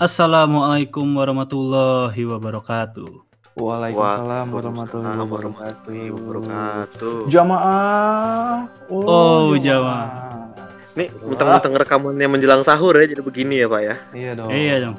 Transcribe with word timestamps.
Assalamualaikum 0.00 1.04
warahmatullahi 1.12 2.24
wabarakatuh. 2.24 3.20
Waalaikumsalam 3.60 4.48
warahmatullahi 4.48 6.08
wabarakatuh. 6.08 7.28
Jamaah. 7.28 8.64
Oh, 8.88 9.52
jamaah. 9.60 10.48
Nih, 10.96 11.12
mentang-mentang 11.20 11.76
rekamannya 11.84 12.32
menjelang 12.32 12.64
sahur 12.64 12.96
ya, 12.96 13.12
jadi 13.12 13.20
begini 13.20 13.60
ya 13.60 13.68
Pak 13.68 13.80
ya. 13.84 13.96
Iya 14.16 14.30
dong. 14.40 14.48
Iya 14.48 14.74
dong. 14.88 14.96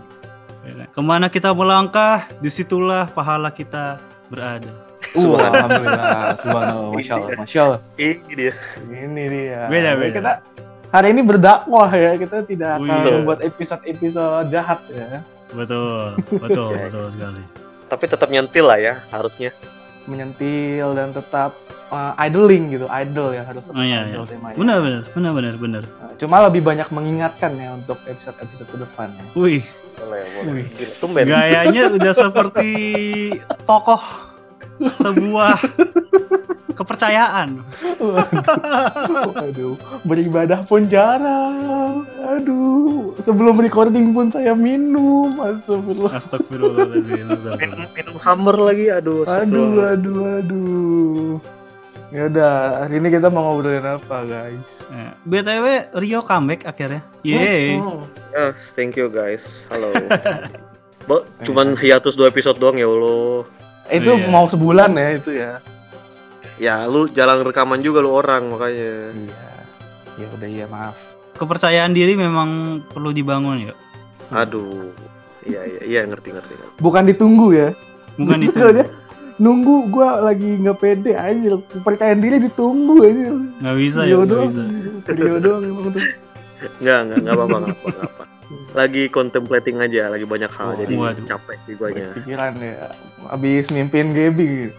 Ke 0.93 1.01
mana 1.01 1.33
kita 1.33 1.49
melangkah, 1.49 2.29
di 2.37 2.53
situlah 2.53 3.09
pahala 3.09 3.49
kita 3.49 3.97
berada. 4.29 4.69
Uh, 5.17 5.33
alhamdulillah. 5.33 6.37
Subhanallah. 6.37 6.89
Masya 6.93 7.13
Allah. 7.17 7.37
Masya 7.41 7.61
Allah. 7.65 7.79
Ini 7.97 8.33
dia. 8.37 8.53
Ini 8.85 9.23
dia. 9.33 9.65
Beda, 9.65 9.97
beda. 9.97 10.13
Kita 10.13 10.33
hari 10.91 11.15
ini 11.15 11.21
berdakwah 11.23 11.89
ya. 11.89 12.15
Kita 12.15 12.43
tidak 12.43 12.79
akan 12.79 12.99
Wih. 13.01 13.11
membuat 13.23 13.39
episode-episode 13.41 14.51
jahat 14.51 14.79
ya. 14.91 15.23
Betul, 15.51 16.15
betul, 16.39 16.71
betul 16.87 17.05
sekali. 17.11 17.43
Tapi 17.87 18.03
tetap 18.07 18.27
nyentil 18.31 18.65
lah 18.67 18.79
ya, 18.79 18.93
harusnya. 19.11 19.51
Menyentil 20.07 20.95
dan 20.95 21.11
tetap 21.11 21.55
uh, 21.91 22.15
idling 22.17 22.71
gitu. 22.71 22.87
Idol 22.87 23.35
ya 23.35 23.43
harus 23.43 23.67
tetap 23.67 23.77
Oh, 23.77 23.83
iya, 23.83 24.07
idol 24.07 24.23
iya. 24.23 24.31
temanya. 24.31 24.55
Benar, 24.55 24.77
benar, 24.79 25.01
benar, 25.11 25.31
benar, 25.35 25.55
benar. 25.59 25.83
Nah, 25.87 26.13
Cuma 26.15 26.35
lebih 26.47 26.61
banyak 26.63 26.87
mengingatkan 26.89 27.51
ya 27.55 27.75
untuk 27.75 27.99
episode-episode 28.07 28.69
ke 28.69 28.77
depan 28.79 29.07
ya. 29.11 29.23
Wih, 29.35 29.63
Boleh, 29.99 30.23
Wih. 30.49 30.65
Tumben. 30.97 31.27
gayanya 31.27 31.91
udah 31.91 32.13
seperti 32.15 32.71
tokoh 33.69 34.01
sebuah 34.81 35.61
kepercayaan. 36.73 37.61
Aduh, 39.37 39.75
beribadah 40.03 40.63
pun 40.65 40.85
jarang. 40.85 42.03
Aduh, 42.19 43.13
sebelum 43.19 43.57
recording 43.57 44.11
pun 44.11 44.29
saya 44.29 44.51
minum. 44.53 45.35
Astagfirullah. 45.37 46.11
Astagfirullahaladzim. 46.15 47.13
Minum, 47.15 47.35
astagfirullah. 47.35 47.89
minum 47.93 48.17
hammer 48.19 48.57
lagi, 48.57 48.85
aduh. 48.89 49.21
Aduh, 49.25 49.71
aduh, 49.87 50.19
aduh. 50.39 51.31
Ya 52.11 52.27
udah, 52.27 52.53
hari 52.83 52.99
ini 52.99 53.07
kita 53.07 53.31
mau 53.31 53.55
ngobrolin 53.55 53.87
apa, 53.87 54.27
guys? 54.27 54.67
Ya, 54.91 55.15
BTW 55.23 55.65
Rio 55.95 56.19
comeback 56.19 56.67
akhirnya. 56.67 56.99
Yeay. 57.23 57.79
Hmm. 57.79 58.03
Ya, 58.35 58.51
thank 58.75 58.99
you 58.99 59.07
guys. 59.07 59.63
Halo. 59.71 59.95
Bo, 61.07 61.23
cuman 61.41 61.73
hiatus 61.79 62.13
dua 62.13 62.27
episode 62.27 62.59
doang 62.59 62.75
ya 62.75 62.85
Allah. 62.85 63.47
Itu 63.87 64.11
Iya. 64.13 64.27
mau 64.27 64.45
sebulan 64.45 64.91
ya 64.93 65.07
itu 65.15 65.31
ya. 65.33 65.63
Ya, 66.61 66.85
lu 66.85 67.09
jarang 67.09 67.41
rekaman 67.41 67.81
juga 67.81 68.05
lu 68.05 68.13
orang 68.13 68.53
makanya. 68.53 69.09
Iya. 69.17 69.49
Ya 70.21 70.27
udah 70.29 70.49
iya 70.49 70.65
maaf. 70.69 70.93
Kepercayaan 71.33 71.97
diri 71.97 72.13
memang 72.13 72.81
perlu 72.85 73.09
dibangun 73.09 73.65
ya. 73.65 73.73
Aduh. 74.29 74.93
Iya, 75.41 75.61
iya, 75.65 75.81
iya 75.81 76.01
ngerti, 76.05 76.29
ngerti. 76.29 76.53
Bukan 76.77 77.09
ditunggu 77.09 77.49
ya. 77.49 77.73
Bukan 78.13 78.45
itu. 78.45 78.53
Sebenarnya 78.53 78.85
nunggu 79.41 79.89
gua 79.89 80.21
lagi 80.21 80.61
nggak 80.61 80.77
pede 80.77 81.17
anjir. 81.17 81.57
Kepercayaan 81.73 82.21
diri 82.21 82.37
ditunggu 82.45 82.95
anjir. 83.09 83.33
Nggak 83.57 83.77
bisa 83.81 83.99
ya, 84.05 84.15
nggak 84.21 84.41
bisa. 84.45 84.61
Rio 85.17 85.35
doang 85.41 85.63
emang 85.65 85.85
tuh. 85.97 86.03
Enggak, 86.77 86.99
enggak, 87.09 87.17
enggak 87.25 87.33
apa-apa, 87.33 87.55
enggak 87.57 87.73
apa, 87.73 87.87
enggak 87.89 88.05
apa. 88.05 88.23
Lagi 88.77 89.03
contemplating 89.09 89.77
aja, 89.81 90.13
lagi 90.13 90.27
banyak 90.29 90.51
hal, 90.53 90.75
Oh, 90.75 90.77
jadi 90.77 90.93
waduh. 90.93 91.25
capek 91.25 91.57
jiwanya. 91.65 92.07
Pikiran 92.13 92.53
ya. 92.61 92.93
Abis 93.33 93.65
mimpin 93.73 94.13
Gaby. 94.13 94.69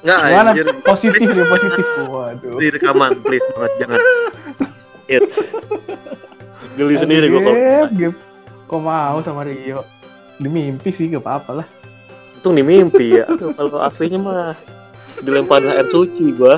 Enggak, 0.00 0.18
Gimana? 0.24 0.50
anjir. 0.50 0.66
Positif 0.80 1.28
ya 1.28 1.44
positif. 1.52 1.84
Waduh. 2.06 2.56
Di 2.56 2.66
rekaman, 2.72 3.12
please 3.20 3.44
banget, 3.52 3.72
jangan. 3.78 4.00
It. 5.14 5.26
Geli 6.74 6.96
sendiri 6.96 7.26
gua 7.28 7.40
kalau. 7.42 7.58
Kok 8.64 8.80
mau 8.80 9.18
sama 9.20 9.42
Rio? 9.42 9.82
Di 10.38 10.46
mimpi 10.46 10.88
sih 10.88 11.10
gak 11.10 11.20
apa-apa 11.20 11.52
lah. 11.60 11.66
untung 12.32 12.56
di 12.56 12.64
mimpi 12.64 13.20
ya. 13.20 13.28
Aduh, 13.28 13.52
kalau 13.52 13.84
aslinya 13.84 14.16
mah 14.16 14.56
dilempar 15.20 15.60
air 15.60 15.84
suci 15.90 16.32
gua. 16.32 16.56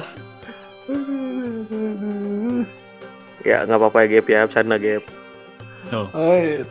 Ya, 3.43 3.67
nggak 3.67 3.75
apa-apa 3.75 4.07
ya, 4.07 4.21
Gap 4.21 4.27
ya, 4.31 4.41
bercanda, 4.47 4.77
Gap. 4.79 5.03
Tuh. 5.91 6.07
Oh, 6.15 6.35
iya. 6.39 6.63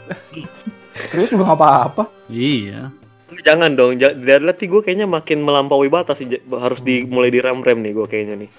Serius 0.95 1.35
juga 1.35 1.51
gak 1.51 1.59
apa-apa. 1.59 2.03
Iya. 2.31 2.87
Jangan 3.31 3.79
dong, 3.79 3.95
dari 3.95 4.43
latih 4.43 4.67
gue 4.67 4.81
kayaknya 4.83 5.07
makin 5.07 5.39
melampaui 5.47 5.87
batas 5.87 6.19
sih. 6.19 6.27
Harus 6.51 6.83
di, 6.83 7.07
mulai 7.07 7.31
direm-rem 7.31 7.79
nih 7.79 7.95
gue 7.95 8.05
kayaknya 8.05 8.35
nih. 8.43 8.49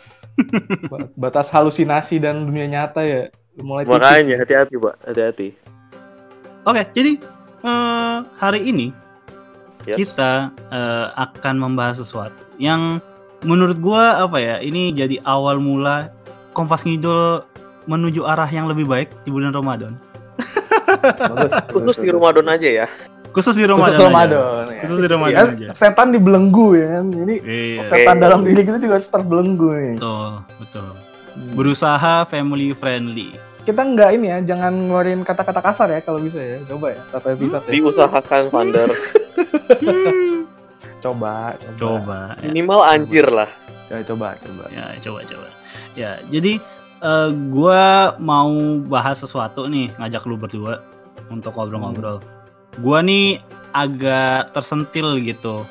Ba- 0.89 1.13
Batas 1.29 1.53
halusinasi 1.53 2.17
dan 2.25 2.49
dunia 2.49 2.65
nyata 2.65 3.05
ya. 3.05 3.29
Mulai. 3.61 3.85
Makanya 3.85 4.41
hati-hati, 4.41 4.81
Pak. 4.81 4.95
Hati-hati. 5.05 5.49
Oke, 6.65 6.83
jadi 6.97 7.21
eh, 7.63 8.19
hari 8.41 8.61
ini 8.65 8.89
Yes. 9.83 9.99
kita 9.99 10.55
eh, 10.71 11.07
akan 11.19 11.59
membahas 11.59 11.99
sesuatu 11.99 12.39
yang 12.63 13.03
menurut 13.43 13.83
gua 13.83 14.23
apa 14.23 14.39
ya? 14.39 14.57
Ini 14.63 14.95
jadi 14.95 15.19
awal 15.27 15.59
mula 15.59 16.15
Kompas 16.55 16.87
Ngidul 16.87 17.43
menuju 17.91 18.23
arah 18.23 18.47
yang 18.47 18.71
lebih 18.71 18.87
baik 18.87 19.11
di 19.27 19.35
bulan 19.35 19.51
Ramadan. 19.51 19.99
Bagus, 21.03 21.51
Khusus 21.67 21.99
bagus, 21.99 21.99
di 21.99 22.09
Ramadan 22.15 22.47
aja 22.47 22.69
ya. 22.71 22.87
Khusus 23.33 23.53
di 23.53 23.65
Khusus 23.65 23.73
Ramadan. 23.73 23.97
aja. 23.97 24.07
Ramadan. 24.07 24.65
ya. 24.69 24.81
Khusus 24.81 24.99
di 24.99 25.09
Ramadan 25.09 25.33
Ya, 25.33 25.43
aja. 25.49 25.69
setan 25.75 26.09
dibelenggu 26.13 26.67
ya 26.75 26.87
kan. 26.93 27.05
Jadi 27.11 27.35
Iya. 27.41 27.81
Setan 27.89 28.17
dalam 28.19 28.41
diri 28.43 28.63
kita 28.63 28.77
juga 28.77 28.95
harus 28.97 29.09
terbelenggu 29.09 29.69
nih. 29.73 29.95
Betul, 29.97 30.31
betul. 30.59 30.89
Hmm. 31.33 31.53
Berusaha 31.53 32.15
family 32.25 32.73
friendly. 32.73 33.33
Kita 33.63 33.81
nggak 33.81 34.11
ini 34.13 34.27
ya, 34.27 34.39
jangan 34.45 34.75
ngeluarin 34.85 35.23
kata-kata 35.23 35.61
kasar 35.61 35.89
ya 35.89 36.01
kalau 36.01 36.19
bisa 36.19 36.37
ya. 36.37 36.61
Coba 36.67 36.93
ya, 36.93 37.01
satu 37.09 37.27
episode 37.31 37.63
ya. 37.63 37.73
Diusahakan, 37.73 38.43
Vander. 38.51 38.91
Coba, 41.01 41.59
coba. 41.59 41.79
Coba. 41.79 42.19
Ya. 42.39 42.47
Minimal 42.47 42.81
anjir 42.85 43.27
lah. 43.27 43.51
Coba, 43.89 44.03
coba, 44.05 44.29
coba. 44.39 44.65
Ya, 44.71 44.85
coba 44.99 45.21
coba. 45.25 45.49
Ya, 45.95 46.11
jadi 46.27 46.63
eh, 47.01 47.29
gua 47.49 47.83
mau 48.19 48.55
bahas 48.83 49.19
sesuatu 49.19 49.67
nih, 49.67 49.91
ngajak 49.97 50.23
lu 50.25 50.37
berdua 50.37 50.79
untuk 51.27 51.51
ngobrol-ngobrol. 51.53 52.23
Gua 52.81 53.05
nih 53.05 53.37
agak 53.73 54.53
tersentil 54.53 55.21
gitu 55.21 55.65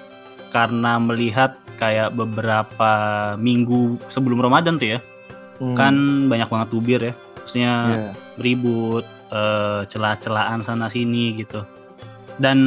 karena 0.51 0.99
melihat 0.99 1.57
kayak 1.77 2.13
beberapa 2.13 2.91
minggu 3.37 3.97
sebelum 4.05 4.37
Ramadan 4.37 4.77
tuh 4.77 4.97
ya, 4.97 4.99
Hmm. 5.57 5.73
kan 5.73 5.95
banyak 6.29 6.45
banget 6.45 6.67
tubir 6.69 7.01
ya. 7.01 7.13
Maksudnya 7.41 7.73
Iya. 7.89 8.11
ribut, 8.37 9.05
eh, 9.29 9.81
celah-celahan 9.89 10.61
sana 10.61 10.89
sini 10.89 11.33
gitu. 11.33 11.65
Dan 12.37 12.59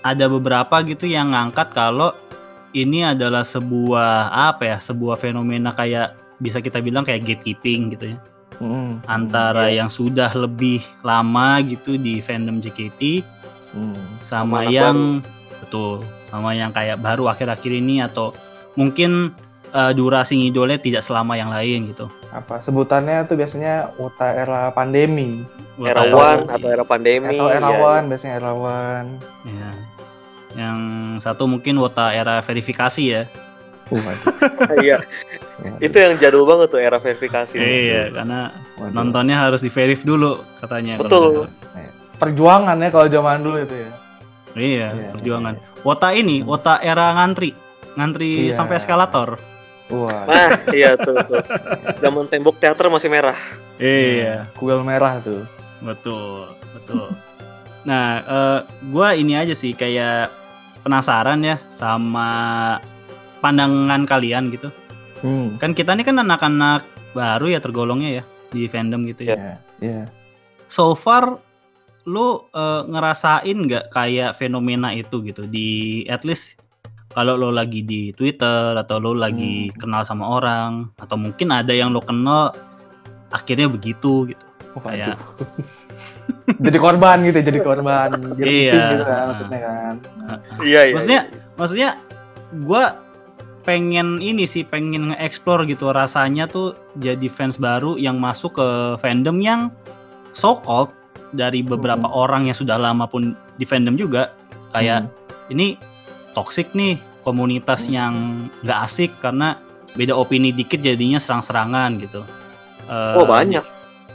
ada 0.00 0.28
beberapa 0.28 0.80
gitu 0.80 1.04
yang 1.04 1.32
ngangkat 1.32 1.72
kalau 1.72 2.12
ini 2.72 3.04
adalah 3.04 3.44
sebuah 3.44 4.28
apa 4.32 4.62
ya, 4.64 4.78
sebuah 4.78 5.16
fenomena 5.16 5.72
kayak 5.72 6.12
bisa 6.38 6.60
kita 6.60 6.78
bilang 6.78 7.04
kayak 7.04 7.24
gatekeeping 7.24 7.92
gitu 7.92 8.16
ya. 8.16 8.18
Hmm. 8.60 9.00
Antara 9.06 9.68
Yes. 9.68 9.76
yang 9.80 9.90
sudah 9.90 10.30
lebih 10.34 10.80
lama 11.00 11.60
gitu 11.64 11.96
di 11.96 12.20
fandom 12.20 12.60
JKT 12.60 13.22
Hmm. 13.68 13.96
sama 14.24 14.64
anak 14.64 14.72
yang 14.72 14.98
betul, 15.60 16.00
sama 16.32 16.56
yang 16.56 16.72
kayak 16.72 16.96
baru 17.04 17.28
akhir-akhir 17.28 17.68
ini 17.68 18.00
atau 18.00 18.32
mungkin 18.80 19.36
eh, 19.76 19.92
durasi 19.92 20.40
ngidolnya 20.40 20.80
tidak 20.80 21.02
selama 21.04 21.36
yang 21.36 21.52
lain 21.52 21.92
gitu. 21.92 22.08
Apa 22.32 22.60
sebutannya 22.64 23.28
tuh 23.28 23.36
biasanya 23.36 23.92
Wota 24.00 24.32
era 24.32 24.72
pandemi 24.72 25.44
Era 25.78 26.02
one 26.10 26.50
atau 26.50 26.68
era 26.74 26.82
pandemi. 26.82 27.38
atau 27.38 27.46
era 27.46 27.70
ya, 27.70 27.78
one 27.78 28.04
biasanya 28.10 28.34
era 28.42 28.50
one. 28.50 29.08
Ya. 29.46 29.70
Yang 30.58 30.78
satu 31.22 31.46
mungkin 31.46 31.78
wota 31.78 32.10
era 32.10 32.42
verifikasi 32.42 33.02
ya. 33.04 33.22
Iya, 34.84 35.00
itu 35.80 35.96
yang 35.96 36.20
jadul 36.20 36.44
banget 36.44 36.68
tuh 36.68 36.76
era 36.76 37.00
verifikasi. 37.00 37.56
Iya, 37.56 38.12
karena 38.12 38.52
nontonnya 38.92 39.48
harus 39.48 39.64
di 39.64 39.72
verif 39.72 40.04
dulu 40.04 40.44
katanya. 40.60 41.00
kalau 41.00 41.08
Betul. 41.08 41.32
salah. 41.48 41.97
Perjuangan 42.18 42.76
ya 42.76 42.88
kalau 42.90 43.06
zaman 43.06 43.40
dulu 43.40 43.58
itu 43.62 43.76
ya. 43.78 43.90
Iya, 44.58 44.86
Iya, 44.90 45.08
perjuangan. 45.14 45.54
Wota 45.86 46.10
ini, 46.10 46.42
wota 46.42 46.82
era 46.82 47.14
ngantri. 47.14 47.54
Ngantri 47.94 48.50
Iya. 48.50 48.58
sampai 48.58 48.76
eskalator. 48.76 49.38
Wah, 49.88 50.26
Nah, 50.28 50.50
iya 50.76 50.98
tuh, 51.00 51.16
tuh. 51.24 51.40
Zaman 52.02 52.28
tembok 52.28 52.60
teater 52.60 52.90
masih 52.92 53.08
merah. 53.08 53.38
Iya, 53.78 54.50
kuil 54.58 54.82
merah 54.82 55.22
tuh. 55.22 55.46
betul, 55.78 56.50
betul. 56.74 57.06
Nah, 57.86 58.18
eh, 58.18 58.58
gua 58.90 59.14
ini 59.14 59.38
aja 59.38 59.54
sih 59.54 59.70
kayak 59.72 60.26
penasaran 60.82 61.38
ya 61.40 61.62
sama 61.70 62.26
pandangan 63.38 64.02
kalian 64.02 64.50
gitu. 64.50 64.74
Hmm. 65.22 65.54
Kan 65.62 65.78
kita 65.78 65.94
ini 65.94 66.02
kan 66.02 66.18
anak-anak 66.18 66.82
baru 67.14 67.46
ya 67.48 67.62
tergolongnya 67.62 68.10
ya 68.10 68.24
di 68.50 68.66
fandom 68.66 69.06
gitu 69.06 69.30
ya. 69.30 69.36
Iya, 69.38 69.54
iya. 69.78 70.02
so 70.66 70.92
far 70.92 71.38
lu 72.08 72.26
eh, 72.50 72.82
ngerasain 72.84 73.52
nggak 73.58 73.92
kayak 73.92 74.32
fenomena 74.34 74.88
itu 74.90 75.20
gitu 75.20 75.44
di 75.44 75.68
at 76.08 76.24
least 76.24 76.56
kalau 77.08 77.34
lo 77.34 77.48
lagi 77.50 77.82
di 77.82 78.10
Twitter 78.10 78.72
atau 78.74 78.96
lo 78.96 79.12
lagi 79.12 79.68
Hmm. 79.68 79.76
kenal 79.76 80.02
sama 80.02 80.24
orang 80.30 80.88
atau 80.96 81.14
mungkin 81.14 81.48
ada 81.50 81.70
yang 81.70 81.90
lo 81.90 82.00
kenal 82.00 82.56
akhirnya 83.28 83.68
begitu 83.68 84.26
gitu 84.26 84.44
Kayak- 84.78 85.18
jadi 86.64 86.78
korban 86.78 87.18
gitu, 87.24 87.38
jadi 87.40 87.58
korban. 87.58 88.08
Jadi 88.36 88.46
Iya. 88.68 88.82
gitu 88.92 89.04
kan 89.04 89.22
maksudnya 89.26 89.58
kan. 89.60 89.94
Iya 90.60 90.80
iya. 90.80 90.94
maksudnya 90.94 91.20
maksudnya 91.54 91.88
gue 92.54 92.82
pengen 93.60 94.16
ini 94.18 94.46
sih 94.46 94.62
pengen 94.62 95.10
nge-explore 95.10 95.66
gitu 95.66 95.90
rasanya 95.90 96.46
tuh 96.46 96.72
jadi 96.96 97.26
fans 97.26 97.58
baru 97.58 97.98
yang 97.98 98.16
masuk 98.16 98.54
ke 98.54 98.68
fandom 98.96 99.36
yang 99.38 99.60
so 100.30 100.56
called 100.56 100.88
dari 101.30 101.60
beberapa 101.60 102.08
orang 102.08 102.48
yang 102.48 102.56
sudah 102.56 102.76
lama 102.76 103.04
pun 103.04 103.36
di 103.56 103.64
fandom 103.64 103.94
juga 103.94 104.32
kayak 104.72 105.08
ini 105.48 105.76
toxic 106.32 106.72
nih 106.72 106.96
komunitas 107.24 107.88
Hmm. 107.88 107.92
yang 107.92 108.14
nggak 108.62 108.78
asik 108.84 109.10
karena 109.20 109.56
beda 109.92 110.14
opini 110.14 110.52
dikit 110.52 110.80
jadinya 110.80 111.18
serang-serangan 111.18 111.98
gitu. 111.98 112.22
Eh, 112.88 113.16
Oh 113.16 113.28
banyak. 113.28 113.64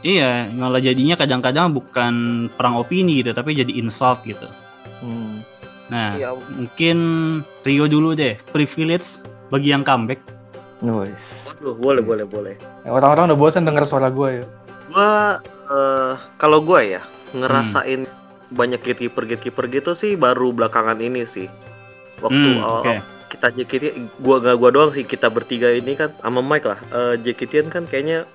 Iya, 0.04 0.52
malah 0.52 0.84
jadinya 0.84 1.16
kadang-kadang 1.16 1.72
bukan 1.72 2.14
perang 2.54 2.76
opini 2.76 3.24
gitu, 3.24 3.32
tapi 3.32 3.56
jadi 3.56 3.72
insult 3.72 4.20
gitu. 4.28 4.50
Hmm. 5.00 5.40
Nah, 5.88 6.16
Iya. 6.18 6.36
mungkin 6.50 6.98
Rio 7.64 7.86
dulu 7.88 8.12
deh, 8.12 8.36
privilege 8.52 9.24
bagi 9.48 9.72
yang 9.72 9.86
comeback. 9.86 10.20
Nice. 10.84 11.48
Waduh, 11.48 11.76
boleh 11.80 12.04
boleh 12.04 12.26
boleh. 12.28 12.56
Ya, 12.84 12.92
Orang-orang 12.92 13.32
udah 13.32 13.40
bosan 13.40 13.64
denger 13.64 13.88
suara 13.88 14.12
gue 14.12 14.44
ya. 14.44 14.46
Gua 14.92 15.40
eh, 15.66 16.14
kalau 16.36 16.60
gua 16.60 16.82
ya 16.82 17.02
ngerasain 17.32 18.04
Hmm. 18.04 18.14
banyak 18.50 18.80
gatekeeper 18.80 19.26
gatekeeper 19.26 19.66
gitu 19.68 19.92
sih 19.94 20.14
baru 20.14 20.52
belakangan 20.52 20.98
ini 20.98 21.24
sih. 21.24 21.50
Waktu 22.20 22.50
Hmm, 22.54 22.64
oke. 22.64 22.94
kita 23.30 23.48
JKT 23.50 23.84
gua 24.22 24.38
gak 24.38 24.56
gua 24.56 24.70
doang 24.70 24.92
sih 24.94 25.02
kita 25.02 25.26
bertiga 25.28 25.68
ini 25.68 25.94
kan 25.94 26.14
sama 26.16 26.40
Mike 26.40 26.66
lah. 26.66 26.78
Eh, 26.92 27.16
JKT 27.20 27.66
kan 27.68 27.84
kayaknya 27.84 28.30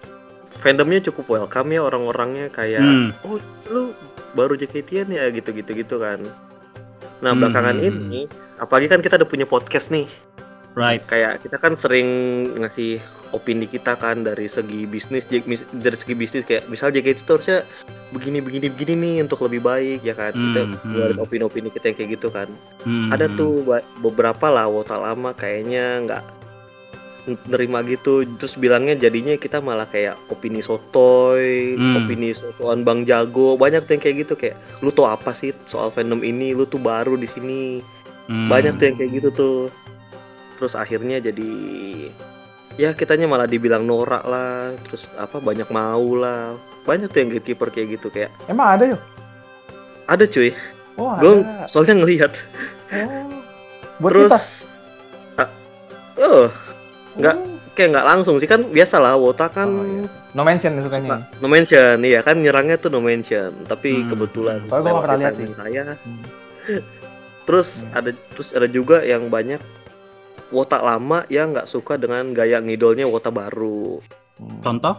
fandomnya 0.58 0.98
cukup 1.00 1.30
welcome 1.30 1.70
ya 1.70 1.80
orang-orangnya 1.80 2.50
kayak 2.50 2.82
Hmm. 2.82 3.10
oh 3.22 3.38
lu 3.70 3.94
baru 4.34 4.54
JKT 4.54 5.06
ya 5.06 5.30
gitu 5.30 5.50
gitu 5.52 5.70
gitu 5.72 5.96
kan. 5.98 6.18
Nah 7.18 7.32
belakangan 7.32 7.78
hmm, 7.78 7.86
ini 7.86 8.22
apalagi 8.58 8.86
kan 8.86 8.98
kita 8.98 9.14
udah 9.16 9.26
punya 9.26 9.46
podcast 9.46 9.90
nih 9.90 10.06
Right. 10.74 11.02
kayak 11.04 11.42
kita 11.42 11.58
kan 11.58 11.74
sering 11.74 12.06
ngasih 12.54 12.98
opini 13.32 13.68
kita 13.68 13.96
kan 13.96 14.24
dari 14.24 14.48
segi 14.48 14.88
bisnis 14.88 15.28
dari 15.28 15.96
segi 15.96 16.14
bisnis 16.16 16.44
kayak 16.44 16.66
misal 16.66 16.88
JKT 16.88 17.24
itu 17.24 17.32
harusnya 17.36 17.58
begini 18.10 18.40
begini 18.40 18.66
begini 18.72 18.92
nih 18.96 19.16
untuk 19.28 19.44
lebih 19.44 19.60
baik 19.62 20.00
ya 20.00 20.16
kan 20.16 20.32
kita 20.32 20.60
Hmm, 20.64 20.74
hmm. 20.74 20.88
ngeluarin 20.88 21.20
opini-opini 21.20 21.68
kita 21.68 21.92
yang 21.92 21.96
kayak 22.00 22.10
gitu 22.16 22.28
kan 22.32 22.48
Hmm, 22.84 23.12
ada 23.12 23.28
hmm. 23.28 23.36
tuh 23.36 23.52
beberapa 24.00 24.48
lah 24.48 24.64
wota 24.66 24.96
lama 24.96 25.36
kayaknya 25.36 26.08
nggak 26.08 26.24
nerima 27.44 27.84
gitu 27.84 28.24
terus 28.40 28.56
bilangnya 28.56 28.96
jadinya 28.96 29.36
kita 29.36 29.60
malah 29.60 29.84
kayak 29.84 30.16
opini 30.32 30.64
sotoy 30.64 31.76
Hmm. 31.76 32.00
opini 32.00 32.32
sotoan 32.32 32.88
bang 32.88 33.04
jago 33.04 33.60
banyak 33.60 33.84
tuh 33.84 34.00
yang 34.00 34.02
kayak 34.02 34.16
gitu 34.24 34.32
kayak 34.32 34.56
lu 34.80 34.88
tau 34.88 35.12
apa 35.12 35.36
sih 35.36 35.52
soal 35.68 35.92
fandom 35.92 36.24
ini 36.24 36.56
lu 36.56 36.64
tuh 36.64 36.80
baru 36.80 37.20
di 37.20 37.28
sini 37.28 37.84
Hmm. 38.32 38.48
banyak 38.48 38.80
tuh 38.80 38.84
yang 38.88 38.96
kayak 38.96 39.12
gitu 39.20 39.28
tuh 39.36 39.58
terus 40.56 40.72
akhirnya 40.72 41.20
jadi 41.20 41.52
ya 42.78 42.94
kitanya 42.94 43.26
malah 43.26 43.44
dibilang 43.44 43.82
norak 43.82 44.22
lah 44.22 44.70
terus 44.80 45.10
apa 45.14 45.36
banyak 45.36 45.66
mau 45.68 46.14
lah 46.14 46.54
banyak 46.84 47.06
tuh 47.06 47.18
yang 47.18 47.30
gatekeeper 47.30 47.68
kayak 47.68 47.88
gitu 47.92 48.08
kayak 48.08 48.30
Emang 48.46 48.72
ada 48.72 48.84
yuk? 48.88 49.00
ada 50.06 50.24
cuy 50.24 50.54
Oh 50.94 51.14
gue 51.14 51.32
soalnya 51.66 51.94
ngelihat 51.96 52.32
Oh. 52.88 53.42
Buat 53.98 54.10
terus 54.14 54.30
kita. 54.30 54.40
ah, 55.38 55.50
oh 56.16 56.46
nggak 57.14 57.36
Oh. 57.36 57.46
kayak 57.74 57.88
nggak 57.92 58.06
langsung 58.06 58.38
sih 58.38 58.46
kan 58.46 58.64
biasa 58.64 58.96
lah 58.96 59.14
wota 59.14 59.46
kan 59.46 59.68
Oh, 59.68 59.84
iya. 59.84 60.06
No 60.32 60.42
mention 60.42 60.78
sukanya. 60.78 61.26
suka 61.26 61.38
no 61.38 61.46
mention 61.46 61.96
iya 62.00 62.22
kan 62.22 62.38
nyerangnya 62.38 62.76
tuh 62.76 62.88
no 62.88 62.98
mention 62.98 63.52
tapi 63.64 64.00
Hmm. 64.00 64.08
kebetulan 64.08 64.58
Soalnya 64.64 64.86
lewat 64.88 65.02
pernah 65.02 65.18
lihat 65.20 65.34
sih. 65.34 65.46
saya 65.52 65.82
Hmm. 65.92 66.22
terus 67.44 67.68
Hmm. 67.80 67.90
ada 67.92 68.10
terus 68.32 68.48
ada 68.52 68.66
juga 68.66 69.02
yang 69.02 69.26
banyak 69.26 69.58
wota 70.50 70.78
lama 70.78 71.22
yang 71.28 71.52
nggak 71.52 71.64
suka 71.64 71.94
dengan 71.94 72.32
gaya 72.32 72.58
ngidolnya 72.58 73.04
wota 73.04 73.28
baru 73.28 74.00
Hmm. 74.38 74.62
Contoh? 74.62 74.94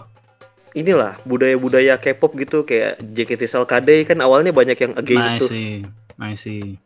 inilah 0.71 1.17
budaya-budaya 1.23 1.97
K-pop 1.97 2.35
gitu 2.35 2.61
kayak 2.61 3.01
JKT 3.01 3.47
Salkade 3.47 4.05
kan 4.05 4.19
awalnya 4.19 4.51
banyak 4.51 4.77
yang 4.77 4.93
against 4.93 5.33
I 5.33 5.39
tuh 5.39 5.49
see. 5.49 5.71
I 6.19 6.33
see. 6.35 6.77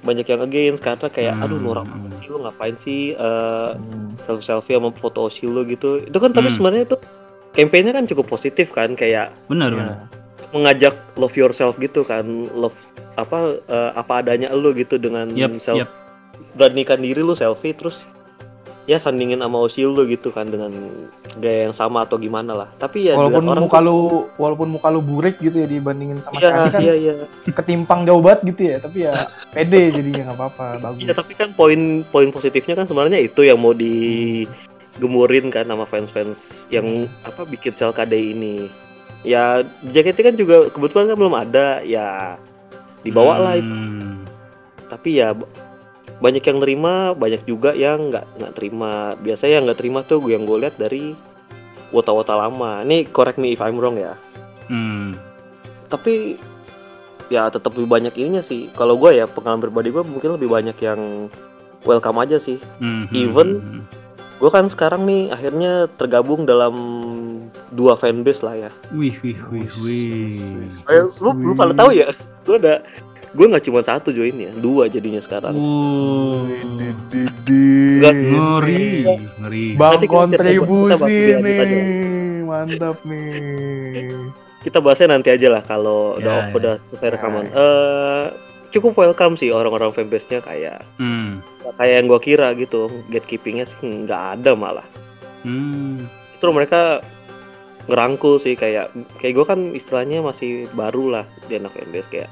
banyak 0.00 0.22
yang 0.24 0.38
against 0.40 0.80
karena 0.80 1.08
kayak 1.08 1.34
aduh 1.40 1.56
Hmm. 1.56 1.64
norak 1.64 1.88
banget 1.88 2.12
sih 2.14 2.28
lu 2.28 2.38
ngapain 2.38 2.76
sih 2.76 3.12
eh 3.12 3.70
Hmm. 3.72 4.14
selfie 4.20 4.44
selfie 4.44 4.76
sama 4.76 4.92
foto 4.92 5.26
Oshii 5.26 5.48
lu 5.48 5.64
gitu 5.64 5.98
itu 5.98 6.14
kan 6.14 6.30
tapi 6.30 6.46
Hmm. 6.46 6.54
sebenarnya 6.54 6.84
tuh 6.86 7.00
campaignnya 7.50 7.90
kan 7.90 8.04
cukup 8.04 8.28
positif 8.28 8.70
kan 8.70 8.92
kayak 8.92 9.32
Benar, 9.46 9.72
Iya. 9.72 9.78
benar. 9.80 9.96
mengajak 10.52 10.94
love 11.14 11.34
yourself 11.34 11.74
gitu 11.76 12.04
kan 12.04 12.22
love 12.52 12.76
apa 13.16 13.58
eh, 13.64 13.90
apa 13.94 14.20
adanya 14.20 14.52
lu 14.52 14.70
gitu 14.70 14.94
dengan 14.94 15.32
Yep, 15.32 15.58
self 15.58 15.82
yep. 15.82 15.90
Beranikan 16.54 16.98
diri 16.98 17.20
lu 17.20 17.34
selfie 17.34 17.74
terus 17.74 18.06
ya 18.84 19.00
sandingin 19.00 19.40
sama 19.40 19.64
Oshii 19.64 19.88
lu 19.88 20.04
gitu 20.04 20.28
kan 20.28 20.52
dengan 20.52 20.68
gaya 21.40 21.66
yang 21.66 21.72
sama 21.72 22.04
atau 22.04 22.20
gimana 22.20 22.52
lah 22.52 22.68
tapi 22.76 23.08
ya 23.08 23.16
Walaupun 23.16 23.48
orang 23.48 23.64
muka 23.64 23.80
tuh- 23.80 23.86
lu 23.88 23.96
walaupun 24.36 24.68
muka 24.76 24.88
lu 24.92 25.00
burik 25.00 25.40
gitu 25.40 25.56
ya 25.56 25.66
dibandingin 25.66 26.20
sama 26.20 26.36
iya 26.36 26.50
kan 26.68 26.80
iya 26.84 26.94
iya 26.94 27.14
ketimpang 27.48 28.04
jauh 28.04 28.20
banget 28.20 28.52
gitu 28.52 28.60
ya, 28.68 28.76
tapi 28.78 29.08
ya 29.08 29.12
pede 29.56 29.88
jadinya 29.88 30.28
nggak 30.30 30.36
apa-apa, 30.36 30.66
bagus. 30.84 31.00
Iya 31.00 31.12
tapi 31.16 31.32
kan 31.32 31.56
poin 31.56 32.04
poin 32.12 32.28
positifnya 32.28 32.76
kan 32.76 32.84
sebenarnya 32.84 33.24
itu 33.24 33.40
yang 33.40 33.56
mau 33.56 33.72
digemurin 33.72 35.48
kan 35.48 35.64
sama 35.64 35.88
fans-fans 35.88 36.68
yang 36.68 37.08
apa 37.24 37.48
bikin 37.48 37.72
sel 37.72 37.88
KD 37.90 38.36
ini. 38.36 38.68
Ya 39.24 39.64
JKT 39.88 40.18
kan 40.20 40.34
juga 40.36 40.68
kebetulan 40.68 41.08
kan 41.08 41.16
belum 41.16 41.32
ada 41.32 41.80
ya 41.80 42.36
dibawa 43.00 43.40
lah 43.40 43.56
itu. 43.56 43.72
Hmm. 43.72 44.28
Tapi 44.92 45.24
ya 45.24 45.32
banyak 46.24 46.40
yang 46.40 46.58
nerima, 46.64 47.12
banyak 47.12 47.44
juga 47.44 47.76
yang 47.76 48.08
nggak 48.08 48.24
nggak 48.40 48.52
terima. 48.56 49.12
Biasanya 49.20 49.60
yang 49.60 49.64
nggak 49.68 49.80
terima 49.84 50.00
tuh 50.08 50.24
yang 50.24 50.48
gue 50.48 50.56
lihat 50.64 50.80
dari 50.80 51.12
wota-wota 51.92 52.32
lama. 52.40 52.80
Ini 52.80 53.12
correct 53.12 53.36
me 53.36 53.52
if 53.52 53.60
I'm 53.60 53.76
wrong 53.76 54.00
ya. 54.00 54.16
Hmm. 54.72 55.12
Tapi 55.92 56.40
ya 57.28 57.52
tetap 57.52 57.76
lebih 57.76 57.92
banyak 57.92 58.16
ininya 58.16 58.40
sih. 58.40 58.72
Kalau 58.72 58.96
gue 58.96 59.20
ya 59.20 59.28
pengalaman 59.28 59.68
pribadi 59.68 59.92
gue 59.92 60.00
mungkin 60.00 60.40
lebih 60.40 60.48
banyak 60.48 60.80
yang 60.80 61.28
welcome 61.84 62.16
aja 62.24 62.40
sih. 62.40 62.56
Hmm, 62.80 63.04
hmm, 63.04 63.12
Even- 63.12 63.60
hmm, 63.60 63.72
hmm. 63.84 63.84
gue 64.40 64.50
kan 64.50 64.64
sekarang 64.72 65.04
nih 65.04 65.28
akhirnya 65.28 65.92
tergabung 66.00 66.48
dalam 66.48 66.74
dua 67.76 68.00
fanbase 68.00 68.40
lah 68.40 68.56
ya. 68.56 68.70
Wih, 68.96 69.12
wih, 69.20 69.36
wih, 69.52 69.68
wih. 69.84 70.72
Eh, 70.88 71.04
lu 71.20 71.30
lu 71.36 71.52
pada 71.52 71.76
tahu 71.76 71.92
ya? 71.92 72.08
Gue 72.48 72.56
ada 72.56 72.80
gue 73.34 73.46
nggak 73.46 73.64
cuma 73.64 73.82
satu 73.82 74.08
join 74.08 74.32
ya, 74.32 74.54
dua 74.54 74.86
jadinya 74.86 75.18
sekarang. 75.18 75.52
Wow. 75.52 76.46
Nggak. 77.44 78.14
Ngeri, 78.14 78.86
ngeri. 79.38 79.66
Bang 79.74 79.98
Nanti 79.98 80.06
kita- 80.06 80.26
kita 80.30 80.38
kontribusi 80.38 81.18
nih, 81.36 81.58
mantap 82.44 82.96
nih. 83.02 83.28
Kita 84.62 84.78
bahasnya 84.80 85.12
nanti 85.12 85.28
aja 85.28 85.48
lah 85.50 85.60
kalau 85.60 86.16
Ya, 86.16 86.18
udah 86.20 86.38
ya. 86.40 86.52
udah 86.54 86.74
selesai 86.78 87.08
rekaman. 87.12 87.44
Ya, 87.44 87.54
Eh 87.54 88.24
cukup 88.70 88.96
welcome 88.96 89.36
sih 89.36 89.50
orang-orang 89.50 89.92
fanbase-nya 89.92 90.40
kayak 90.40 90.80
Hmm. 90.96 91.44
kayak 91.74 91.94
yang 92.00 92.06
gue 92.08 92.20
kira 92.22 92.48
gitu. 92.54 92.88
Gatekeepingnya 93.06 93.66
sih 93.66 93.76
nggak 93.82 94.40
ada 94.40 94.56
malah. 94.56 94.86
Hmm. 95.44 96.08
Justru 96.32 96.50
mereka 96.50 97.04
ngerangkul 97.84 98.40
sih 98.40 98.56
kayak 98.56 98.88
kayak 99.20 99.36
gue 99.36 99.44
kan 99.44 99.60
istilahnya 99.70 100.24
masih 100.24 100.64
baru 100.72 101.12
lah 101.12 101.24
di 101.44 101.60
anak 101.60 101.76
fanbase 101.76 102.08
kayak 102.08 102.30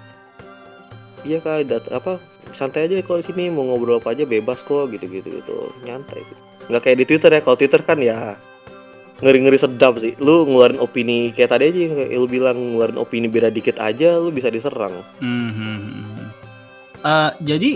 iya 1.22 1.38
kak. 1.42 1.66
Dat 1.70 1.86
apa 1.90 2.18
santai 2.52 2.86
aja 2.86 3.02
kalau 3.02 3.22
di 3.22 3.26
sini. 3.30 3.50
Mau 3.50 3.66
ngobrol 3.66 3.98
apa 3.98 4.14
aja 4.14 4.24
bebas 4.26 4.62
kok 4.62 4.90
gitu 4.92 5.06
gitu 5.08 5.28
gitu 5.42 5.56
nyantai 5.86 6.22
sih. 6.26 6.38
Nggak 6.70 6.82
kayak 6.86 6.98
di 7.00 7.04
twitter 7.08 7.30
ya. 7.32 7.40
Kalau 7.42 7.56
twitter 7.58 7.82
kan 7.82 7.98
ya 7.98 8.36
ngeri 9.22 9.38
ngeri 9.46 9.58
sedap 9.58 9.98
sih. 10.02 10.18
Lu 10.18 10.46
ngeluarin 10.46 10.82
opini 10.82 11.30
kayak 11.30 11.54
tadi 11.54 11.70
aja 11.70 11.78
kayak 11.94 12.10
lu 12.18 12.26
bilang 12.26 12.58
ngeluarin 12.58 12.98
opini 12.98 13.26
beda 13.30 13.50
dikit 13.54 13.78
aja 13.78 14.18
lu 14.18 14.34
bisa 14.34 14.50
diserang. 14.50 15.02
Hmm, 15.22 15.50
hmm, 15.54 15.78
hmm. 15.86 16.26
Eh, 17.02 17.30
jadi 17.42 17.70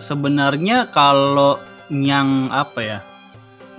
sebenarnya 0.00 0.92
kalau 0.92 1.56
yang 1.88 2.52
apa 2.52 2.80
ya, 2.84 2.98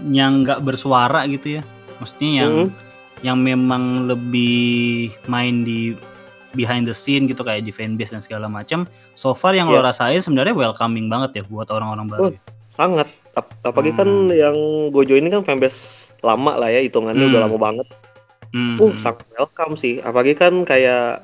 yang 0.09 0.41
nggak 0.41 0.65
bersuara 0.65 1.25
gitu 1.29 1.59
ya, 1.59 1.63
maksudnya 2.01 2.31
yang 2.45 2.53
Hmm. 2.69 2.73
yang 3.25 3.37
memang 3.41 4.05
lebih 4.05 5.09
main 5.25 5.65
di 5.65 5.97
behind 6.57 6.83
the 6.83 6.91
scene 6.91 7.23
gitu 7.23 7.39
kayak 7.39 7.61
di 7.61 7.69
fanbase 7.69 8.09
dan 8.09 8.19
segala 8.19 8.49
macam. 8.49 8.89
So 9.13 9.31
far 9.31 9.53
yang 9.53 9.69
lo 9.69 9.77
Iya. 9.77 9.93
rasain 9.93 10.17
sebenarnya 10.17 10.51
welcoming 10.51 11.05
banget 11.07 11.37
ya 11.37 11.43
buat 11.45 11.69
orang-orang 11.69 12.09
baru. 12.09 12.19
Oh, 12.19 12.31
ya. 12.33 12.41
sangat 12.67 13.05
Ap- 13.31 13.53
apalagi 13.61 13.93
kan 13.93 14.09
Hmm. 14.09 14.33
yang 14.33 14.57
gue 14.89 15.03
join 15.05 15.21
ini 15.21 15.29
kan 15.29 15.45
fanbase 15.45 16.09
lama 16.19 16.57
lah 16.57 16.67
ya 16.67 16.81
hitungannya 16.81 17.29
udah 17.29 17.37
Hmm. 17.37 17.53
lama 17.53 17.57
banget 17.61 17.87
Hmm, 18.49 18.75
Uh, 18.75 18.89
hmm. 18.89 18.97
sangat 18.97 19.27
welcome 19.31 19.75
sih. 19.75 20.01
Apalagi 20.01 20.33
kan 20.33 20.65
kayak 20.65 21.21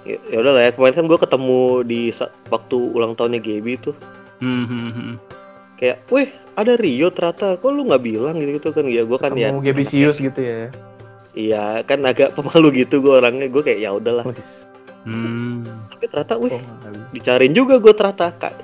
ya 0.00 0.16
ya 0.26 0.36
udah 0.40 0.52
lah 0.56 0.62
ya 0.64 0.70
kemarin 0.72 0.96
kan 0.96 1.06
gue 1.06 1.18
ketemu 1.20 1.60
di 1.84 2.00
waktu 2.48 2.78
ulang 2.96 3.12
tahunnya 3.12 3.36
Gaby 3.38 3.72
tuh 3.78 3.92
Hmm, 4.40 4.64
hmm, 4.64 4.90
hmm. 4.90 5.14
kayak, 5.76 6.00
weh 6.08 6.24
ada 6.54 6.72
Rio 6.74 7.08
ternyata, 7.08 7.56
kok 7.56 7.68
lu 7.68 7.84
nggak 7.84 8.00
bilang 8.00 8.36
gitu 8.36 8.56
gitu 8.56 8.68
kan 8.70 8.84
ya 8.84 9.04
gue 9.04 9.18
kan 9.18 9.32
ya 9.34 9.52
Ketemu 9.52 9.60
Gebisius 9.60 10.16
gitu 10.18 10.40
ya. 10.40 10.72
Iya, 11.36 11.86
kan 11.86 12.02
agak 12.02 12.34
pemalu 12.34 12.84
gitu 12.84 12.98
gue 12.98 13.14
orangnya. 13.22 13.46
Gue 13.46 13.62
kayak 13.62 13.80
ya 13.80 13.90
udahlah. 13.94 14.26
Hmm. 15.06 15.64
Tapi 15.88 16.04
ternyata, 16.10 16.36
wih, 16.36 16.52
bisa. 16.52 16.70
dicariin 17.14 17.54
juga 17.56 17.80
gue 17.80 17.94
ternyata 17.94 18.34
kak. 18.36 18.54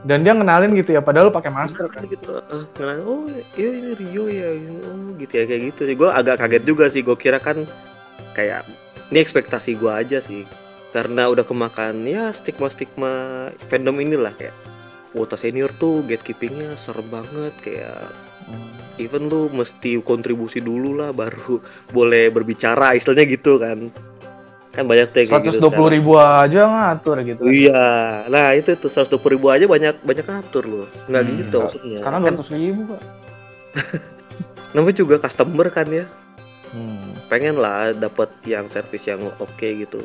Dan 0.00 0.24
dia 0.24 0.32
ngenalin 0.32 0.72
gitu 0.80 0.96
ya, 0.96 1.04
padahal 1.04 1.28
lu 1.28 1.34
pakai 1.34 1.52
masker 1.52 1.84
kan. 1.92 2.08
gitu 2.08 2.40
uh, 2.40 2.64
ngenalin, 2.80 3.04
oh 3.04 3.28
iya 3.52 3.68
ini 3.68 3.92
Rio 4.00 4.32
ya 4.32 4.56
oh 4.88 5.12
gitu 5.20 5.28
ya 5.36 5.44
kayak 5.44 5.62
gitu 5.76 5.92
sih 5.92 5.96
gue 5.98 6.08
agak 6.08 6.40
kaget 6.40 6.64
juga 6.64 6.88
sih 6.88 7.04
gue 7.04 7.12
kira 7.20 7.36
kan 7.36 7.68
kayak 8.32 8.64
ini 9.12 9.20
ekspektasi 9.20 9.76
gue 9.76 9.92
aja 9.92 10.24
sih 10.24 10.48
karena 10.96 11.28
udah 11.28 11.44
kemakan 11.44 12.08
ya 12.08 12.32
stigma 12.32 12.72
stigma 12.72 13.12
fandom 13.68 14.00
inilah 14.00 14.32
kayak 14.40 14.56
wota 15.14 15.34
senior 15.34 15.70
tuh 15.76 16.06
gatekeepingnya 16.06 16.78
serem 16.78 17.06
banget 17.10 17.54
kayak. 17.62 18.29
Even 18.96 19.26
lu 19.26 19.48
mesti 19.50 19.96
kontribusi 20.00 20.60
dulu 20.60 20.94
lah 20.94 21.10
baru 21.10 21.58
boleh 21.90 22.28
berbicara 22.28 22.92
istilahnya 22.92 23.26
gitu 23.26 23.56
kan 23.56 23.88
kan 24.70 24.86
banyak 24.86 25.10
tuh 25.10 25.26
yang 25.26 25.30
kayak 25.34 25.44
gitu 25.50 25.58
120 25.58 25.66
sekarang. 25.66 25.90
ribu 25.90 26.12
aja 26.14 26.60
ngatur 26.62 27.16
gitu. 27.26 27.42
kan. 27.42 27.50
iya 27.50 27.88
nah 28.30 28.54
itu 28.54 28.70
tuh 28.76 28.86
120 28.86 29.18
ribu 29.34 29.50
aja 29.50 29.64
banyak 29.66 29.98
banyak 30.00 30.22
ngatur 30.22 30.64
loh 30.64 30.86
nggak 31.06 31.22
Hmm. 31.26 31.32
gitu 31.36 31.56
maksudnya 31.58 31.98
Sekarang 31.98 32.20
kan 32.22 32.34
200 32.38 32.54
ribu 32.54 32.80
pak. 32.86 33.02
namanya 34.74 34.96
juga 34.96 35.16
customer 35.18 35.66
kan 35.68 35.88
ya 35.90 36.06
Hmm. 36.70 37.18
pengen 37.26 37.58
lah 37.58 37.90
dapat 37.90 38.30
yang 38.46 38.70
servis 38.70 39.02
yang 39.04 39.26
oke 39.26 39.58
gitu 39.58 39.98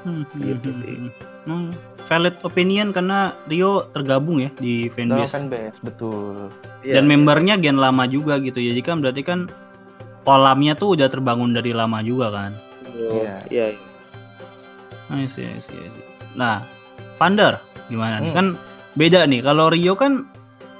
Hmm, 0.00 0.24
Gitu 0.36 0.68
hmm, 0.68 0.76
sih. 0.76 0.96
Hmm, 1.44 1.70
valid 2.04 2.36
opinion 2.42 2.90
karena 2.90 3.32
Rio 3.44 3.88
tergabung 3.90 4.40
ya 4.40 4.50
di 4.56 4.86
Dalam 4.88 5.24
fanbase 5.24 5.32
fanbase, 5.32 5.78
betul. 5.80 6.48
Iya, 6.80 7.00
dan 7.00 7.04
membernya 7.06 7.54
gen 7.56 7.76
lama 7.76 8.04
juga 8.04 8.36
gitu 8.38 8.58
jadi 8.58 8.80
kan 8.80 9.00
berarti 9.00 9.22
kan 9.22 9.48
kolamnya 10.22 10.72
tuh 10.74 10.96
udah 10.96 11.08
terbangun 11.08 11.52
dari 11.52 11.72
lama 11.72 12.00
juga 12.00 12.28
kan 12.28 12.52
oh, 12.90 13.20
Iya. 13.20 13.36
iya 13.48 13.66
iya. 13.72 13.82
I 15.12 15.28
see, 15.28 15.44
I 15.44 15.60
see, 15.60 15.76
I 15.76 15.88
see. 15.88 16.04
nah 16.34 16.64
Vander 17.16 17.60
gimana 17.86 18.18
nih 18.18 18.32
Hmm. 18.32 18.36
kan 18.36 18.46
beda 18.94 19.24
nih 19.24 19.40
kalau 19.40 19.68
Rio 19.68 19.92
kan 19.94 20.24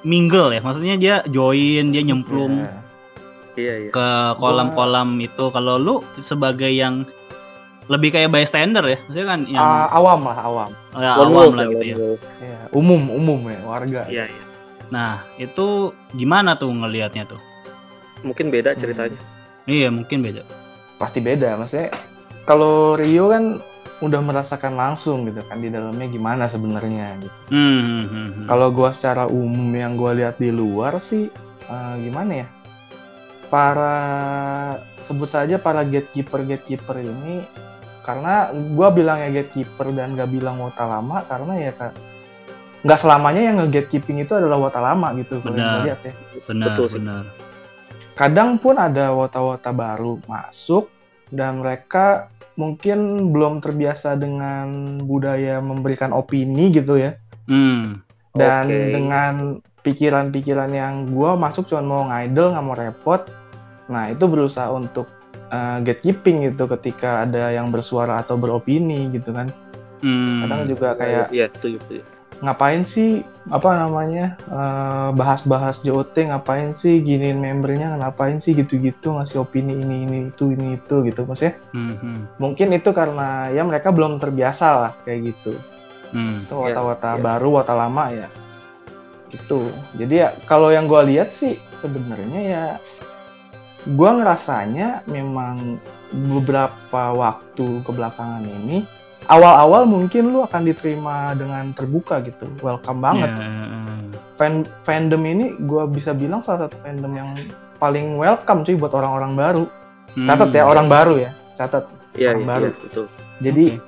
mingle 0.03 0.53
ya 0.53 0.61
maksudnya 0.61 0.97
dia 0.97 1.15
join 1.27 1.89
dia 1.89 2.03
nyemplung 2.03 2.65
Iya. 2.65 2.73
iya 3.55 3.75
iya 3.81 3.91
ke 3.91 4.09
kolam-kolam 4.37 5.17
itu 5.19 5.45
kalau 5.49 5.77
lu 5.77 5.95
sebagai 6.19 6.69
yang 6.69 7.05
lebih 7.85 8.11
kayak 8.11 8.31
bystander 8.31 8.85
ya 8.87 8.99
maksudnya 9.03 9.29
kan 9.29 9.41
yang 9.45 9.61
Ah, 9.61 9.87
awam 9.93 10.21
lah, 10.25 10.39
awam. 10.41 10.71
ya, 10.95 11.11
Lone 11.15 11.21
awam 11.21 11.33
wolf 11.35 11.55
lah 11.55 11.65
ya, 11.65 11.71
gitu 11.71 11.85
ya 11.85 11.97
wolf. 11.97 12.21
Umum, 12.73 13.03
umum 13.09 13.41
ya, 13.47 13.61
warga. 13.63 14.01
iya 14.09 14.25
iya 14.25 14.45
nah 14.89 15.25
itu 15.37 15.91
gimana 16.13 16.55
tuh 16.55 16.69
ngelihatnya 16.69 17.25
tuh 17.25 17.41
mungkin 18.21 18.49
beda 18.49 18.73
Hmm. 18.73 18.81
ceritanya 18.81 19.21
iya 19.65 19.89
mungkin 19.89 20.21
beda 20.21 20.45
Pasti 20.95 21.19
beda, 21.19 21.59
maksudnya 21.59 21.91
kalau 22.45 22.95
Rio 22.95 23.29
kan 23.29 23.59
udah 23.99 24.21
merasakan 24.21 24.75
langsung 24.75 25.25
gitu 25.25 25.43
kan 25.43 25.59
di 25.59 25.69
dalamnya 25.69 26.07
gimana 26.07 26.45
sebenarnya 26.47 27.19
gitu. 27.19 27.37
hmm, 27.49 27.81
hmm, 27.81 28.05
hmm, 28.05 28.29
hmm. 28.31 28.47
Kalau 28.47 28.69
gua 28.71 28.93
secara 28.93 29.25
umum 29.27 29.67
yang 29.71 29.97
gua 29.97 30.13
lihat 30.13 30.37
di 30.37 30.49
luar 30.49 30.97
sih 30.99 31.27
eh, 31.65 31.95
gimana 31.99 32.45
ya? 32.45 32.49
Para 33.49 33.97
sebut 35.01 35.27
saja 35.27 35.57
para 35.57 35.83
gatekeeper 35.83 36.43
gatekeeper 36.43 36.97
ini 36.99 37.45
karena 38.05 38.53
gua 38.77 38.93
bilangnya 38.93 39.43
gatekeeper 39.43 39.91
dan 39.97 40.15
gak 40.15 40.29
bilang 40.29 40.61
wota 40.61 40.85
lama 40.85 41.25
karena 41.25 41.53
ya 41.57 41.73
kak 41.73 41.93
nggak 42.85 43.01
selamanya 43.01 43.41
yang 43.49 43.57
nge-gatekeeping 43.65 44.29
itu 44.29 44.37
adalah 44.37 44.61
wota 44.61 44.77
lama 44.77 45.17
gitu 45.17 45.41
Benar. 45.41 45.89
lihat 45.89 46.01
ya. 46.05 46.13
benar 46.45 46.77
betul 46.77 46.89
benar 47.01 47.25
Kadang 48.15 48.63
pun 48.63 48.79
ada 48.79 49.11
wota-wota 49.11 49.75
baru 49.75 50.23
masuk 50.31 50.87
dan 51.35 51.65
mereka 51.65 52.31
mungkin 52.55 53.33
belum 53.35 53.59
terbiasa 53.59 54.15
dengan 54.15 55.01
budaya 55.03 55.59
memberikan 55.59 56.15
opini 56.15 56.71
gitu 56.71 56.95
ya. 56.95 57.19
hmm 57.51 58.05
dan 58.35 58.67
Oke. 58.67 58.91
dengan 58.91 59.35
pikiran-pikiran 59.87 60.71
yang 60.75 60.95
gua 61.15 61.39
masuk 61.39 61.71
cuma 61.71 61.83
mau 61.87 62.03
ngidol 62.11 62.51
nggak 62.51 62.67
mau 62.67 62.75
repot 62.75 63.23
nah 63.87 64.11
itu 64.11 64.27
berusaha 64.27 64.75
untuk 64.75 65.07
uh, 65.55 65.79
gatekeeping 65.87 66.51
gitu 66.51 66.67
ketika 66.67 67.23
ada 67.23 67.55
yang 67.55 67.71
bersuara 67.71 68.19
atau 68.19 68.35
beropini 68.35 69.15
gitu 69.15 69.31
kan. 69.31 69.47
Hmm. 70.05 70.45
kadang 70.45 70.69
juga 70.69 70.93
kayak 71.01 71.33
iya 71.33 71.49
setuju 71.49 71.81
setuju. 71.81 72.03
ngapain 72.45 72.85
sih 72.85 73.25
apa 73.49 73.73
namanya 73.73 74.37
uh, 74.53 75.09
bahas-bahas 75.17 75.81
JOT 75.81 76.13
ngapain 76.29 76.77
sih 76.77 77.01
giniin 77.01 77.41
membernya 77.41 77.97
ngapain 77.97 78.37
sih 78.37 78.53
gitu-gitu 78.53 79.17
ngasih 79.17 79.41
opini 79.41 79.81
ini 79.81 80.05
ini 80.05 80.19
itu 80.29 80.53
ini 80.53 80.77
itu 80.77 81.09
gitu 81.09 81.25
maksudnya? 81.25 81.57
Hmm, 81.73 81.97
hmm, 81.97 82.19
mungkin 82.37 82.77
itu 82.77 82.91
karena 82.93 83.49
ya 83.49 83.65
mereka 83.65 83.97
belum 83.97 84.21
terbiasa 84.21 84.67
lah 84.77 84.93
kayak 85.09 85.33
gitu. 85.33 85.57
Hmm. 86.13 86.45
itu 86.45 86.53
Iya, 86.53 86.63
wata-wata 86.69 87.11
iya. 87.17 87.23
baru 87.25 87.49
wata 87.65 87.73
lama 87.73 88.05
ya. 88.13 88.29
Gitu. 89.33 89.61
Jadi 89.97 90.15
ya 90.21 90.29
kalau 90.45 90.69
yang 90.69 90.85
gue 90.85 91.01
lihat 91.17 91.33
sih 91.33 91.57
sebenarnya 91.73 92.41
ya 92.45 92.65
gue 93.85 94.11
ngerasanya 94.11 95.05
memang 95.05 95.77
beberapa 96.11 97.13
waktu 97.13 97.85
kebelakangan 97.85 98.45
ini 98.45 98.89
awal-awal 99.27 99.85
mungkin 99.85 100.31
lu 100.31 100.45
akan 100.45 100.63
diterima 100.65 101.33
dengan 101.33 101.73
terbuka 101.73 102.21
gitu 102.21 102.49
welcome 102.61 103.01
banget 103.01 103.31
Ya, 103.33 103.45
eh, 103.45 104.03
Fan- 104.35 104.69
fandom 104.83 105.23
ini 105.23 105.55
gue 105.57 105.85
bisa 105.89 106.11
bilang 106.11 106.41
salah 106.41 106.67
satu 106.67 106.77
fandom 106.81 107.13
yang 107.13 107.31
paling 107.77 108.17
welcome 108.17 108.63
cuy 108.63 108.75
buat 108.75 108.93
orang-orang 108.93 109.33
baru 109.35 109.65
hmm. 110.17 110.27
catat 110.27 110.51
ya 110.51 110.65
orang 110.65 110.87
baru 110.89 111.15
ya 111.19 111.31
catat 111.55 111.85
iya 112.15 112.33
Orang 112.33 112.41
iya 112.41 112.49
baru. 112.49 112.63
iya, 112.65 112.73
betul 112.81 113.07
jadi 113.41 113.67
Oke. 113.75 113.83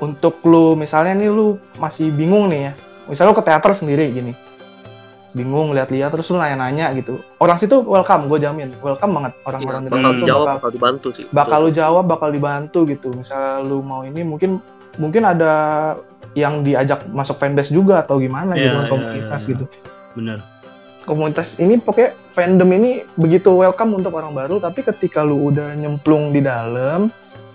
untuk 0.00 0.34
lu 0.42 0.74
misalnya 0.74 1.14
nih 1.16 1.28
lu 1.28 1.46
masih 1.76 2.10
bingung 2.10 2.48
nih 2.48 2.70
ya 2.70 2.72
misalnya 3.06 3.30
lu 3.30 3.38
ke 3.38 3.44
teater 3.44 3.72
sendiri 3.74 4.04
gini 4.10 4.32
bingung 5.30 5.70
lihat-lihat 5.70 6.10
terus 6.10 6.26
lu 6.28 6.38
nanya-nanya 6.38 6.90
gitu. 6.98 7.22
Orang 7.38 7.56
situ 7.56 7.82
welcome 7.86 8.26
gue 8.26 8.38
jamin. 8.42 8.74
Welcome 8.82 9.12
banget. 9.14 9.32
Orang-orang 9.46 9.82
di 9.86 9.90
bakal 9.90 10.12
dijawab 10.18 10.46
bakal, 10.46 10.56
bakal 10.58 10.70
dibantu 10.74 11.08
sih 11.14 11.24
bakal 11.30 11.58
Betul. 11.62 11.70
lu 11.70 11.78
jawab 11.78 12.04
bakal 12.10 12.28
dibantu 12.34 12.80
gitu. 12.86 13.08
Misal 13.14 13.62
lu 13.62 13.78
mau 13.80 14.02
ini 14.02 14.26
mungkin 14.26 14.58
mungkin 14.98 15.22
ada 15.22 15.52
yang 16.34 16.62
diajak 16.62 17.06
masuk 17.10 17.38
fanbase 17.38 17.70
juga 17.70 18.02
atau 18.02 18.18
gimana 18.18 18.54
Iya, 18.54 18.62
gitu 18.62 18.76
kan, 18.76 18.86
komunitas 18.90 19.42
iya. 19.42 19.50
gitu. 19.54 19.64
bener 20.10 20.38
komunitas 21.06 21.48
ini 21.58 21.74
pokoknya 21.78 22.10
fandom 22.34 22.70
ini 22.70 22.90
begitu 23.14 23.50
welcome 23.50 23.98
untuk 23.98 24.14
orang 24.14 24.34
baru 24.34 24.58
tapi 24.58 24.82
ketika 24.82 25.22
lu 25.22 25.50
udah 25.50 25.74
nyemplung 25.74 26.30
di 26.30 26.42
dalam 26.42 27.10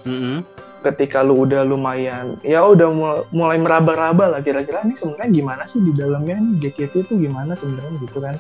Hmm, 0.06 0.46
ketika 0.86 1.20
lu 1.20 1.42
udah 1.42 1.64
lumayan 1.64 2.38
ya 2.42 2.62
udah 2.62 2.88
mul- 2.88 3.24
mulai 3.30 3.58
meraba-raba 3.58 4.30
lah 4.30 4.40
kira-kira 4.40 4.82
ini 4.82 4.94
sebenarnya 4.94 5.30
gimana 5.32 5.64
sih 5.66 5.80
di 5.80 5.92
dalamnya 5.92 6.38
nih 6.38 6.54
JKT 6.62 6.94
itu 7.02 7.14
gimana 7.20 7.54
sebenarnya 7.54 7.98
gitu 8.00 8.18
kan 8.20 8.36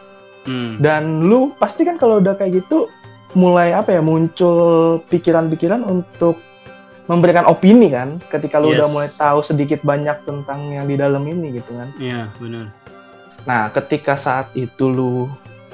hmm. 0.46 0.78
dan 0.78 1.04
lu 1.22 1.50
pasti 1.54 1.82
kan 1.82 1.96
kalau 1.96 2.20
udah 2.20 2.34
kayak 2.34 2.62
gitu 2.62 2.86
mulai 3.34 3.72
apa 3.72 3.92
ya 3.92 4.02
muncul 4.02 4.58
pikiran-pikiran 5.04 5.82
untuk 5.84 6.38
memberikan 7.06 7.46
opini 7.46 7.90
kan 7.90 8.18
ketika 8.28 8.58
lu 8.58 8.72
udah 8.72 8.82
Yes. 8.82 8.94
mulai 8.94 9.10
tahu 9.12 9.40
sedikit 9.42 9.82
banyak 9.82 10.24
tentang 10.24 10.70
yang 10.70 10.86
di 10.86 10.96
dalam 10.96 11.22
ini 11.24 11.54
gitu 11.54 11.70
kan 11.72 11.90
Iya, 11.98 12.30
bener 12.36 12.70
nah 13.44 13.70
ketika 13.70 14.16
saat 14.16 14.50
itu 14.54 14.88
lu 14.88 15.30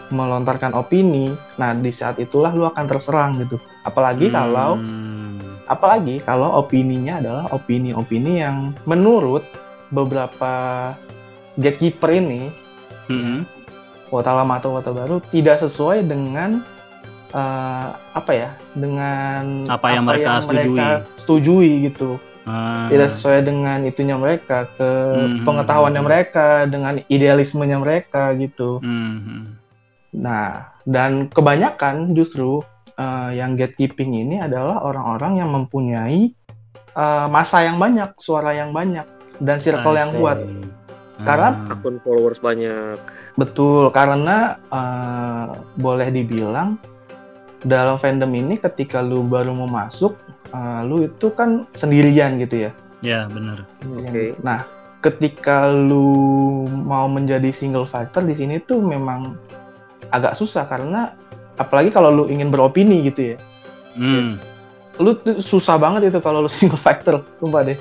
melontarkan 0.10 0.74
opini 0.74 1.32
nah 1.56 1.72
di 1.72 1.88
saat 1.90 2.18
itulah 2.18 2.52
lu 2.52 2.66
akan 2.66 2.84
terserang 2.86 3.40
gitu 3.40 3.56
apalagi 3.82 4.28
kalau 4.30 4.76
Hmm. 4.76 5.01
Apalagi 5.72 6.20
kalau 6.20 6.60
opininya 6.60 7.24
adalah 7.24 7.46
opini-opini 7.56 8.44
yang 8.44 8.76
menurut 8.84 9.48
beberapa 9.88 10.92
gatekeeper 11.56 12.12
ini, 12.12 12.52
Hmm. 13.08 13.48
lama 14.12 14.60
atau 14.60 14.76
wota 14.76 14.92
baru, 14.92 15.24
tidak 15.32 15.64
sesuai 15.64 16.04
dengan 16.04 16.60
eh, 17.32 17.88
apa 18.12 18.32
ya, 18.36 18.52
dengan 18.76 19.64
Apa 19.72 19.96
yang 19.96 20.04
mereka 20.04 20.44
setujui. 20.44 20.80
setujui 21.16 21.72
gitu. 21.88 22.20
Ah. 22.44 22.92
Tidak 22.92 23.08
sesuai 23.08 23.40
dengan 23.48 23.80
itunya 23.88 24.20
mereka, 24.20 24.68
ke 24.76 24.90
Hmm. 25.16 25.48
pengetahuannya 25.48 26.04
mereka, 26.04 26.68
dengan 26.68 27.00
idealismenya 27.08 27.80
mereka 27.80 28.36
gitu. 28.36 28.84
Hmm, 28.84 29.16
hmm. 29.24 29.44
Nah, 30.20 30.76
dan 30.84 31.32
kebanyakan 31.32 32.12
justru 32.12 32.60
eh, 33.02 33.30
yang 33.36 33.58
gatekeeping 33.58 34.14
ini 34.14 34.38
adalah 34.38 34.86
orang-orang 34.86 35.42
yang 35.42 35.50
mempunyai 35.50 36.30
eh, 36.92 37.28
masa 37.28 37.64
yang 37.64 37.80
banyak, 37.80 38.14
suara 38.20 38.52
yang 38.52 38.70
banyak, 38.70 39.08
dan 39.40 39.58
circle 39.58 39.96
yang 39.96 40.12
I 40.12 40.14
see. 40.14 40.20
kuat. 40.20 40.38
Karena- 41.22 41.54
Ah. 41.70 41.74
akun 41.74 42.02
followers 42.02 42.42
banyak 42.42 42.98
Betul, 43.34 43.90
karena 43.90 44.58
eh, 44.68 45.48
boleh 45.78 46.12
dibilang 46.12 46.76
dalam 47.62 47.96
fandom 47.96 48.28
ini 48.28 48.58
ketika 48.58 49.00
lu 49.00 49.24
baru 49.24 49.54
mau 49.54 49.70
masuk, 49.70 50.18
eh, 50.50 50.82
lu 50.84 51.06
itu 51.06 51.32
kan 51.32 51.64
sendirian 51.72 52.38
gitu 52.38 52.68
ya. 52.68 52.72
ya 53.00 53.20
Sendirian. 53.30 54.12
Oke. 54.12 54.26
Nah, 54.42 54.66
ketika 55.00 55.70
lu 55.70 56.12
mau 56.68 57.08
menjadi 57.08 57.50
single 57.50 57.86
fighter 57.86 58.22
di 58.22 58.36
sini 58.36 58.60
tuh 58.60 58.82
memang 58.82 59.38
agak 60.10 60.36
susah 60.36 60.68
karena 60.68 61.16
apalagi 61.62 61.94
kalau 61.94 62.10
lu 62.10 62.24
ingin 62.28 62.50
beropini 62.50 63.06
gitu 63.06 63.36
ya. 63.36 63.38
Hmm. 63.94 64.40
lu 65.00 65.16
susah 65.42 65.82
banget 65.82 66.14
itu 66.14 66.20
kalau 66.22 66.46
lu 66.46 66.50
single 66.54 66.78
fighter 66.78 67.22
sumpah 67.38 67.62
deh. 67.64 67.78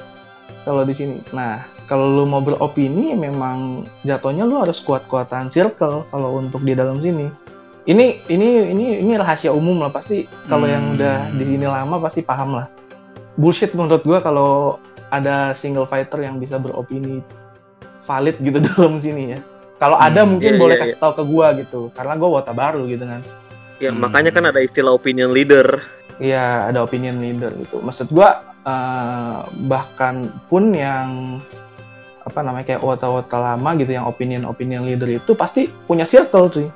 Kalau 0.62 0.84
di 0.84 0.92
sini. 0.92 1.20
Nah 1.32 1.64
kalau 1.84 2.06
lu 2.06 2.24
mau 2.24 2.38
beropini 2.38 3.12
memang 3.12 3.82
jatuhnya 4.04 4.46
lu 4.46 4.60
harus 4.60 4.78
kuat-kuatan 4.78 5.50
circle 5.50 6.06
kalau 6.08 6.38
untuk 6.38 6.62
di 6.62 6.72
dalam 6.72 7.00
sini. 7.00 7.28
Ini 7.84 8.28
ini 8.28 8.48
ini 8.70 8.84
ini 9.00 9.12
rahasia 9.16 9.50
umum 9.50 9.80
lah 9.80 9.90
pasti. 9.90 10.28
Kalau 10.46 10.68
yang 10.68 10.92
Hmm. 10.92 10.94
udah 11.00 11.16
di 11.34 11.44
sini 11.44 11.66
lama 11.66 11.96
pasti 11.98 12.20
paham 12.20 12.56
lah. 12.56 12.66
Bullshit 13.34 13.72
menurut 13.72 14.04
gua 14.04 14.20
kalau 14.20 14.76
ada 15.10 15.50
single 15.52 15.88
fighter 15.88 16.22
yang 16.22 16.38
bisa 16.38 16.56
beropini 16.56 17.24
valid 18.04 18.36
gitu 18.38 18.60
dalam 18.70 19.00
sini 19.00 19.34
ya. 19.34 19.40
Kalau 19.80 19.96
ada 19.96 20.22
Hmm, 20.22 20.36
mungkin 20.36 20.54
iya, 20.56 20.60
boleh 20.60 20.76
iya, 20.76 20.82
kasih 20.92 20.98
tahu 21.00 21.12
ke 21.20 21.24
gua 21.24 21.46
gitu. 21.56 21.80
Karena 21.96 22.14
gua 22.14 22.38
wota 22.38 22.52
baru 22.52 22.84
gitu 22.86 23.04
kan 23.04 23.20
Ya 23.80 23.90
Hmm. 23.90 24.04
makanya 24.04 24.30
kan 24.30 24.44
ada 24.44 24.60
istilah 24.60 24.92
opinion 24.92 25.32
leader. 25.32 25.80
Iya, 26.20 26.68
ada 26.68 26.84
opinion 26.84 27.16
leader 27.18 27.48
gitu. 27.56 27.80
Maksud 27.80 28.12
gua 28.12 28.44
eh, 28.60 29.38
bahkan 29.66 30.28
pun 30.52 30.76
yang 30.76 31.40
apa 32.20 32.44
namanya 32.44 32.76
kayak 32.76 32.84
wota-wota 32.84 33.40
lama 33.40 33.72
gitu 33.80 33.96
yang 33.96 34.04
opinion-opinion 34.04 34.84
leader 34.84 35.08
itu 35.08 35.32
pasti 35.32 35.72
punya 35.88 36.04
circle 36.04 36.52
cuy. 36.52 36.68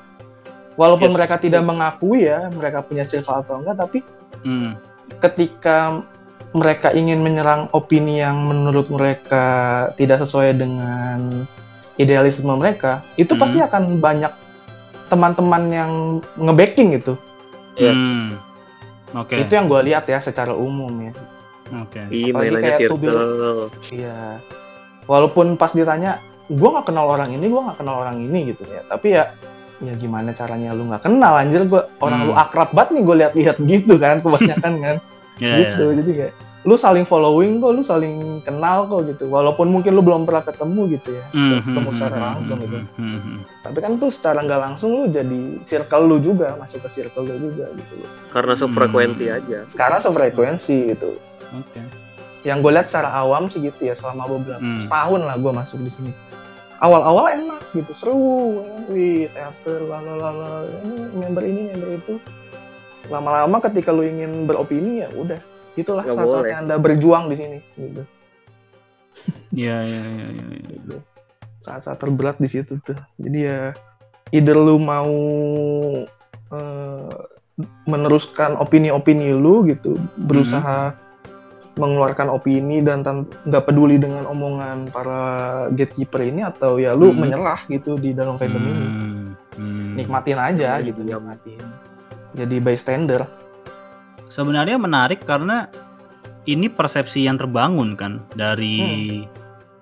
Walaupun 0.75 1.13
Yes. 1.13 1.17
mereka 1.21 1.37
tidak 1.37 1.61
mengakui 1.63 2.25
ya 2.25 2.49
mereka 2.49 2.81
punya 2.81 3.05
circle 3.05 3.37
atau 3.37 3.61
enggak, 3.61 3.77
tapi 3.77 3.99
Hmm. 4.43 4.81
ketika 5.21 6.01
mereka 6.57 6.91
ingin 6.97 7.21
menyerang 7.21 7.69
opini 7.77 8.25
yang 8.25 8.49
menurut 8.49 8.89
mereka 8.89 9.45
tidak 10.01 10.25
sesuai 10.25 10.57
dengan 10.57 11.45
idealisme 12.01 12.49
mereka, 12.57 13.05
itu 13.15 13.37
Hmm. 13.37 13.43
pasti 13.45 13.59
akan 13.61 14.01
banyak 14.01 14.33
teman-teman 15.07 15.63
yang 15.69 15.91
nge-backing 16.37 16.89
gitu. 16.95 17.15
Iya. 17.75 17.93
Hmm. 17.93 18.29
Oke. 19.15 19.39
Itu 19.39 19.53
yang 19.53 19.67
gue 19.67 19.81
lihat 19.85 20.05
ya 20.05 20.19
secara 20.19 20.51
umum 20.51 20.91
ya. 21.01 21.13
Oke. 21.81 22.01
Iya 22.09 22.31
Apalagi 22.31 22.51
mainannya 22.51 22.71
kayak 22.73 22.91
Tubil. 22.91 23.11
circle. 23.11 23.63
Iya. 23.91 24.19
Walaupun 25.05 25.47
pas 25.55 25.71
ditanya, 25.71 26.19
gue 26.47 26.69
nggak 26.69 26.87
kenal 26.87 27.07
orang 27.07 27.31
ini, 27.31 27.47
gue 27.47 27.61
nggak 27.61 27.79
kenal 27.79 27.97
orang 27.99 28.17
ini 28.19 28.51
gitu 28.51 28.65
ya. 28.65 28.81
Tapi 28.85 29.13
ya, 29.13 29.33
ya 29.81 29.93
gimana 29.95 30.33
caranya 30.33 30.73
lu 30.73 30.87
nggak 30.87 31.03
kenal 31.03 31.35
anjir 31.35 31.63
gue 31.63 31.83
orang 31.99 32.21
Hmm. 32.21 32.29
lu 32.29 32.35
akrab 32.35 32.71
banget 32.71 32.91
nih 32.91 33.03
gue 33.03 33.17
lihat-lihat 33.21 33.57
gitu 33.61 33.95
kan 33.97 34.17
kebanyakan 34.19 34.73
kan 34.79 34.97
Ya, 35.43 35.51
gitu 35.59 35.91
jadi 35.93 36.11
kayak 36.15 36.35
lu 36.65 36.75
saling 36.75 37.05
following 37.05 37.61
kok 37.61 37.71
lu 37.71 37.83
saling 37.83 38.17
kenal 38.41 38.89
kok 38.89 39.05
gitu 39.05 39.29
walaupun 39.29 39.69
mungkin 39.69 39.93
lu 39.93 40.01
belum 40.01 40.25
pernah 40.25 40.41
ketemu 40.41 40.97
gitu 40.97 41.13
ya 41.13 41.25
Hmm, 41.31 41.61
ketemu 41.61 41.77
hmm, 41.85 41.95
secara 41.95 42.17
hmm, 42.17 42.25
langsung 42.27 42.59
gitu 42.59 42.79
hmm, 42.97 43.19
hmm. 43.21 43.39
tapi 43.61 43.79
kan 43.79 43.93
tuh 43.95 44.09
secara 44.09 44.39
nggak 44.41 44.61
langsung 44.63 44.91
lu 44.91 45.05
jadi 45.07 45.41
circle 45.63 46.05
lu 46.05 46.17
juga 46.19 46.57
masuk 46.57 46.81
ke 46.81 46.89
circle 46.91 47.23
lu 47.23 47.37
juga 47.43 47.69
gitu 47.71 47.93
loh 47.99 48.11
Karena 48.31 48.53
sefrekuensi 48.55 49.25
Hmm. 49.27 49.37
aja. 49.37 49.59
sekarang 49.69 50.01
sefrekuensi 50.01 50.77
gitu 50.91 51.11
Oke. 51.53 51.81
yang 52.43 52.59
gue 52.59 52.73
lihat 52.73 52.89
secara 52.89 53.13
awam 53.15 53.47
sih 53.47 53.61
gitu 53.61 53.81
ya 53.83 53.95
selama 53.95 54.25
beberapa 54.27 54.59
Hmm. 54.59 54.89
tahun 54.89 55.21
lah 55.23 55.37
gue 55.37 55.53
masuk 55.55 55.79
di 55.79 55.93
sini 55.93 56.13
awal-awal 56.77 57.29
enak 57.31 57.61
gitu 57.73 57.93
seru 57.93 58.21
wih 58.87 59.29
teater 59.31 59.81
lalalala 59.83 60.65
ini 60.81 60.97
member 61.15 61.43
ini 61.43 61.61
member 61.71 61.91
itu 61.95 62.15
lama-lama 63.07 63.61
ketika 63.61 63.93
lu 63.93 64.01
ingin 64.03 64.45
beropini 64.45 65.05
ya 65.05 65.09
udah 65.13 65.37
itulah 65.77 66.03
Nggak 66.03 66.17
saat-saatnya 66.17 66.57
anda 66.59 66.75
berjuang 66.77 67.25
di 67.29 67.37
sini 67.37 67.59
gitu 67.75 68.03
Iya, 69.55 69.77
iya, 69.81 70.03
iya, 70.05 70.27
iya. 70.31 70.47
iya. 70.51 70.61
gitu. 70.69 70.97
saat-saat 71.63 71.97
terberat 71.97 72.37
di 72.37 72.49
situ 72.51 72.77
tuh 72.83 72.99
jadi 73.17 73.39
ya 73.41 73.61
either 74.31 74.53
lu 74.53 74.77
mau 74.77 75.15
eh, 76.51 77.15
meneruskan 77.87 78.59
opini-opini 78.59 79.31
lu 79.31 79.65
gitu 79.65 79.95
berusaha 80.19 80.93
mengeluarkan 81.75 82.31
opini 82.31 82.79
dan 82.79 83.03
nggak 83.47 83.65
peduli 83.65 83.99
dengan 83.99 84.27
omongan 84.27 84.91
para 84.91 85.23
gatekeeper 85.73 86.23
ini 86.23 86.45
atau 86.45 86.79
ya 86.79 86.93
lu 86.93 87.11
Hmm. 87.11 87.25
menyerah 87.25 87.67
gitu 87.67 87.97
di 87.97 88.15
dalam 88.15 88.39
fandom 88.39 88.63
ini 88.63 88.75
Hmm, 88.79 89.27
hmm. 89.59 89.91
nikmatin 89.99 90.39
aja 90.39 90.79
Hmm, 90.79 90.85
gitu 90.87 91.01
iya. 91.03 91.17
nikmatin 91.17 91.63
jadi 92.35 92.57
bystander 92.61 93.23
Sebenarnya 94.29 94.81
menarik 94.81 95.23
karena 95.25 95.69
ini 96.45 96.69
persepsi 96.69 97.25
yang 97.25 97.41
terbangun 97.41 97.97
kan 97.97 98.21
dari 98.37 99.25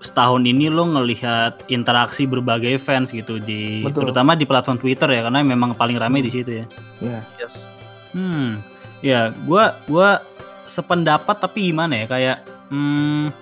setahun 0.02 0.42
ini 0.42 0.66
lo 0.66 0.90
ngelihat 0.90 1.70
interaksi 1.70 2.26
berbagai 2.26 2.74
fans 2.82 3.14
gitu 3.14 3.38
di 3.38 3.86
Betul. 3.86 4.10
terutama 4.10 4.34
di 4.34 4.42
platform 4.42 4.82
Twitter 4.82 5.06
ya 5.06 5.30
karena 5.30 5.46
memang 5.46 5.78
paling 5.78 5.96
ramai 5.96 6.20
di 6.26 6.30
situ 6.30 6.62
ya. 6.62 6.66
ya 6.98 7.20
Yes. 7.38 7.70
Hmm, 8.12 8.60
ya, 9.00 9.32
gua 9.46 9.78
gua 9.86 10.20
sependapat 10.66 11.38
tapi 11.40 11.72
gimana 11.72 12.04
ya 12.04 12.06
kayak, 12.10 12.38
hmm, 12.68 13.32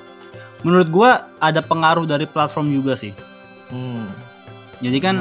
menurut 0.62 0.88
gua 0.92 1.10
ada 1.42 1.64
pengaruh 1.64 2.04
dari 2.04 2.28
platform 2.28 2.70
juga 2.70 2.94
sih. 2.94 3.16
hmm. 3.72 4.06
Jadi 4.80 4.98
kan 5.00 5.16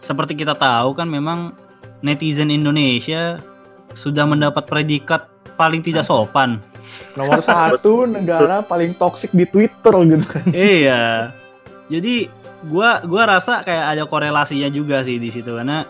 seperti 0.00 0.32
kita 0.32 0.56
tahu 0.56 0.96
kan 0.96 1.04
memang 1.04 1.52
netizen 2.00 2.48
Indonesia 2.48 3.36
sudah 3.92 4.24
mendapat 4.24 4.64
predikat 4.64 5.26
paling 5.54 5.80
tidak 5.80 6.02
sopan. 6.02 6.58
nomor 7.14 7.40
satu 7.40 8.06
negara 8.06 8.60
paling 8.60 8.94
toksik 8.94 9.30
di 9.30 9.44
Twitter 9.44 9.94
gitu 10.06 10.26
kan 10.26 10.44
iya. 10.50 11.30
Jadi 11.86 12.30
gua 12.66 13.02
gua 13.02 13.26
rasa 13.28 13.62
kayak 13.62 13.86
ada 13.92 14.02
korelasinya 14.04 14.68
juga 14.68 15.02
sih 15.02 15.16
di 15.16 15.26
situ 15.26 15.54
karena 15.54 15.82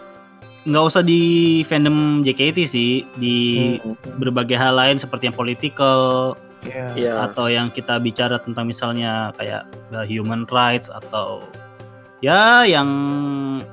nggak 0.61 0.85
usah 0.85 1.01
di 1.01 1.21
fandom 1.65 2.21
JKT 2.21 2.59
sih 2.65 2.91
di 3.17 3.37
Hmm. 3.81 3.97
berbagai 4.17 4.57
hal 4.57 4.77
lain 4.77 4.97
seperti 4.97 5.29
yang 5.29 5.37
political 5.37 6.01
Iya. 6.61 6.85
Iya. 6.93 7.13
atau 7.25 7.49
yang 7.49 7.69
kita 7.69 7.97
bicara 7.97 8.37
tentang 8.37 8.69
misalnya 8.69 9.33
kayak 9.35 9.65
human 10.05 10.45
rights 10.47 10.93
atau 10.93 11.41
ya 12.21 12.65
yang 12.65 12.89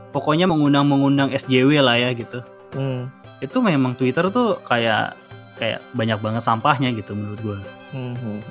pokoknya 0.10 0.48
mengundang-mengundang 0.48 1.32
SJW 1.32 1.84
lah 1.84 1.96
ya 1.96 2.12
gitu. 2.12 2.40
Hmm. 2.72 3.12
Itu 3.39 3.62
memang 3.62 3.93
Twitter 3.93 4.28
tuh 4.30 4.62
kayak 4.65 5.17
kayak 5.58 5.82
banyak 5.93 6.19
banget 6.21 6.43
sampahnya 6.45 6.93
gitu 6.93 7.17
menurut 7.17 7.39
gua. 7.41 7.58
Hmm. 7.93 8.41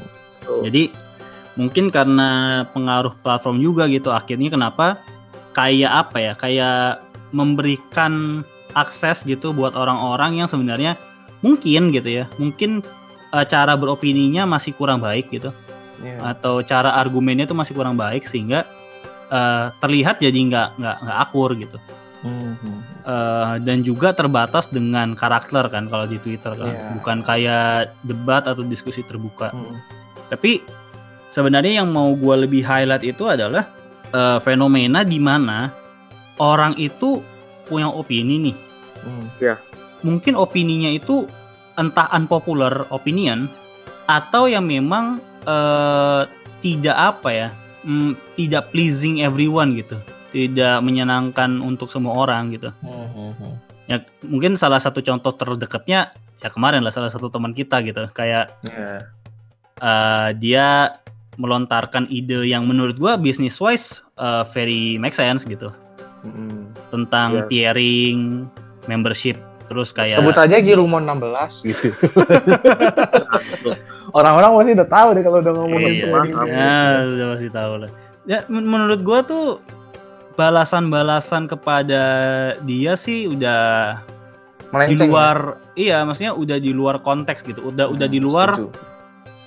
Tuh. 0.43 0.63
Jadi 0.67 0.91
mungkin 1.57 1.89
karena 1.89 2.63
pengaruh 2.71 3.17
platform 3.25 3.59
juga 3.65 3.89
gitu 3.89 4.13
akhirnya 4.13 4.53
kenapa 4.53 5.01
kayak 5.57 5.93
apa 6.07 6.17
ya 6.21 6.33
kayak 6.37 7.01
memberikan 7.33 8.45
akses 8.77 9.25
gitu 9.25 9.57
buat 9.57 9.73
orang-orang 9.73 10.45
yang 10.45 10.49
sebenarnya 10.53 11.01
mungkin 11.41 11.97
gitu 11.97 12.23
ya 12.23 12.25
mungkin 12.37 12.85
eh, 13.33 13.47
cara 13.49 13.73
beropininya 13.73 14.45
masih 14.45 14.77
kurang 14.77 15.01
baik 15.01 15.33
gitu 15.33 15.49
Iya. 15.97 16.37
atau 16.37 16.61
cara 16.61 16.93
argumennya 17.01 17.49
tuh 17.49 17.57
masih 17.57 17.73
kurang 17.73 17.97
baik 17.97 18.29
sehingga 18.29 18.69
eh, 19.33 19.67
terlihat 19.81 20.21
jadi 20.21 20.37
nggak 20.37 20.69
nggak 20.77 20.97
nggak 21.09 21.19
akur 21.25 21.57
gitu 21.57 21.79
Hmm, 22.21 22.53
hmm. 22.61 22.76
Eh, 23.07 23.63
dan 23.63 23.87
juga 23.87 24.11
terbatas 24.11 24.67
dengan 24.67 25.15
karakter 25.15 25.71
kan 25.71 25.87
kalau 25.87 26.11
di 26.11 26.19
Twitter 26.19 26.51
kan 26.59 26.75
Iya. 26.75 26.91
bukan 26.99 27.23
kayak 27.23 27.95
debat 28.03 28.43
atau 28.51 28.67
diskusi 28.67 29.07
terbuka 29.07 29.55
Hmm. 29.55 29.79
tapi 30.27 30.59
sebenarnya 31.31 31.87
yang 31.87 31.95
mau 31.95 32.11
gue 32.19 32.35
lebih 32.35 32.67
highlight 32.67 33.07
itu 33.07 33.31
adalah 33.31 33.71
eh, 34.11 34.39
fenomena 34.43 35.07
di 35.07 35.23
mana 35.23 35.71
orang 36.43 36.75
itu 36.83 37.23
punya 37.71 37.87
opini 37.87 38.51
nih. 38.51 38.57
Hmm. 39.07 39.27
Mungkin 40.03 40.35
opininya 40.35 40.91
itu 40.91 41.31
entah 41.79 42.11
unpopular 42.11 42.91
opinion 42.91 43.47
atau 44.11 44.51
yang 44.51 44.67
memang 44.67 45.23
eh, 45.47 46.23
tidak 46.59 46.97
apa 46.99 47.31
ya, 47.31 47.49
mm, 47.87 48.19
tidak 48.35 48.75
pleasing 48.75 49.23
everyone 49.23 49.79
gitu, 49.79 49.95
tidak 50.31 50.81
menyenangkan 50.81 51.59
untuk 51.59 51.89
semua 51.89 52.17
orang 52.17 52.51
gitu. 52.51 52.71
Hmm, 52.81 53.09
hmm, 53.09 53.33
hmm. 53.37 53.55
Ya 53.87 53.97
mungkin 54.23 54.55
salah 54.55 54.79
satu 54.79 54.99
contoh 54.99 55.31
terdekatnya 55.31 56.11
ya 56.39 56.49
kemarin 56.49 56.83
lah 56.83 56.91
salah 56.91 57.09
satu 57.09 57.31
teman 57.31 57.51
kita 57.51 57.81
gitu, 57.81 58.11
kayak 58.11 58.51
Iya. 58.61 59.07
uh, 59.79 60.29
dia 60.35 60.99
melontarkan 61.37 62.09
ide 62.09 62.45
yang 62.45 62.65
menurut 62.65 62.97
gua 62.97 63.15
business 63.15 63.57
wise 63.57 64.01
uh, 64.17 64.43
very 64.47 64.97
make 64.97 65.13
sense 65.13 65.45
gitu 65.45 65.71
Hmm. 66.21 66.73
tentang 66.91 67.47
Iya. 67.47 67.47
tiering 67.47 68.51
membership 68.85 69.39
terus 69.67 69.91
kayak 69.91 70.19
Sebut 70.19 70.35
aja 70.35 70.59
Girumon 70.59 71.03
16 71.03 71.63
gitu. 71.65 71.91
Orang-orang 74.11 74.51
pasti 74.59 74.71
udah 74.79 74.89
tahu 74.89 75.09
deh 75.13 75.23
kalau 75.23 75.39
udah 75.43 75.53
ngomongin 75.55 75.91
Iya, 75.93 76.07
ya 76.47 76.77
sudah 77.05 77.27
pasti 77.35 77.49
tahu 77.51 77.73
lah 77.83 77.91
ya 78.27 78.39
men- 78.51 78.67
menurut 78.67 79.01
gua 79.03 79.23
tuh 79.23 79.63
balasan-balasan 80.37 81.49
kepada 81.49 82.03
dia 82.63 82.93
sih 82.95 83.27
udah 83.27 83.97
di 84.61 84.69
Melenceng 84.71 85.01
ya? 85.01 85.07
luar 85.09 85.39
iya 85.75 85.97
maksudnya 86.03 86.33
udah 86.33 86.59
di 86.59 86.71
luar 86.71 87.01
konteks 87.01 87.41
gitu 87.43 87.65
udah 87.65 87.89
udah 87.89 88.05
di 88.05 88.19
Hmm, 88.19 88.27
luar 88.27 88.51
setuju. 88.55 88.69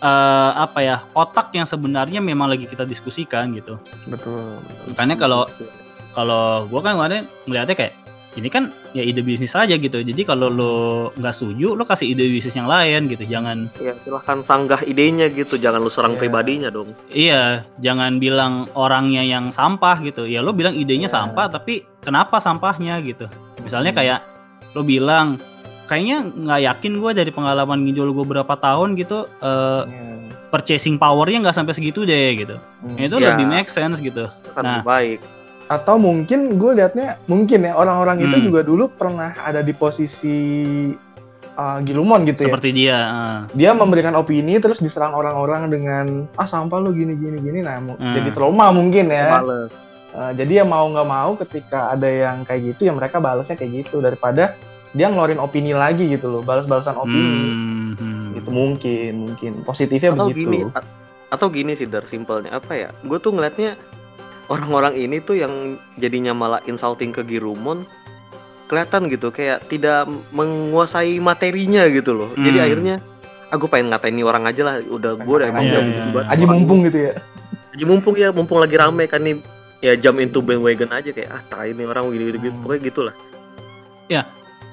uh, 0.02 0.52
apa 0.58 0.80
ya 0.80 0.96
kotak 1.12 1.54
yang 1.54 1.64
sebenarnya 1.64 2.20
memang 2.20 2.50
lagi 2.50 2.66
kita 2.66 2.84
diskusikan 2.84 3.54
gitu 3.54 3.78
Betul. 4.06 4.58
betul. 4.60 4.86
makanya 4.90 5.16
kalau 5.16 5.42
kalau 6.12 6.66
gue 6.66 6.82
kan 6.82 6.98
kemarin 6.98 7.24
melihatnya 7.46 7.76
kayak 7.78 7.94
ini 8.38 8.46
kan 8.46 8.70
ya 8.92 9.02
ide 9.02 9.20
bisnis 9.20 9.54
aja 9.54 9.74
gitu. 9.74 10.00
Jadi 10.00 10.22
kalau 10.22 10.48
lo 10.48 10.74
nggak 11.18 11.34
setuju, 11.34 11.74
lo 11.74 11.82
kasih 11.82 12.14
ide 12.14 12.30
bisnis 12.30 12.54
yang 12.54 12.70
lain 12.70 13.10
gitu. 13.10 13.26
Jangan 13.26 13.74
Ya 13.78 13.98
silahkan 14.00 14.46
sanggah 14.46 14.82
idenya 14.84 15.28
gitu, 15.28 15.58
jangan 15.58 15.82
lu 15.82 15.90
serang 15.90 16.14
Iya. 16.14 16.22
pribadinya 16.22 16.70
dong. 16.70 16.94
iya, 17.10 17.66
jangan 17.78 18.18
bilang 18.18 18.70
orangnya 18.74 19.22
yang 19.22 19.50
sampah 19.50 19.98
gitu. 20.02 20.24
Ya 20.24 20.40
lo 20.40 20.54
bilang 20.54 20.74
idenya 20.74 21.06
Iya. 21.06 21.16
sampah, 21.16 21.50
tapi 21.50 21.88
kenapa 22.00 22.38
sampahnya 22.38 23.02
gitu? 23.02 23.26
Misalnya 23.60 23.90
Hmm. 23.92 24.00
kayak 24.00 24.20
lo 24.72 24.82
bilang 24.84 25.42
kayaknya 25.86 26.22
nggak 26.22 26.62
yakin 26.70 26.94
gue 27.02 27.12
dari 27.18 27.32
pengalaman 27.34 27.82
nginjol 27.82 28.14
gue 28.14 28.26
berapa 28.30 28.54
tahun 28.56 28.94
gitu 28.94 29.26
eh, 29.42 29.84
Iya. 29.84 30.06
purchasing 30.50 30.98
powernya 30.98 31.42
nggak 31.42 31.58
sampai 31.58 31.74
segitu 31.74 32.06
deh 32.06 32.30
gitu. 32.38 32.56
Hmm. 32.82 32.98
Itu 32.98 33.18
Ya. 33.18 33.34
lebih 33.34 33.46
make 33.46 33.66
sense 33.68 33.98
gitu. 33.98 34.30
Itu 34.30 34.50
kan 34.54 34.64
Nah. 34.64 34.82
baik. 34.82 35.18
Atau 35.70 35.96
mungkin 35.96 36.58
gue 36.58 36.72
liatnya 36.76 37.22
mungkin 37.26 37.62
ya 37.62 37.78
orang-orang 37.78 38.26
itu 38.26 38.36
Hmm. 38.36 38.46
juga 38.50 38.60
dulu 38.66 38.90
pernah 38.90 39.38
ada 39.40 39.62
di 39.62 39.70
posisi 39.72 40.38
uh, 41.54 41.78
Gilumon 41.86 42.26
gitu 42.26 42.46
ya. 42.46 42.48
Seperti 42.50 42.70
dia. 42.74 42.98
eh. 42.98 43.40
Dia 43.54 43.72
memberikan 43.72 44.18
opini 44.18 44.58
terus 44.58 44.82
diserang 44.82 45.14
orang-orang 45.14 45.70
dengan 45.70 46.06
ah 46.36 46.50
sampah 46.50 46.82
lu 46.82 46.90
gini 46.90 47.14
gini 47.14 47.38
gini 47.38 47.60
nah 47.62 47.78
Hmm. 47.78 48.18
jadi 48.18 48.34
trauma 48.34 48.74
mungkin 48.74 49.14
ya. 49.14 49.40
Males. 49.40 49.70
Uh, 50.10 50.34
jadi 50.34 50.62
ya 50.62 50.66
mau 50.66 50.90
nggak 50.90 51.06
mau 51.06 51.38
ketika 51.38 51.94
ada 51.94 52.10
yang 52.10 52.42
kayak 52.42 52.74
gitu 52.74 52.90
ya 52.90 52.94
mereka 52.98 53.22
balasnya 53.22 53.54
kayak 53.54 53.86
gitu 53.86 54.02
daripada 54.02 54.58
dia 54.90 55.06
ngeluarin 55.06 55.38
opini 55.38 55.70
lagi 55.70 56.10
gitu 56.10 56.34
loh, 56.34 56.42
balas-balasan 56.42 56.98
opini. 56.98 57.22
Hmm, 57.22 57.94
hmm. 57.94 58.40
Itu 58.42 58.50
mungkin 58.50 59.12
mungkin 59.30 59.52
positifnya 59.62 60.18
atau 60.18 60.34
begitu. 60.34 60.50
gini 60.50 60.60
atau 61.30 61.46
gini 61.46 61.78
sih 61.78 61.86
dar 61.86 62.10
simpelnya 62.10 62.58
apa 62.58 62.74
ya 62.74 62.90
gue 63.06 63.22
tuh 63.22 63.30
ngeliatnya 63.30 63.78
orang-orang 64.50 64.98
ini 64.98 65.22
tuh 65.22 65.38
yang 65.38 65.78
jadinya 65.98 66.34
malah 66.34 66.62
insulting 66.66 67.14
ke 67.14 67.22
Girumon 67.24 67.86
kelihatan 68.70 69.10
gitu 69.10 69.34
kayak 69.34 69.66
tidak 69.70 70.06
menguasai 70.34 71.18
materinya 71.18 71.90
gitu 71.90 72.14
loh 72.14 72.30
jadi 72.38 72.58
Hmm. 72.62 72.66
akhirnya 72.70 72.96
aku 73.50 73.66
pengen 73.66 73.90
ngatain 73.90 74.14
ini 74.14 74.22
orang 74.22 74.46
aja 74.46 74.62
lah 74.62 74.76
udah 74.86 75.18
gue 75.18 75.36
udah 75.42 75.48
emang 75.50 75.66
Aja, 75.66 75.74
udah 75.74 75.82
iya. 75.82 75.90
benci 75.90 76.10
banget 76.14 76.28
Aji 76.30 76.44
orang 76.46 76.58
mumpung 76.62 76.80
gitu 76.86 76.98
ya. 77.02 77.12
Aji 77.74 77.84
mumpung 77.86 78.16
ya 78.18 78.28
mumpung 78.30 78.60
lagi 78.62 78.76
rame 78.78 79.06
kan 79.10 79.22
nih 79.26 79.42
ya 79.82 79.94
jam 79.98 80.18
into 80.22 80.44
bandwagon 80.44 80.92
aja 80.94 81.10
kayak 81.10 81.30
ah 81.34 81.42
tai 81.50 81.72
ini 81.74 81.88
orang 81.88 82.12
gitu 82.14 82.36
gitu, 82.38 82.52
Hmm. 82.54 82.62
pokoknya 82.62 82.82
gitulah 82.90 83.16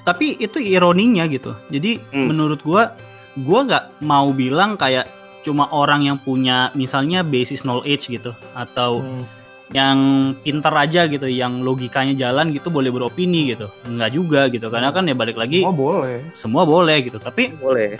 tapi 0.07 0.39
itu 0.39 0.62
ironinya 0.62 1.27
gitu 1.27 1.51
jadi 1.67 1.99
Hmm. 2.15 2.31
menurut 2.31 2.62
gua 2.62 2.95
gua 3.43 3.67
nggak 3.67 3.85
mau 4.07 4.31
bilang 4.31 4.79
kayak 4.79 5.11
cuma 5.43 5.67
orang 5.75 6.07
yang 6.07 6.19
punya 6.23 6.71
misalnya 6.79 7.27
basis 7.27 7.67
knowledge 7.67 8.07
gitu 8.07 8.31
atau 8.55 9.03
Hmm. 9.03 9.27
Yang 9.74 9.98
pinter 10.46 10.70
aja 10.70 11.11
gitu 11.11 11.26
yang 11.26 11.59
logikanya 11.61 12.14
jalan 12.14 12.55
gitu 12.55 12.70
boleh 12.70 12.90
beropini 12.90 13.50
gitu 13.50 13.66
nggak 13.83 14.11
juga 14.14 14.46
gitu 14.46 14.70
karena 14.70 14.94
kan 14.94 15.02
ya 15.05 15.14
balik 15.14 15.35
lagi 15.35 15.66
Oh 15.66 15.74
boleh. 15.74 16.22
semua 16.33 16.62
boleh 16.62 17.02
gitu 17.02 17.18
tapi 17.18 17.50
boleh 17.59 17.98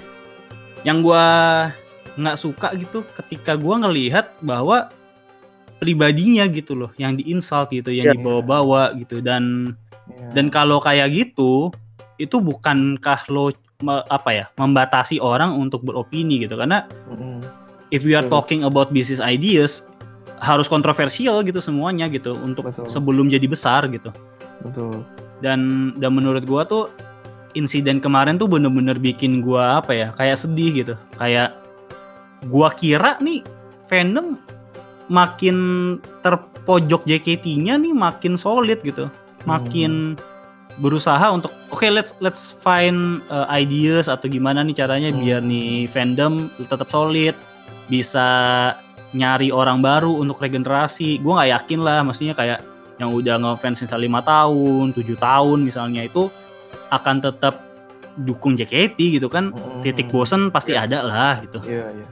yang 0.87 1.03
gua 1.03 1.25
nggak 2.15 2.39
suka 2.39 2.71
gitu 2.79 3.03
ketika 3.19 3.59
gua 3.59 3.83
ngelihat 3.83 4.31
bahwa 4.41 4.95
pribadinya 5.77 6.47
gitu 6.47 6.73
loh 6.73 6.91
yang 6.97 7.19
diinsult 7.19 7.69
gitu 7.69 7.91
yang 7.91 8.09
Ya. 8.09 8.15
dibawa-bawa 8.15 8.95
gitu 8.97 9.19
dan 9.19 9.75
Iya. 10.07 10.39
dan 10.39 10.47
kalau 10.49 10.79
kayak 10.79 11.11
gitu 11.13 11.75
itu 12.17 12.39
bukankah 12.39 13.27
lo 13.29 13.51
apa 14.09 14.31
ya 14.33 14.45
membatasi 14.57 15.21
orang 15.21 15.53
untuk 15.53 15.85
beropini 15.85 16.41
gitu 16.41 16.57
karena 16.57 16.89
Mm-mm. 17.11 17.45
if 17.91 18.07
we 18.07 18.17
are 18.17 18.25
Hmm. 18.25 18.33
talking 18.33 18.63
about 18.63 18.89
business 18.89 19.21
ideas 19.21 19.85
harus 20.41 20.69
kontroversial 20.69 21.41
gitu 21.43 21.61
semuanya 21.61 22.07
gitu 22.13 22.37
untuk 22.37 22.69
Betul. 22.69 22.87
sebelum 22.93 23.27
jadi 23.33 23.47
besar 23.49 23.89
gitu 23.89 24.13
betul. 24.61 25.05
dan 25.41 25.93
dan 25.97 26.11
menurut 26.13 26.45
gua 26.45 26.69
tuh 26.69 26.93
insiden 27.57 28.01
kemarin 28.05 28.37
tuh 28.37 28.49
bener-bener 28.49 29.01
bikin 29.01 29.41
gua 29.41 29.81
apa 29.81 29.93
ya 29.97 30.09
kayak 30.17 30.37
sedih 30.37 30.73
gitu 30.85 30.95
kayak 31.17 31.57
gua 32.53 32.69
kira 32.73 33.17
nih 33.25 33.41
fandom 33.89 34.37
makin 35.09 35.57
terpojok 36.21 37.07
JKT-nya 37.07 37.79
nih 37.81 37.95
makin 37.95 38.35
solid 38.37 38.83
gitu 38.83 39.09
makin 39.47 40.19
berusaha 40.83 41.33
untuk 41.33 41.55
oke 41.73 41.87
let's 41.89 42.13
let's 42.21 42.53
find 42.53 43.25
uh, 43.33 43.49
ideas 43.49 44.11
atau 44.13 44.29
gimana 44.29 44.61
nih 44.61 44.77
caranya 44.77 45.09
Hmm. 45.15 45.21
biar 45.25 45.41
nih 45.41 45.89
fandom 45.89 46.53
tetap 46.61 46.91
solid 46.93 47.33
bisa 47.89 48.27
nyari 49.17 49.49
orang 49.49 49.81
baru 49.81 50.13
untuk 50.13 50.37
regenerasi 50.39 51.19
gue 51.19 51.33
nggak 51.33 51.51
yakin 51.57 51.81
lah 51.81 52.05
maksudnya 52.05 52.37
kayak 52.37 52.61
yang 52.97 53.09
udah 53.11 53.37
ngefans 53.37 53.81
misalnya 53.81 54.05
lima 54.05 54.21
tahun 54.21 54.93
tujuh 54.93 55.17
tahun 55.17 55.59
misalnya 55.65 56.05
itu 56.05 56.29
akan 56.89 57.21
tetap 57.21 57.65
dukung 58.17 58.57
JKT 58.57 58.97
gitu 59.17 59.29
kan 59.29 59.53
Mm-mm. 59.53 59.81
titik 59.81 60.09
bosen 60.09 60.49
pasti 60.49 60.73
Ya. 60.73 60.85
ada 60.85 61.01
lah 61.01 61.35
gitu 61.41 61.61
Iya 61.65 61.93
iya. 61.93 62.07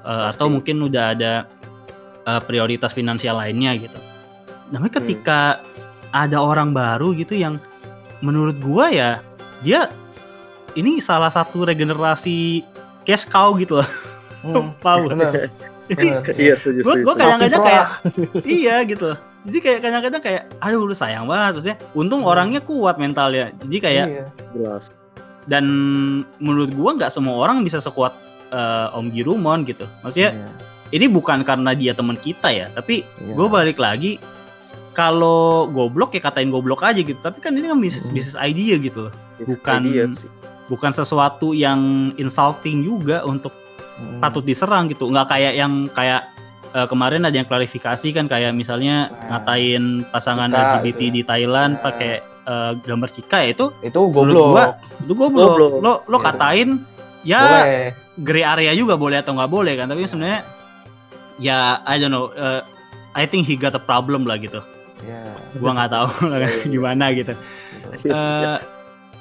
Uh, 0.00 0.28
Pasti. 0.28 0.36
atau 0.36 0.46
mungkin 0.48 0.76
udah 0.82 1.04
ada 1.12 1.32
uh, 2.24 2.38
prioritas 2.38 2.92
finansial 2.92 3.36
lainnya 3.36 3.74
gitu. 3.74 3.98
Namun 4.70 4.86
Hmm. 4.86 4.96
ketika 5.02 5.58
ada 6.10 6.38
orang 6.38 6.70
baru 6.70 7.10
gitu 7.12 7.34
yang 7.34 7.58
menurut 8.20 8.54
gua 8.60 8.86
ya 8.88 9.10
dia 9.60 9.90
ini 10.72 11.00
salah 11.00 11.28
satu 11.28 11.64
regenerasi 11.64 12.62
cash 13.02 13.26
cow 13.26 13.56
gitu 13.56 13.80
loh. 13.80 13.88
Hmm, 14.44 14.70
Power. 14.84 15.10
Bener, 15.88 16.20
bener. 16.20 16.34
iya 16.36 16.54
setuju 16.54 16.82
gua 17.02 17.14
kadang-kadang 17.14 17.62
kayak 17.62 17.86
iya 18.42 18.76
gitu. 18.82 19.14
Jadi 19.46 19.58
kayak 19.60 19.80
kadang-kadang 19.80 20.20
kayak 20.20 20.42
aduh 20.58 20.82
lu 20.82 20.92
sayang 20.92 21.24
banget 21.24 21.52
maksudnya. 21.54 21.78
Untung 21.92 22.22
Hmm. 22.22 22.30
orangnya 22.30 22.58
kuat 22.58 22.96
mentalnya. 22.96 23.54
Jadi 23.62 23.76
kayak 23.78 24.06
Iya. 24.08 24.24
jelas 24.52 24.90
dan 25.46 25.64
menurut 26.36 26.70
gua 26.72 26.94
nggak 26.94 27.10
semua 27.10 27.38
orang 27.38 27.62
bisa 27.62 27.78
sekuat 27.78 28.10
uh, 28.50 28.90
Om 28.92 29.10
Girumon 29.10 29.62
gitu. 29.62 29.86
Maksudnya 30.02 30.34
Iya, 30.34 30.48
ini 30.92 31.06
bukan 31.06 31.42
karena 31.42 31.70
dia 31.72 31.92
teman 31.92 32.14
kita 32.14 32.46
ya, 32.48 32.66
tapi 32.70 33.02
iya. 33.02 33.32
gue 33.32 33.46
balik 33.46 33.78
lagi 33.78 34.18
kalau 34.92 35.68
goblok 35.68 36.14
ya 36.14 36.22
katain 36.22 36.48
goblok 36.48 36.80
aja 36.80 36.96
gitu 36.96 37.20
tapi 37.20 37.36
kan 37.38 37.52
ini 37.52 37.68
kan 37.68 37.76
bisnis 37.76 38.08
bisnis 38.08 38.32
idea 38.34 38.80
gitu 38.80 39.08
loh 39.08 39.14
Bukan- 39.38 39.84
Idea 39.84 40.08
sih. 40.10 40.30
bukan 40.66 40.88
sesuatu 40.90 41.52
yang 41.52 41.78
insulting 42.16 42.80
juga 42.80 43.20
untuk 43.22 43.52
Mm. 43.96 44.20
patut 44.20 44.42
diserang 44.42 44.86
gitu 44.86 45.08
nggak 45.08 45.24
kayak 45.26 45.52
yang 45.54 45.72
kayak 45.88 46.28
eh, 46.68 46.84
kemarin 46.84 47.24
ada 47.24 47.32
yang 47.32 47.44
klarifikasi 47.44 48.08
kan 48.12 48.26
kayak 48.26 48.52
misalnya 48.52 49.08
Nah, 49.08 49.40
ngatain 49.40 49.84
pasangan 50.06 50.48
Cika 50.48 50.60
LGBT 50.78 51.00
itu. 51.02 51.14
di 51.14 51.22
Thailand 51.22 51.72
Nah. 51.72 51.82
pakai 51.82 52.12
eh, 52.22 52.72
gambar 52.78 53.08
Cika 53.08 53.38
ya 53.40 53.48
itu 53.50 53.66
itu 53.80 54.00
goblok. 54.06 54.52
gua 54.52 54.64
itu 54.98 55.12
goblok, 55.12 55.48
Goblok. 55.50 55.72
lo 55.80 55.92
lo 56.04 56.12
Iya. 56.14 56.24
katain 56.26 56.68
ya 57.22 57.40
Boleh. 57.42 57.88
gray 58.18 58.44
area 58.44 58.72
juga 58.72 58.94
boleh 58.94 59.16
atau 59.16 59.32
nggak 59.32 59.48
boleh 59.48 59.74
kan 59.74 59.86
tapi 59.86 60.04
sebenarnya 60.04 60.40
ya 61.38 61.58
I 61.82 61.96
don't 61.96 62.10
know 62.10 62.30
eh, 62.30 62.60
I 63.12 63.24
think 63.24 63.44
he 63.44 63.54
got 63.54 63.72
a 63.72 63.80
problem 63.80 64.24
lah 64.24 64.36
gitu 64.36 64.60
Iya. 64.98 65.24
gua 65.56 65.72
nggak 65.72 65.90
tahu 65.90 66.08
Iya, 66.26 66.36
iya. 66.38 66.48
gimana 66.66 67.04
gitu. 67.12 67.32
Eh, 68.02 68.56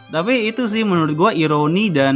tapi 0.07 0.33
itu 0.45 0.63
sih 0.65 0.81
menurut 0.81 1.11
gua 1.13 1.31
ironi 1.31 1.87
dan 1.87 2.15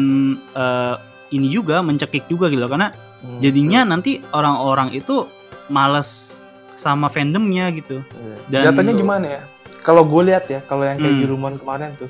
eh, 0.52 0.96
ini 1.30 1.48
juga 1.50 1.82
mencekik 1.82 2.26
juga 2.28 2.50
gitu 2.50 2.66
karena 2.66 2.92
Hmm, 3.20 3.44
jadinya 3.44 3.84
nanti 3.84 4.24
orang-orang 4.32 4.96
itu 4.96 5.28
males 5.68 6.40
sama 6.80 7.12
fandomnya 7.12 7.68
gitu 7.76 8.00
iya. 8.16 8.36
dan 8.48 8.64
Jatuhnya 8.72 8.96
gimana 8.96 9.26
ya? 9.28 9.42
Kalau 9.84 10.08
gue 10.08 10.24
lihat 10.32 10.48
ya, 10.48 10.64
kalau 10.64 10.88
yang 10.88 10.96
kayak 10.96 11.20
Hmm. 11.20 11.22
di 11.24 11.26
Rumon 11.28 11.54
kemarin 11.60 11.92
tuh, 12.00 12.08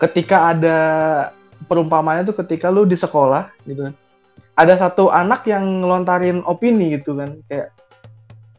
ketika 0.00 0.56
ada 0.56 0.76
perumpamannya 1.68 2.24
tuh 2.24 2.36
ketika 2.40 2.72
lu 2.72 2.88
di 2.88 2.96
sekolah 2.96 3.52
gitu 3.68 3.92
kan, 3.92 3.94
ada 4.56 4.74
satu 4.80 5.12
anak 5.12 5.44
yang 5.44 5.84
ngelontarin 5.84 6.40
opini 6.48 6.96
gitu 6.96 7.20
kan, 7.20 7.36
kayak 7.44 7.68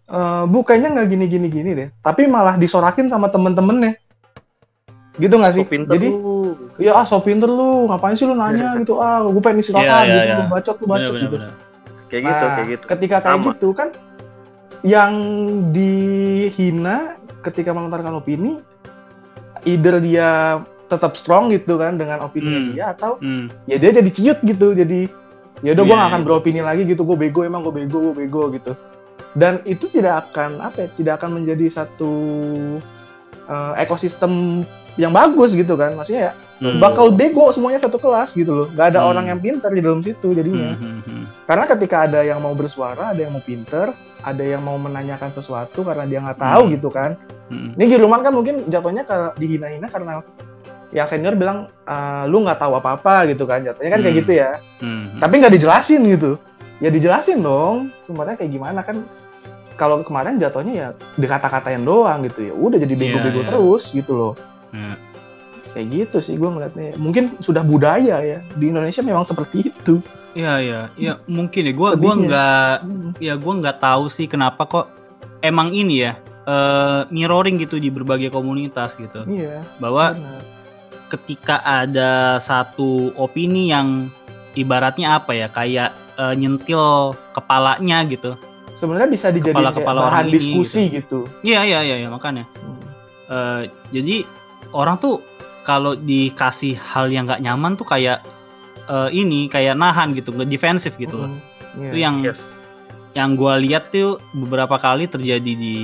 "Eh, 0.05 0.43
bu 0.45 0.61
kayaknya 0.61 1.01
nggak 1.01 1.07
gini 1.09 1.25
gini 1.25 1.47
gini 1.49 1.69
deh, 1.73 1.89
tapi 2.05 2.29
malah 2.29 2.61
disorakin 2.61 3.09
sama 3.09 3.25
temen-temennya, 3.33 3.97
gitu 5.17 5.33
nggak 5.33 5.53
sih? 5.57 5.65
Jadi 5.65 6.07
lu. 6.13 6.40
Ya 6.77 6.91
ah 6.95 7.03
so 7.03 7.19
pinter 7.19 7.49
lu, 7.49 7.89
ngapain 7.89 8.15
sih 8.15 8.23
lu 8.23 8.35
nanya 8.35 8.75
gitu, 8.81 8.99
ah 8.99 9.23
gue 9.23 9.41
pengen 9.41 9.59
istirahat 9.59 9.83
Iya, 9.83 9.97
iya, 10.03 10.13
gitu, 10.13 10.27
iya. 10.27 10.35
lu 10.35 10.45
bacot 10.47 10.75
lu 10.77 10.85
bacot 10.87 11.11
bener, 11.11 11.23
gitu. 11.27 11.35
bener, 11.35 11.51
bener. 11.51 11.69
Kayak 12.07 12.23
gitu, 12.27 12.43
Nah, 12.43 12.51
kayak 12.53 12.67
gitu. 12.69 12.83
Ketika 12.87 13.15
kayak 13.19 13.39
Sama. 13.39 13.45
gitu 13.55 13.69
kan, 13.71 13.89
yang 14.81 15.13
dihina 15.71 16.97
ketika 17.41 17.69
melontarkan 17.71 18.17
opini, 18.17 18.59
either 19.63 19.97
dia 19.97 20.59
tetap 20.85 21.15
strong 21.15 21.49
gitu 21.49 21.79
kan 21.79 21.95
dengan 21.95 22.19
opini 22.21 22.51
Hmm. 22.51 22.65
dia 22.75 22.91
atau 22.91 23.15
Hmm, 23.17 23.47
ya 23.63 23.79
dia 23.79 23.95
jadi 23.95 24.09
ciut 24.11 24.39
gitu, 24.43 24.75
jadi 24.75 25.07
ya 25.61 25.71
udah 25.71 25.83
gue 25.85 25.95
Iya, 25.95 26.01
gak 26.03 26.09
akan 26.11 26.21
iya. 26.21 26.27
beropini 26.27 26.59
lagi 26.59 26.83
gitu, 26.83 27.01
gue 27.03 27.15
bego 27.15 27.41
emang 27.41 27.63
gue 27.63 27.73
bego, 27.73 28.11
gue 28.11 28.15
bego 28.25 28.51
gitu. 28.51 28.73
Dan 29.31 29.63
itu 29.63 29.87
tidak 29.87 30.27
akan 30.27 30.59
apa 30.59 30.83
ya, 30.83 30.87
tidak 30.91 31.13
akan 31.21 31.39
menjadi 31.39 31.71
satu 31.71 32.11
eh, 33.47 33.73
ekosistem 33.79 34.63
yang 34.95 35.11
bagus 35.11 35.51
gitu 35.51 35.73
kan, 35.73 35.95
maksudnya 35.95 36.31
ya 36.31 36.33
Hmm. 36.61 36.77
bakal 36.77 37.09
bego 37.09 37.49
semuanya 37.49 37.79
satu 37.79 37.97
kelas 37.97 38.31
gitu 38.31 38.53
loh 38.53 38.67
nggak 38.69 38.93
ada 38.93 39.01
Hmm. 39.01 39.09
orang 39.09 39.25
yang 39.33 39.39
pintar 39.39 39.71
di 39.71 39.81
dalam 39.81 39.99
situ 39.99 40.29
jadinya 40.31 40.77
Hmm, 40.77 40.79
hmm, 40.79 40.99
hmm. 41.01 41.23
karena 41.45 41.65
ketika 41.67 41.95
ada 42.05 42.19
yang 42.21 42.37
mau 42.37 42.53
bersuara 42.53 43.09
ada 43.09 43.17
yang 43.17 43.33
mau 43.33 43.41
pinter 43.41 43.89
ada 44.21 44.43
yang 44.45 44.61
mau 44.61 44.77
menanyakan 44.77 45.33
sesuatu 45.33 45.81
karena 45.81 46.05
dia 46.05 46.21
nggak 46.21 46.37
tahu 46.37 46.63
Hmm. 46.69 46.73
gitu 46.75 46.89
kan 46.89 47.17
Hmm. 47.49 47.73
ini 47.73 47.85
Jerman 47.89 48.21
kan 48.21 48.29
mungkin 48.29 48.55
jatuhnya 48.69 49.03
dihina-hina 49.33 49.89
karena 49.89 50.21
yang 50.91 51.07
senior 51.07 51.33
bilang 51.33 51.65
"Ah, 51.81 52.29
lu 52.29 52.43
nggak 52.45 52.59
tahu 52.59 52.77
apa-apa 52.77 53.25
gitu 53.25 53.43
kan 53.43 53.63
jatuhnya 53.63 53.89
kan 53.89 53.99
kayak 53.99 54.13
Hmm. 54.13 54.21
gitu 54.21 54.31
ya 54.35 54.51
Hmm. 54.77 55.17
tapi 55.17 55.33
nggak 55.41 55.53
dijelasin 55.55 56.01
gitu 56.05 56.37
ya 56.77 56.89
dijelasin 56.89 57.39
dong 57.39 57.89
sumbernya 58.01 58.37
kayak 58.37 58.51
gimana 58.51 58.85
kan 58.85 59.01
kalau 59.73 60.05
kemarin 60.05 60.37
jatuhnya 60.37 60.73
ya 60.75 60.87
dikata-katain 61.17 61.81
doang 61.81 62.21
gitu 62.21 62.43
ya 62.43 62.53
udah 62.53 62.77
jadi 62.77 62.93
bego-bego 62.93 63.33
Iya, 63.33 63.41
iya. 63.41 63.49
terus 63.49 63.83
gitu 63.89 64.13
loh 64.13 64.33
Iya. 64.71 64.95
kayak 65.71 65.87
gitu 65.87 66.17
sih 66.19 66.35
gue 66.35 66.49
ngeliatnya. 66.51 66.99
Mungkin 66.99 67.39
sudah 67.39 67.63
budaya 67.63 68.19
ya. 68.19 68.43
Di 68.59 68.75
Indonesia 68.75 68.99
memang 68.99 69.23
seperti 69.23 69.71
itu. 69.71 70.03
Iya 70.35 70.53
iya. 70.59 70.81
Iya 70.99 71.13
mungkin 71.31 71.63
ya. 71.63 71.73
Gua 71.75 71.95
gua 71.95 72.13
nggak 72.19 72.73
Hmm. 72.83 73.11
ya 73.23 73.39
gua 73.39 73.53
nggak 73.55 73.79
tahu 73.79 74.11
sih 74.11 74.27
kenapa 74.27 74.67
kok 74.67 74.91
emang 75.39 75.71
ini 75.71 76.07
ya 76.07 76.19
eh 76.41 77.01
mirroring 77.07 77.55
gitu 77.55 77.79
di 77.79 77.87
berbagai 77.87 78.31
komunitas 78.31 78.99
gitu. 78.99 79.23
Iya 79.27 79.63
bahwa 79.79 80.11
benar. 80.11 80.43
ketika 81.07 81.63
ada 81.63 82.35
satu 82.39 83.15
opini 83.15 83.71
yang 83.71 84.11
ibaratnya 84.55 85.19
apa 85.19 85.31
ya 85.31 85.47
kayak 85.47 85.95
eh, 86.19 86.35
nyentil 86.35 87.15
kepalanya 87.31 88.03
gitu. 88.11 88.35
Sebenarnya 88.75 89.07
bisa 89.07 89.31
dijadikan 89.31 89.55
kayak 89.55 89.71
Kepala-kepala 89.71 89.99
bahan 90.03 90.11
orang 90.11 90.27
ini 90.27 90.35
diskusi 90.35 90.83
gitu, 90.89 91.19
iya 91.45 91.61
iya 91.63 91.79
iya 91.79 91.95
iya, 92.01 92.09
makanya. 92.11 92.43
Hmm. 92.59 92.79
Eh, 93.31 93.61
jadi 93.93 94.15
orang 94.71 94.97
tuh 94.97 95.19
kalau 95.61 95.93
dikasih 95.93 96.73
hal 96.75 97.07
yang 97.07 97.23
nggak 97.23 97.39
nyaman 97.39 97.73
tuh 97.73 97.85
kayak 97.85 98.23
eh, 98.83 99.09
ini 99.11 99.45
kayak 99.45 99.75
nahan 99.75 100.11
gitu 100.11 100.31
nggak 100.31 100.47
defensif 100.47 100.95
gitu 100.95 101.17
loh 101.17 101.31
Hmm. 101.31 101.39
Iya. 101.77 101.87
itu 101.87 101.97
yang 101.99 102.15
Yes. 102.21 102.41
yang 103.11 103.35
gue 103.35 103.53
lihat 103.61 103.91
tuh 103.91 104.15
beberapa 104.33 104.75
kali 104.75 105.05
terjadi 105.05 105.51
di 105.53 105.75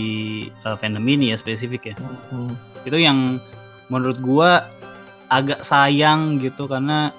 eh, 0.49 0.75
fandom 0.75 1.03
ini 1.03 1.31
ya 1.31 1.37
spesifik 1.37 1.91
ya 1.91 1.95
Hmm. 2.29 2.51
itu 2.83 2.97
yang 2.97 3.39
menurut 3.87 4.17
gue 4.17 4.49
agak 5.27 5.59
sayang 5.61 6.39
gitu 6.39 6.65
karena 6.65 7.11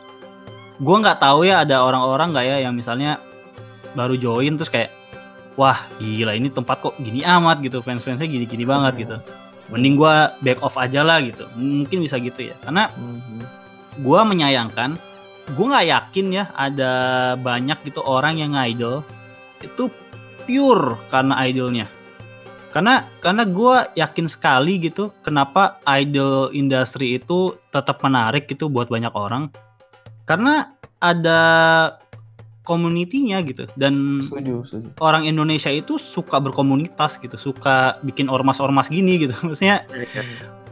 gue 0.77 0.97
nggak 0.97 1.19
tahu 1.19 1.43
ya 1.43 1.61
ada 1.61 1.81
orang-orang 1.81 2.31
nggak 2.31 2.47
ya 2.47 2.57
yang 2.61 2.73
misalnya 2.73 3.21
baru 3.91 4.15
join 4.15 4.55
terus 4.55 4.69
kayak 4.69 4.93
wah 5.55 5.77
gila 5.97 6.33
ini 6.33 6.49
tempat 6.49 6.79
kok 6.79 6.95
gini 6.97 7.21
amat 7.21 7.61
gitu 7.61 7.81
fans-fansnya 7.81 8.27
gini-gini 8.27 8.63
banget 8.63 8.93
Hmm. 8.95 9.03
gitu 9.03 9.17
mending 9.69 9.97
gue 10.01 10.15
back 10.45 10.61
off 10.65 10.77
aja 10.81 11.05
lah 11.05 11.21
gitu. 11.21 11.45
Mungkin 11.57 12.05
bisa 12.05 12.17
gitu 12.21 12.53
ya. 12.53 12.57
Karena 12.65 12.89
Hmm. 12.93 13.45
gue 13.99 14.21
menyayangkan 14.23 14.95
gue 15.49 15.65
nggak 15.65 15.89
yakin 15.89 16.27
ya 16.29 16.45
ada 16.53 16.93
banyak 17.41 17.81
gitu 17.89 18.05
orang 18.05 18.37
yang 18.37 18.53
idol 18.53 19.01
itu 19.65 19.89
pure 20.45 20.97
karena 21.09 21.35
idolnya. 21.45 21.87
Karena 22.69 23.09
karena 23.25 23.49
gue 23.49 23.77
yakin 23.97 24.29
sekali 24.29 24.77
gitu 24.77 25.09
kenapa 25.25 25.81
idol 25.89 26.53
industri 26.53 27.17
itu 27.17 27.57
tetap 27.73 28.05
menarik 28.05 28.45
gitu 28.45 28.69
buat 28.69 28.93
banyak 28.93 29.13
orang. 29.17 29.49
Karena 30.29 30.77
ada 31.01 31.41
komunitinya 32.69 33.41
gitu. 33.41 33.65
Dan 33.81 34.21
setuju 34.21 34.69
setuju. 34.69 34.89
orang 35.01 35.25
Indonesia 35.25 35.73
itu 35.73 35.97
suka 35.97 36.37
berkomunitas 36.37 37.17
gitu 37.17 37.41
suka 37.41 37.97
bikin 38.05 38.29
ormas-ormas 38.29 38.93
gini 38.93 39.25
gitu. 39.25 39.33
Maksudnya 39.49 39.89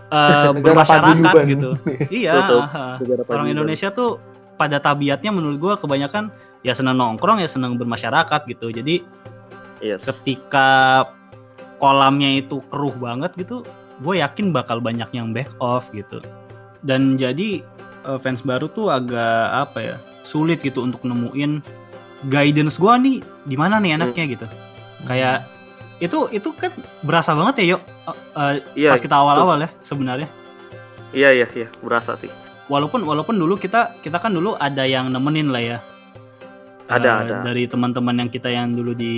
Negara 0.06 0.52
bermasyarakat 0.54 1.34
gitu. 1.48 1.70
Iya 2.22 2.44
Betul. 2.44 2.60
Negara 3.00 3.22
orang. 3.32 3.48
Indonesia 3.48 3.88
tuh 3.90 4.20
pada 4.60 4.76
tabiatnya 4.78 5.32
menurut 5.32 5.56
gua 5.56 5.74
kebanyakan 5.80 6.28
ya 6.62 6.76
senang 6.76 7.00
nongkrong 7.00 7.40
ya 7.40 7.48
senang 7.48 7.80
bermasyarakat 7.80 8.44
gitu. 8.52 8.68
Jadi 8.68 9.00
Yes. 9.84 10.08
ketika 10.08 11.04
kolamnya 11.76 12.40
itu 12.40 12.64
keruh 12.72 12.96
banget 12.96 13.36
gitu 13.36 13.60
gue 14.00 14.20
yakin 14.20 14.52
bakal 14.52 14.80
banyak 14.80 15.08
yang 15.12 15.32
back 15.32 15.48
off 15.60 15.88
gitu. 15.92 16.20
Dan 16.84 17.16
jadi 17.16 17.60
eh, 18.08 18.18
fans 18.20 18.44
baru 18.44 18.68
tuh 18.72 18.92
agak 18.92 19.52
apa 19.52 19.78
ya 19.80 19.96
sulit 20.26 20.60
gitu 20.60 20.82
untuk 20.84 21.04
nemuin 21.06 21.62
guidance 22.24 22.76
gua 22.76 22.96
nih 22.96 23.20
di 23.42 23.54
mana 23.54 23.76
nih 23.76 23.94
enaknya 23.94 24.24
gitu 24.30 24.46
kayak 25.04 25.44
itu 25.96 26.28
itu 26.30 26.48
kan 26.52 26.72
berasa 27.00 27.32
banget 27.32 27.54
ya 27.58 27.76
yuk 27.76 27.82
eh, 28.06 28.16
eh, 28.34 28.54
Iya. 28.76 28.90
pas 28.92 29.00
kita 29.00 29.16
awal-awal 29.16 29.58
ya 29.58 29.70
sebenarnya 29.80 30.28
Iya 31.10 31.32
iya 31.34 31.46
iya, 31.54 31.68
berasa 31.80 32.12
sih. 32.14 32.28
walaupun 32.66 33.00
walaupun 33.00 33.32
dulu 33.34 33.54
kita 33.54 33.94
kita 34.00 34.18
kan 34.18 34.30
dulu 34.30 34.52
ada 34.54 34.82
yang 34.82 35.08
nemenin 35.08 35.48
lah 35.48 35.62
ya 35.62 35.78
Ada 36.86 37.08
Eh, 37.08 37.16
ada. 37.24 37.36
dari 37.42 37.64
teman-teman 37.64 38.14
yang 38.16 38.28
kita 38.28 38.46
yang 38.46 38.70
dulu 38.70 38.92
di 38.92 39.14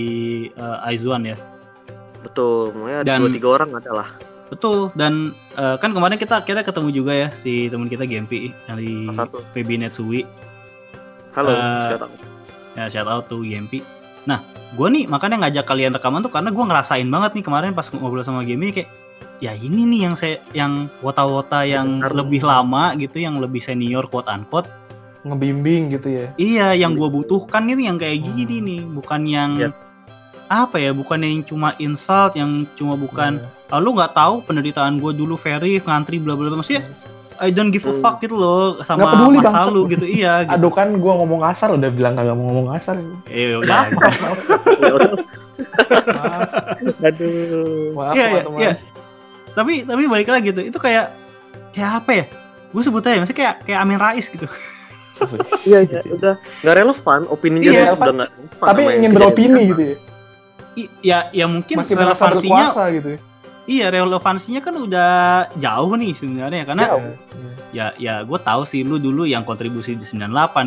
uh, 0.54 0.80
Aizuan 0.82 1.22
ya 1.22 1.36
Betul. 2.18 2.74
Makanya 2.74 3.02
Dan- 3.04 3.20
dua 3.20 3.30
tiga 3.30 3.48
orang 3.52 3.70
ada 3.74 3.92
lah. 3.94 4.08
betul 4.48 4.88
dan 4.94 5.36
eh, 5.54 5.76
kan 5.76 5.92
kemarin 5.92 6.16
kita 6.16 6.40
kita 6.40 6.62
ketemu 6.62 6.88
juga 6.90 7.12
ya 7.12 7.28
si 7.30 7.68
teman 7.68 7.84
kita 7.84 8.04
Gempi 8.04 8.48
dari 8.64 9.04
Salah 9.06 9.28
satu. 9.28 9.44
Febi 9.50 9.76
Netsui 9.76 10.24
Halo, 11.32 11.50
Eh, 11.50 11.84
siapa? 11.86 12.06
Ya 12.78 12.86
shout 12.88 13.10
out 13.10 13.26
tuh 13.26 13.42
Gempi 13.42 13.82
nah 14.22 14.38
gue 14.72 14.86
nih 14.86 15.04
makanya 15.04 15.42
ngajak 15.42 15.64
kalian 15.66 15.92
rekaman 15.92 16.22
tuh 16.22 16.30
karena 16.30 16.48
gue 16.48 16.64
ngerasain 16.64 17.08
banget 17.08 17.30
nih 17.34 17.44
kemarin 17.44 17.72
pas 17.72 17.90
ngobrol 17.90 18.22
sama 18.22 18.46
Gempi 18.46 18.70
kayak 18.72 18.88
ya 19.38 19.54
ini 19.54 19.82
nih 19.84 20.00
yang 20.04 20.14
saya 20.14 20.38
yang 20.52 20.86
wota-wota 20.98 21.62
yang 21.62 22.02
Benar. 22.02 22.12
lebih 22.14 22.42
lama 22.42 22.94
gitu 22.94 23.18
yang 23.18 23.38
lebih 23.38 23.58
senior 23.58 24.06
quote 24.06 24.26
unquote 24.26 24.66
ngebimbing 25.22 25.90
gitu 25.90 26.08
ya 26.08 26.26
Iya, 26.38 26.66
yang 26.74 26.94
gue 26.94 27.06
butuhkan 27.06 27.66
ini 27.66 27.90
yang 27.90 27.98
kayak 27.98 28.22
gini 28.22 28.58
Hmm. 28.58 28.66
nih, 28.66 28.80
bukan 28.86 29.20
yang 29.26 29.50
Ya. 29.58 29.68
apa 30.48 30.78
ya, 30.78 30.94
bukan 30.94 31.18
yang 31.20 31.42
cuma 31.42 31.74
insult, 31.76 32.32
yang 32.34 32.64
cuma 32.74 32.94
bukan 32.94 33.42
Iya. 33.42 33.74
"Ah, 33.74 33.80
lu 33.82 33.92
nggak 33.92 34.14
tahu 34.14 34.40
penderitaan 34.42 34.96
gue 34.96 35.12
dulu 35.12 35.34
Ferry 35.34 35.82
ngantri 35.82 36.22
bla 36.22 36.32
bla 36.32 36.48
bla 36.48 36.62
maksudnya 36.62 36.86
I 37.38 37.48
don't 37.48 37.70
give 37.70 37.82
a 37.82 37.90
Hmm. 37.90 38.00
fuck 38.00 38.18
gitu 38.18 38.34
loh 38.34 38.82
sama 38.82 39.08
peduli, 39.08 39.38
masa 39.38 39.66
lu 39.66 39.86
gitu 39.86 40.02
iya 40.02 40.42
gitu. 40.42 40.52
aduh 40.52 40.70
kan 40.70 40.90
gua 40.96 41.14
ngomong 41.16 41.40
kasar 41.40 41.70
udah 41.70 41.88
bilang 41.88 42.12
kagak 42.12 42.34
mau 42.34 42.46
ngomong 42.46 42.66
kasar 42.72 42.98
Eh, 43.26 43.54
udah. 43.54 43.82
Ya 44.78 44.90
udah. 44.90 45.10
maaf 46.08 46.98
Aduh. 47.08 47.94
maaf 47.94 48.14
Iya, 48.14 48.24
iya, 48.24 48.40
teman-teman 48.40 48.60
iya. 48.60 48.72
tapi 49.50 49.72
tapi 49.82 50.02
balik 50.04 50.28
lagi 50.28 50.44
gitu, 50.46 50.60
itu 50.62 50.78
kayak 50.78 51.10
kayak 51.70 51.90
apa 51.96 52.10
ya? 52.12 52.24
Gue 52.68 52.82
sebut 52.82 53.00
aja, 53.00 53.16
maksudnya 53.16 53.38
kayak 53.38 53.54
kayak 53.64 53.78
Amin 53.80 53.98
Rais 53.98 54.26
gitu. 54.26 54.46
Iya 55.62 55.82
iya, 55.82 55.98
udah 56.06 56.34
nggak 56.62 56.76
relevan. 56.76 57.20
Opini 57.26 57.58
Iya, 57.58 57.62
dia 57.64 57.74
relevan. 57.84 57.98
udah 57.98 58.12
nggak 58.14 58.30
relevan. 58.30 58.66
tapi 58.66 58.80
ingin 58.92 59.10
beropini 59.10 59.60
gitu 59.66 59.82
ya 59.84 59.96
I- 60.76 60.92
ya 61.02 61.18
ya 61.32 61.46
mungkin 61.46 61.74
masih 61.76 61.94
relevansinya 61.96 62.66
gitu 62.92 63.08
ya 63.10 63.18
iya 63.68 63.92
relevansinya 63.92 64.58
kan 64.58 64.74
udah 64.74 65.12
jauh 65.54 65.92
nih 65.94 66.16
sebenarnya 66.16 66.64
karena 66.64 66.84
Iya, 66.88 66.96
iya. 66.96 67.52
ya 67.68 67.86
ya 68.00 68.14
gue 68.24 68.38
tahu 68.40 68.64
sih 68.64 68.80
lu 68.80 68.96
dulu 68.96 69.28
yang 69.28 69.44
kontribusi 69.44 69.92
di 69.92 70.02
98 70.02 70.24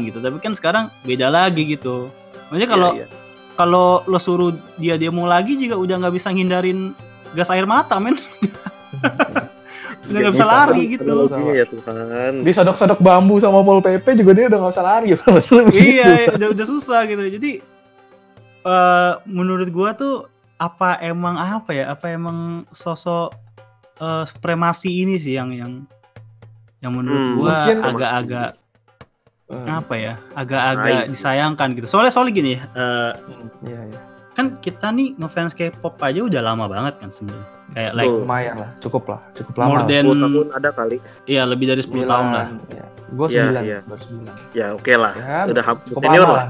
gitu 0.08 0.22
tapi 0.22 0.38
kan 0.38 0.54
sekarang 0.54 0.86
beda 1.02 1.28
lagi 1.28 1.66
gitu 1.68 2.14
maksudnya 2.48 2.70
kalau 2.70 2.90
Iya, 2.94 3.04
iya. 3.04 3.08
kalau 3.58 3.88
lo 4.06 4.18
suruh 4.18 4.54
dia 4.78 4.96
demo 4.96 5.26
lagi 5.26 5.58
juga 5.58 5.76
udah 5.76 5.96
nggak 5.98 6.14
bisa 6.14 6.30
ngindarin 6.30 6.94
gas 7.34 7.50
air 7.50 7.66
mata 7.66 7.98
men 7.98 8.14
udah 10.02 10.20
nggak 10.20 10.34
bisa 10.36 10.46
Bisa, 10.46 10.54
lari 10.54 10.84
kan, 10.84 10.92
gitu 10.98 11.14
ya 11.52 11.66
Tuhan. 11.66 12.34
disodok-sodok 12.44 13.00
bambu 13.00 13.40
sama 13.40 13.64
pol 13.64 13.80
pp 13.80 14.06
juga 14.14 14.32
dia 14.34 14.46
udah 14.46 14.60
nggak 14.62 14.74
usah 14.74 14.86
lari 14.86 15.08
iya 15.74 16.08
iya, 16.22 16.30
udah 16.36 16.48
udah 16.52 16.66
susah 16.68 17.02
gitu 17.08 17.22
jadi 17.32 17.52
eh 18.62 19.12
menurut 19.26 19.74
gua 19.74 19.98
tuh 19.98 20.30
apa 20.62 21.02
emang 21.02 21.36
apa 21.36 21.74
ya 21.74 21.90
apa 21.90 22.06
emang 22.08 22.38
sosok 22.70 23.34
eh, 23.98 24.24
supremasi 24.24 25.02
ini 25.02 25.18
sih 25.18 25.34
yang 25.34 25.50
yang 25.52 25.74
yang 26.80 26.94
menurut 26.94 27.18
Hmm, 27.20 27.36
gua 27.36 27.56
agak-agak 27.84 28.50
Hmm, 29.52 29.68
apa 29.68 29.94
ya 29.94 30.16
agak-agak 30.32 31.04
Nice. 31.04 31.12
disayangkan 31.12 31.76
gitu 31.76 31.84
soalnya 31.84 32.08
soalnya 32.08 32.32
gini 32.32 32.56
ya 32.56 32.62
eh, 32.72 33.12
iya 33.68 33.82
iya 33.84 34.02
kan 34.32 34.56
kita 34.58 34.88
nih 34.90 35.12
ngefans 35.20 35.52
K-pop 35.52 36.00
aja 36.00 36.24
udah 36.24 36.40
lama 36.42 36.72
banget 36.72 36.96
kan 36.98 37.12
sebenarnya 37.12 37.44
kayak 37.72 37.92
like 37.94 38.08
lumayan 38.08 38.56
lah 38.58 38.72
cukup 38.80 39.04
lah 39.08 39.20
cukup 39.36 39.54
lama 39.60 39.70
more 39.70 39.84
than 39.84 40.08
10 40.08 40.24
tahun 40.24 40.48
ada 40.56 40.70
kali. 40.72 40.98
iya 41.28 41.44
lebih 41.44 41.68
dari 41.68 41.84
10 41.84 41.92
tahun 42.02 42.28
lah 42.32 42.46
ya. 42.72 42.86
gue 43.12 43.28
Iya, 43.28 43.44
sembilan 43.44 43.64
iya. 43.66 43.78
baru 43.84 44.04
Ya 44.54 44.66
oke 44.72 44.94
lah. 44.96 45.14
ya 45.20 45.38
udah 45.46 45.64
cukup 45.84 46.00
senior 46.00 46.30
lah. 46.32 46.46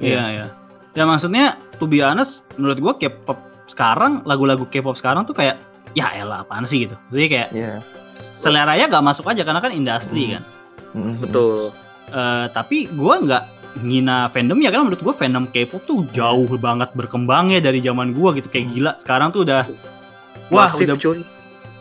iya 0.00 0.08
iya 0.08 0.22
ya 0.32 0.46
maksudnya 0.94 1.44
to 1.76 1.84
be 1.84 2.00
honest 2.00 2.44
menurut 2.54 2.78
gua 2.78 2.92
K-pop 2.94 3.38
sekarang 3.64 4.20
lagu-lagu 4.22 4.64
K-pop 4.64 4.94
sekarang 4.94 5.24
tuh 5.24 5.32
kayak 5.32 5.56
ya 5.92 6.12
elah 6.12 6.42
apaan 6.42 6.62
sih 6.62 6.84
gitu 6.84 6.96
jadi 7.08 7.26
kayak 7.26 7.48
Iya. 7.50 7.72
seleranya 8.18 8.86
gak 8.86 9.02
masuk 9.02 9.26
aja 9.26 9.42
karena 9.42 9.58
kan 9.58 9.72
industri 9.72 10.28
Hmm. 10.28 10.32
kan 10.32 10.42
Mm-mm. 10.92 11.14
Betul. 11.18 11.72
Eh, 12.06 12.46
tapi 12.52 12.84
gua 12.92 13.16
nggak 13.16 13.44
ngina 13.80 14.28
fandom 14.28 14.60
ya 14.60 14.68
karena 14.68 14.84
menurut 14.84 15.00
gua 15.00 15.14
fandom 15.16 15.48
K-pop 15.48 15.80
tuh 15.82 16.04
jauh 16.12 16.44
banget 16.56 16.92
berkembangnya 16.92 17.58
dari 17.58 17.80
zaman 17.80 18.12
gua 18.12 18.36
gitu 18.36 18.46
kayak 18.46 18.66
gila 18.68 18.92
sekarang 19.00 19.32
tuh 19.32 19.48
udah 19.48 19.64
wah 20.52 20.68
Masif 20.68 20.84
udah 20.84 20.96
cuy. 20.96 21.24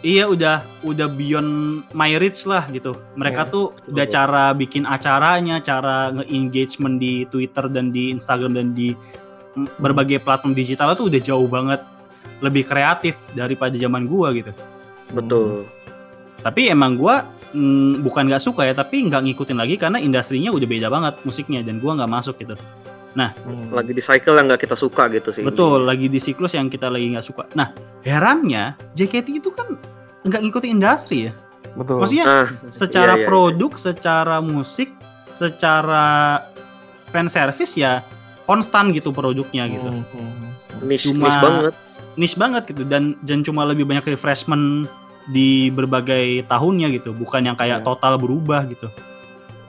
Iya 0.02 0.26
udah 0.26 0.66
udah 0.82 1.08
beyond 1.08 1.82
my 1.94 2.18
reach 2.18 2.46
lah 2.46 2.66
gitu. 2.70 2.98
Mereka 3.14 3.48
Iya, 3.48 3.52
tuh 3.54 3.66
udah 3.88 4.06
betul. 4.06 4.16
cara 4.18 4.44
bikin 4.54 4.84
acaranya, 4.86 5.62
cara 5.62 6.10
nge-engagement 6.12 6.98
di 6.98 7.26
Twitter 7.30 7.70
dan 7.70 7.94
di 7.94 8.10
Instagram 8.10 8.58
dan 8.58 8.74
di 8.74 8.94
mm, 9.56 9.78
berbagai 9.78 10.22
platform 10.22 10.54
digital 10.54 10.94
tuh 10.98 11.08
udah 11.10 11.22
jauh 11.22 11.46
banget 11.46 11.82
lebih 12.42 12.66
kreatif 12.66 13.18
daripada 13.34 13.78
zaman 13.78 14.10
gua 14.10 14.34
gitu. 14.34 14.50
betul 15.14 15.66
Tapi 16.42 16.74
emang 16.74 16.98
gua 16.98 17.22
mm, 17.54 18.02
bukan 18.02 18.26
nggak 18.26 18.42
suka 18.42 18.66
ya, 18.66 18.74
tapi 18.74 19.06
nggak 19.06 19.22
ngikutin 19.30 19.58
lagi 19.62 19.78
karena 19.78 20.02
industrinya 20.02 20.50
udah 20.50 20.66
beda 20.66 20.88
banget 20.90 21.14
musiknya 21.22 21.62
dan 21.62 21.78
gua 21.78 22.02
nggak 22.02 22.10
masuk 22.10 22.36
gitu. 22.42 22.58
Hmm. 23.14 23.68
lagi 23.76 23.92
di 23.92 24.00
cycle 24.00 24.40
yang 24.40 24.48
nggak 24.48 24.64
kita 24.64 24.76
suka 24.76 25.12
gitu 25.12 25.36
sih 25.36 25.44
Betul, 25.44 25.84
lagi 25.84 26.08
di 26.08 26.16
siklus 26.16 26.56
yang 26.56 26.72
kita 26.72 26.88
lagi 26.88 27.12
nggak 27.12 27.26
suka. 27.26 27.44
Nah, 27.54 27.76
herannya 28.08 28.72
JKT 28.96 29.44
itu 29.44 29.52
kan 29.52 29.76
nggak 30.24 30.42
ngikutin 30.42 30.80
industri 30.80 31.28
ya. 31.28 31.34
Betul. 31.76 32.00
Maksudnya 32.04 32.26
nah 32.26 32.48
secara 32.72 33.20
iya, 33.20 33.24
iya, 33.24 33.28
produk, 33.28 33.72
secara 33.76 34.40
musik, 34.40 34.92
secara 35.36 36.40
fan 37.12 37.28
service 37.28 37.76
ya 37.76 38.00
konstan 38.48 38.96
gitu 38.96 39.12
produknya 39.12 39.68
gitu. 39.68 39.92
Hmm, 39.92 40.04
hmm, 40.08 40.32
hmm. 40.32 40.52
niche, 40.88 41.12
Cuma- 41.12 41.28
niche 41.28 41.40
banget 41.40 41.74
Niche 42.20 42.36
banget 42.36 42.64
gitu 42.68 42.84
dan 42.84 43.16
dan 43.24 43.40
cuma 43.40 43.64
lebih 43.64 43.88
banyak 43.88 44.04
refreshment 44.04 44.84
di 45.32 45.72
berbagai 45.72 46.44
tahunnya 46.52 46.92
gitu, 46.92 47.16
bukan 47.16 47.48
yang 47.48 47.56
kayak 47.56 47.84
Iya. 47.84 47.88
total 47.88 48.20
berubah 48.20 48.68
gitu. 48.68 48.92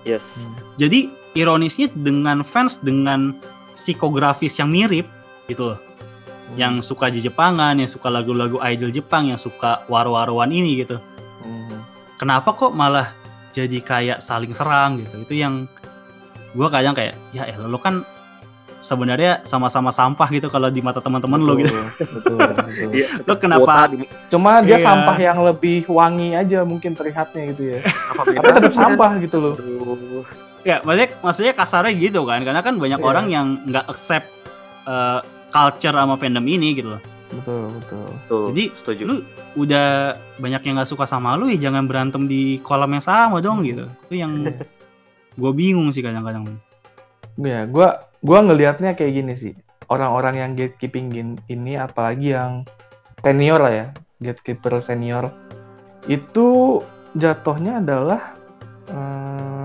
yes 0.03 0.51
Jadi 0.75 1.22
ironisnya 1.33 1.89
dengan 1.93 2.41
fans 2.43 2.77
dengan 2.79 3.33
psikografis 3.73 4.57
yang 4.61 4.69
mirip 4.69 5.09
gitu 5.47 5.73
loh. 5.73 5.79
Hmm. 5.81 6.57
Yang 6.59 6.75
suka 6.93 7.09
di 7.09 7.25
Jepangan, 7.25 7.81
yang 7.81 7.89
suka 7.89 8.13
lagu-lagu 8.13 8.61
idol 8.63 8.93
Jepang, 8.93 9.33
yang 9.33 9.41
suka 9.41 9.85
war-waruan 9.89 10.53
ini 10.53 10.85
gitu. 10.85 11.01
Hmm. 11.43 11.83
kenapa 12.23 12.55
kok 12.55 12.71
malah 12.71 13.11
jadi 13.51 13.83
kayak 13.83 14.19
saling 14.23 14.55
serang 14.55 15.03
gitu 15.03 15.27
itu 15.27 15.43
yang 15.43 15.67
gua 16.55 16.71
kadang 16.71 16.95
kayak 16.95 17.19
ya 17.35 17.51
elah 17.51 17.67
lo 17.67 17.83
kan 17.83 18.07
sebenarnya 18.79 19.43
sama-sama 19.43 19.91
sampah 19.91 20.31
gitu 20.31 20.47
kalau 20.47 20.71
di 20.71 20.79
mata 20.79 21.03
teman-teman 21.03 21.43
lo 21.43 21.59
gitu 21.59 21.75
Betul, 21.99 22.39
betul. 22.39 22.89
Iya, 22.95 23.07
lo 23.27 23.35
kenapa 23.35 23.91
Cuma 24.31 24.63
dia 24.63 24.79
Iya. 24.79 24.87
sampah 24.87 25.19
yang 25.19 25.39
lebih 25.43 25.91
wangi 25.91 26.39
aja 26.39 26.63
mungkin 26.63 26.95
terlihatnya 26.95 27.43
gitu 27.59 27.63
ya. 27.75 27.79
apa 27.91 28.31
Tapi 28.39 28.49
tetap 28.55 28.75
sampah 28.79 29.11
gitu 29.19 29.37
loh. 29.43 29.55
Aduh. 29.59 30.25
Ya 30.63 30.79
maksudnya 30.81 31.09
maksudnya 31.21 31.53
kasarnya 31.53 31.93
gitu 31.95 32.23
kan 32.23 32.41
karena 32.41 32.61
kan 32.61 32.77
banyak 32.77 32.99
Iya. 32.99 33.07
orang 33.07 33.27
yang 33.29 33.47
nggak 33.67 33.87
accept 33.87 34.29
uh, 34.85 35.19
culture 35.49 35.93
sama 35.93 36.15
fandom 36.15 36.45
ini 36.45 36.75
gitu 36.75 36.95
loh 36.95 37.03
Betul, 37.33 37.81
betul. 37.81 38.07
Tuh, 38.29 38.43
Jadi, 38.53 38.65
setuju 38.77 39.03
lu 39.03 39.17
udah 39.57 40.13
banyak 40.37 40.63
yang 40.63 40.77
nggak 40.77 40.87
suka 40.87 41.09
sama 41.09 41.33
lu 41.33 41.49
ya 41.49 41.57
jangan 41.59 41.89
berantem 41.89 42.29
di 42.29 42.61
kolam 42.61 42.93
yang 42.93 43.01
sama 43.01 43.41
dong 43.41 43.65
gitu 43.65 43.89
itu 44.07 44.21
yang 44.21 44.37
gue 45.41 45.53
bingung 45.53 45.89
sih 45.89 46.01
kadang-kadang 46.01 46.45
Ya, 47.41 47.65
gua 47.65 48.13
gua 48.21 48.45
ngelihatnya 48.45 48.93
kayak 48.93 49.13
gini 49.15 49.33
sih. 49.33 49.55
Orang-orang 49.89 50.37
yang 50.37 50.51
gatekeeping 50.53 51.09
gin- 51.09 51.41
ini 51.49 51.81
apalagi 51.81 52.37
yang 52.37 52.69
senior 53.19 53.57
lah 53.57 53.73
ya, 53.73 53.87
gatekeeper 54.21 54.85
senior 54.85 55.33
itu 56.05 56.81
jatuhnya 57.15 57.81
adalah 57.81 58.37
eh, 58.87 59.62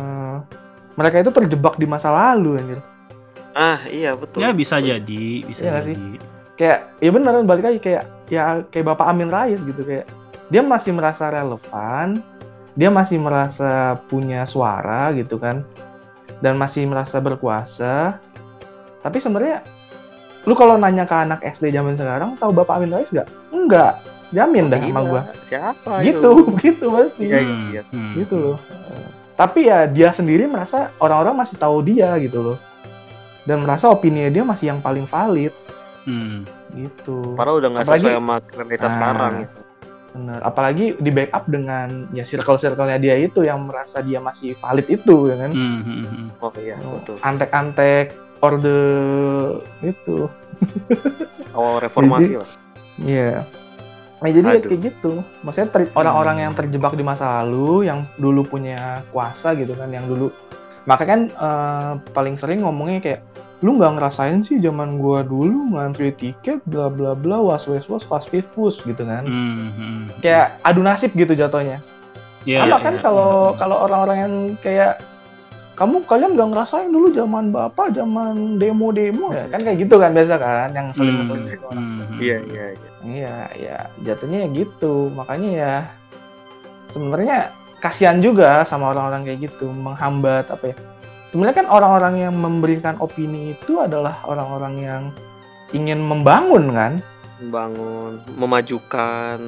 mereka 0.97 1.21
itu 1.21 1.29
terjebak 1.29 1.77
di 1.77 1.85
masa 1.85 2.09
lalu 2.09 2.57
anjir. 2.57 2.79
ah 3.53 3.81
iya 3.87 4.13
betul 4.13 4.37
ya 4.37 4.49
bisa 4.51 4.77
Betul. 4.77 4.89
jadi 4.91 5.25
bisa 5.43 5.61
Iya 5.61 5.69
nggak 5.71 5.85
sih? 5.85 5.95
jadi 5.95 6.17
Kayak 6.57 6.79
ya 6.97 7.09
beneran 7.09 7.45
balik 7.45 7.63
lagi 7.63 7.79
kayak 7.79 8.03
ya 8.27 8.41
kayak 8.67 8.85
Bapak 8.87 9.07
Amin 9.07 9.29
Rais 9.29 9.61
gitu 9.61 9.81
kayak 9.81 10.09
dia 10.47 10.61
masih 10.61 10.89
merasa 10.89 11.27
relevan, 11.27 12.21
dia 12.73 12.89
masih 12.89 13.17
merasa 13.17 13.71
punya 14.07 14.41
suara 14.43 15.13
gitu 15.13 15.37
kan. 15.37 15.61
Dan 16.37 16.53
masih 16.55 16.85
merasa 16.85 17.17
berkuasa. 17.17 18.17
Tapi 19.01 19.17
sebenarnya 19.17 19.61
lu 20.45 20.53
kalau 20.53 20.77
nanya 20.77 21.03
ke 21.03 21.13
anak 21.13 21.41
SD 21.43 21.69
zaman 21.71 21.93
sekarang 21.93 22.37
tahu 22.37 22.53
Bapak 22.53 22.77
Amin 22.77 22.93
Rais 22.93 23.09
nggak? 23.09 23.29
Enggak. 23.49 23.93
Jamin 24.27 24.67
dah 24.67 24.77
sama 24.77 25.01
gua. 25.01 25.21
siapa 25.39 26.03
Gitu, 26.03 26.19
itu 26.19 26.31
gitu 26.65 26.85
pasti. 26.89 27.23
Iya, 27.25 27.39
Hmm, 27.39 27.67
iya. 27.69 27.81
hmm. 27.85 28.13
Gitu 28.17 28.35
loh. 28.35 28.57
Tapi 29.37 29.69
ya 29.69 29.85
dia 29.85 30.09
sendiri 30.09 30.43
merasa 30.43 30.89
orang-orang 30.97 31.37
masih 31.37 31.55
tahu 31.55 31.79
dia 31.79 32.17
gitu 32.17 32.41
loh. 32.43 32.57
Dan 33.45 33.61
merasa 33.61 33.87
opini 33.87 34.27
dia 34.27 34.41
masih 34.41 34.67
yang 34.67 34.81
paling 34.81 35.05
valid 35.05 35.53
Hmm. 36.03 36.43
gitu. 36.73 37.35
Padahal 37.35 37.59
udah 37.59 37.69
nggak 37.69 37.83
Apalagi- 37.85 38.03
sesuai 38.03 38.17
sama 38.17 38.35
realitas 38.51 38.89
Ah. 38.89 38.93
sekarang 38.93 39.33
gitu. 39.39 39.59
Bener. 40.09 40.39
Apalagi 40.41 40.85
di 40.97 41.11
backup 41.11 41.43
dengan 41.45 41.87
ya 42.09 42.23
circle-circle-nya 42.23 42.97
dia 42.97 43.15
itu 43.15 43.39
yang 43.41 43.61
merasa 43.61 44.01
dia 44.01 44.17
masih 44.17 44.57
valid 44.57 44.87
itu 44.89 45.29
ya 45.29 45.35
kan. 45.37 45.51
Hmm, 45.51 45.79
hmm, 45.79 46.03
hmm. 46.03 46.27
Oh 46.41 46.51
iya 46.57 46.75
Oh, 46.81 46.97
betul. 46.97 47.15
Antek-antek 47.21 48.05
orde 48.39 48.79
itu. 49.79 50.25
Awal 51.51 51.75
reformasi 51.83 52.33
lah. 52.35 52.49
Iya. 52.97 53.45
Nah, 54.17 54.29
jadi 54.33 54.49
Aduh. 54.57 54.69
kayak 54.73 54.81
gitu. 54.81 55.11
Maksudnya 55.45 55.69
ter- 55.69 55.93
orang-orang 55.93 56.37
yang 56.41 56.53
terjebak 56.57 56.97
di 56.97 57.05
masa 57.05 57.45
lalu, 57.45 57.85
yang 57.85 58.09
dulu 58.17 58.41
punya 58.41 59.05
kuasa 59.13 59.53
gitu 59.53 59.77
kan, 59.77 59.93
yang 59.93 60.09
dulu. 60.09 60.33
Makanya 60.89 61.09
kan 61.09 61.21
eh, 61.29 61.91
paling 62.17 62.33
sering 62.33 62.65
ngomongnya 62.65 62.97
kayak, 62.97 63.21
lu 63.61 63.77
nggak 63.77 63.97
ngerasain 63.97 64.41
sih 64.41 64.57
zaman 64.57 64.97
gua 64.97 65.21
dulu 65.21 65.73
ngantri 65.77 66.13
tiket, 66.13 66.61
bla 66.65 66.89
bla 66.89 67.13
bla, 67.13 67.37
was 67.41 67.65
was 67.69 67.85
was, 67.85 68.01
fast 68.01 68.29
fifus 68.29 68.81
gitu 68.81 69.05
kan. 69.05 69.25
Hmm, 69.25 69.69
hmm. 69.73 70.01
Kayak 70.21 70.61
adu 70.65 70.81
nasib 70.81 71.13
gitu 71.13 71.37
jatuhnya. 71.37 71.81
Iya, 72.47 72.63
Sama 72.63 72.77
iya, 72.79 72.85
kan 72.85 72.93
iya. 72.95 73.01
kalau 73.03 73.31
Hmm. 73.53 73.57
kalau 73.59 73.77
orang-orang 73.85 74.17
yang 74.17 74.33
kayak 74.63 75.01
kamu 75.77 76.01
kalian 76.09 76.33
nggak 76.33 76.49
ngerasain 76.57 76.89
dulu 76.89 77.13
zaman 77.13 77.53
bapak 77.53 77.93
zaman 77.93 78.57
demo-demo 78.57 79.29
ya 79.29 79.45
kan 79.45 79.61
kayak 79.61 79.85
gitu 79.85 80.01
kan 80.01 80.09
biasa 80.09 80.35
kan 80.41 80.69
yang 80.73 80.89
orang. 80.89 81.21
hmm, 81.21 82.01
hmm. 82.01 82.17
Iya 82.17 82.37
iya 82.49 82.65
iya. 82.73 82.89
Iya, 83.07 83.37
ya 83.55 83.77
jatuhnya 84.01 84.43
ya 84.43 84.47
gitu. 84.57 85.13
Makanya 85.13 85.49
ya 85.53 85.73
sebenarnya 86.89 87.53
kasihan 87.77 88.17
juga 88.17 88.65
sama 88.65 88.89
orang-orang 88.89 89.29
kayak 89.29 89.53
gitu 89.53 89.69
menghambat 89.69 90.49
apa 90.49 90.73
ya. 90.73 90.75
Sebenarnya 91.29 91.57
kan 91.61 91.67
orang-orang 91.69 92.13
yang 92.25 92.33
memberikan 92.33 92.95
opini 92.97 93.53
itu 93.53 93.77
adalah 93.77 94.25
orang-orang 94.25 94.73
yang 94.81 95.03
ingin 95.77 96.01
membangun 96.01 96.73
kan. 96.73 96.93
Membangun, 97.37 98.17
memajukan. 98.33 99.39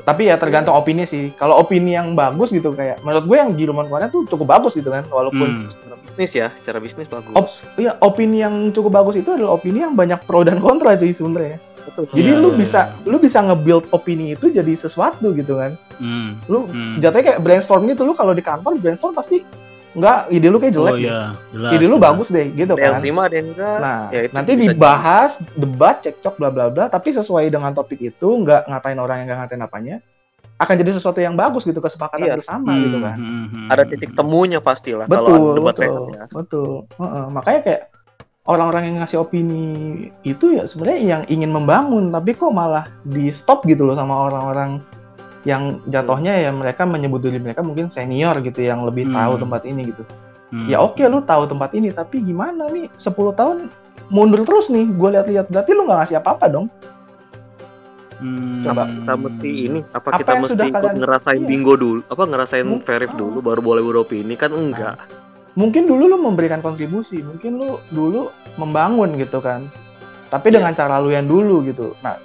Tapi 0.00 0.26
ya 0.26 0.36
tergantung 0.36 0.72
opini 0.72 1.02
sih. 1.02 1.34
Kalau 1.34 1.56
opini 1.56 1.92
yang 1.92 2.12
bagus 2.12 2.50
gitu 2.50 2.70
kayak 2.70 3.00
menurut 3.00 3.24
gue 3.24 3.36
yang 3.36 3.50
di 3.52 3.64
rumah 3.64 3.84
kemarin 3.84 4.08
tuh 4.08 4.22
cukup 4.24 4.46
bagus 4.50 4.72
gitu 4.72 4.88
kan 4.88 5.02
walaupun 5.06 5.48
Hmm. 5.50 5.66
Secara 5.66 5.96
bisnis 6.00 6.32
ya, 6.32 6.48
secara 6.52 6.78
bisnis 6.78 7.06
bagus. 7.06 7.32
Op- 7.32 7.50
Iya, 7.76 7.92
opini 8.00 8.38
yang 8.38 8.54
cukup 8.70 8.92
bagus 8.92 9.14
itu 9.16 9.30
adalah 9.30 9.54
opini 9.54 9.80
yang 9.80 9.94
banyak 9.94 10.22
pro 10.22 10.42
dan 10.42 10.58
kontra 10.58 10.94
cuy 10.94 11.10
sebenarnya. 11.10 11.58
Betul. 11.80 12.04
Jadi 12.12 12.28
Iya, 12.28 12.38
lu 12.38 12.48
iya, 12.50 12.58
bisa 12.58 12.80
iya. 12.84 13.08
lu 13.08 13.16
bisa 13.16 13.38
nge-build 13.40 13.84
opini 13.90 14.26
itu 14.32 14.46
jadi 14.46 14.72
sesuatu 14.74 15.32
gitu 15.32 15.56
kan. 15.56 15.74
Hmm, 15.96 16.36
Lu 16.44 16.64
hmm. 16.64 17.00
jatuhnya 17.00 17.24
kayak 17.26 17.40
brainstorm 17.40 17.86
gitu 17.86 18.04
lu 18.04 18.12
kalau 18.12 18.30
di 18.30 18.40
kantor 18.40 18.76
brainstorm 18.76 19.12
pasti 19.12 19.42
enggak 19.92 20.18
ide 20.28 20.46
lu 20.46 20.56
kayak 20.56 20.72
jelek 20.72 20.92
Oh 20.92 20.98
iya, 20.98 21.20
jelas. 21.50 21.70
ide 21.72 21.84
lu 21.84 21.90
jelas. 21.92 22.04
bagus 22.06 22.28
deh 22.28 22.46
gitu 22.52 22.72
Ada 22.72 22.80
yang 22.80 22.92
kan. 22.92 23.00
terima, 23.00 23.20
ada 23.22 23.34
yang 23.34 23.48
enggak. 23.50 23.76
Nah, 23.76 24.00
Ya, 24.08 24.20
itu 24.22 24.32
nanti 24.32 24.52
dibahas, 24.54 25.30
debat, 25.52 25.96
cekcok 25.98 26.34
bla 26.36 26.48
bla 26.48 26.66
bla, 26.66 26.84
tapi 26.86 27.08
sesuai 27.10 27.46
dengan 27.46 27.72
topik 27.72 27.98
itu 28.00 28.28
nggak 28.38 28.66
ngatain 28.66 28.98
orang 28.98 29.16
yang 29.18 29.26
nggak 29.26 29.40
ngatain 29.40 29.62
apanya, 29.62 29.96
akan 30.56 30.74
jadi 30.76 30.90
sesuatu 30.92 31.18
yang 31.18 31.34
bagus 31.34 31.64
gitu 31.64 31.78
kesepakatan 31.78 32.22
Iya. 32.22 32.36
bersama 32.36 32.70
Hmm, 32.70 32.82
gitu 32.82 32.98
kan. 32.98 33.16
hmm, 33.16 33.46
hmm, 33.46 33.66
ada 33.68 33.82
hmm, 33.82 33.90
titik 33.90 34.10
hmm. 34.10 34.18
temunya 34.18 34.58
pastilah 34.58 35.04
kalau 35.04 35.24
Betul, 35.24 35.34
ada 35.40 35.50
debat 35.52 35.72
betul, 35.72 35.82
sehat 35.82 36.00
ya. 36.12 36.24
betul. 36.30 36.70
Heeh, 36.96 37.24
makanya 37.28 37.60
kayak 37.60 37.82
orang-orang 38.42 38.82
yang 38.84 38.96
ngasih 38.98 39.18
opini 39.18 39.64
itu 40.22 40.46
ya 40.52 40.64
sebenarnya 40.64 41.00
yang 41.00 41.22
ingin 41.26 41.50
membangun, 41.50 42.10
tapi 42.10 42.30
kok 42.32 42.50
malah 42.50 42.84
di 43.02 43.30
stop 43.30 43.62
gitu 43.64 43.82
loh 43.82 43.94
sama 43.94 44.14
orang-orang 44.22 44.80
yang 45.42 45.80
jatuhnya 45.86 46.36
ya 46.38 46.50
mereka 46.50 46.84
menyebut 46.84 47.20
diri 47.20 47.36
mereka 47.36 47.60
mungkin 47.60 47.88
senior 47.88 48.36
gitu 48.40 48.60
yang 48.60 48.84
lebih 48.84 49.08
tahu 49.08 49.34
Hmm. 49.34 49.42
tempat 49.42 49.62
ini 49.64 49.82
gitu. 49.88 50.04
Hmm. 50.50 50.66
Ya 50.66 50.78
oke 50.78 51.00
lu 51.00 51.22
tahu 51.22 51.46
tempat 51.46 51.70
ini, 51.72 51.88
tapi 51.90 52.20
gimana 52.20 52.66
nih 52.66 52.90
10 52.94 53.32
tahun 53.32 53.70
mundur 54.08 54.42
terus 54.42 54.68
nih, 54.68 54.84
gue 54.84 55.08
lihat-lihat 55.10 55.46
berarti 55.46 55.70
lu 55.70 55.86
nggak 55.86 55.98
ngasih 56.00 56.16
apa-apa 56.18 56.46
dong. 56.46 56.66
Hmm. 58.20 58.60
Apa 58.62 58.84
kita 58.84 59.14
mesti 59.16 59.50
ini? 59.64 59.80
Apa, 59.90 60.08
Apa 60.10 60.18
kita 60.20 60.30
yang 60.30 60.42
mesti 60.44 60.52
sudah 60.52 60.66
ikut 60.66 60.76
kalian- 60.76 60.98
ngerasain 61.00 61.40
iya. 61.40 61.48
bingo 61.48 61.74
dulu? 61.74 62.00
Apa 62.04 62.22
ngerasain 62.26 62.66
Mung- 62.68 62.84
verif 62.84 63.12
dulu 63.14 63.38
baru 63.40 63.60
boleh 63.60 63.80
beropini 63.80 64.36
kan 64.36 64.52
enggak. 64.52 65.00
Mungkin 65.50 65.88
dulu 65.88 66.04
lu 66.06 66.18
memberikan 66.20 66.60
kontribusi, 66.60 67.24
mungkin 67.24 67.56
lu 67.56 67.80
dulu 67.88 68.28
membangun 68.54 69.08
gitu 69.14 69.40
kan. 69.40 69.72
Tapi 70.28 70.46
Iya. 70.46 70.60
dengan 70.60 70.72
cara 70.74 71.00
lu 71.00 71.08
yang 71.08 71.24
dulu 71.24 71.64
gitu. 71.64 71.96
Nah, 72.00 72.20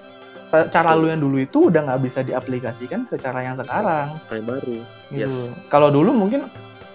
cara 0.71 0.95
lu 0.95 1.11
yang 1.11 1.21
dulu 1.21 1.37
itu 1.41 1.67
udah 1.67 1.81
nggak 1.85 2.01
bisa 2.05 2.19
diaplikasikan 2.23 3.07
ke 3.09 3.15
cara 3.19 3.43
yang 3.43 3.55
sekarang. 3.59 4.19
Kayak 4.31 4.43
baru. 4.47 4.75
gitu. 5.11 5.19
Yes. 5.19 5.51
Kalau 5.67 5.91
dulu 5.91 6.15
mungkin 6.15 6.47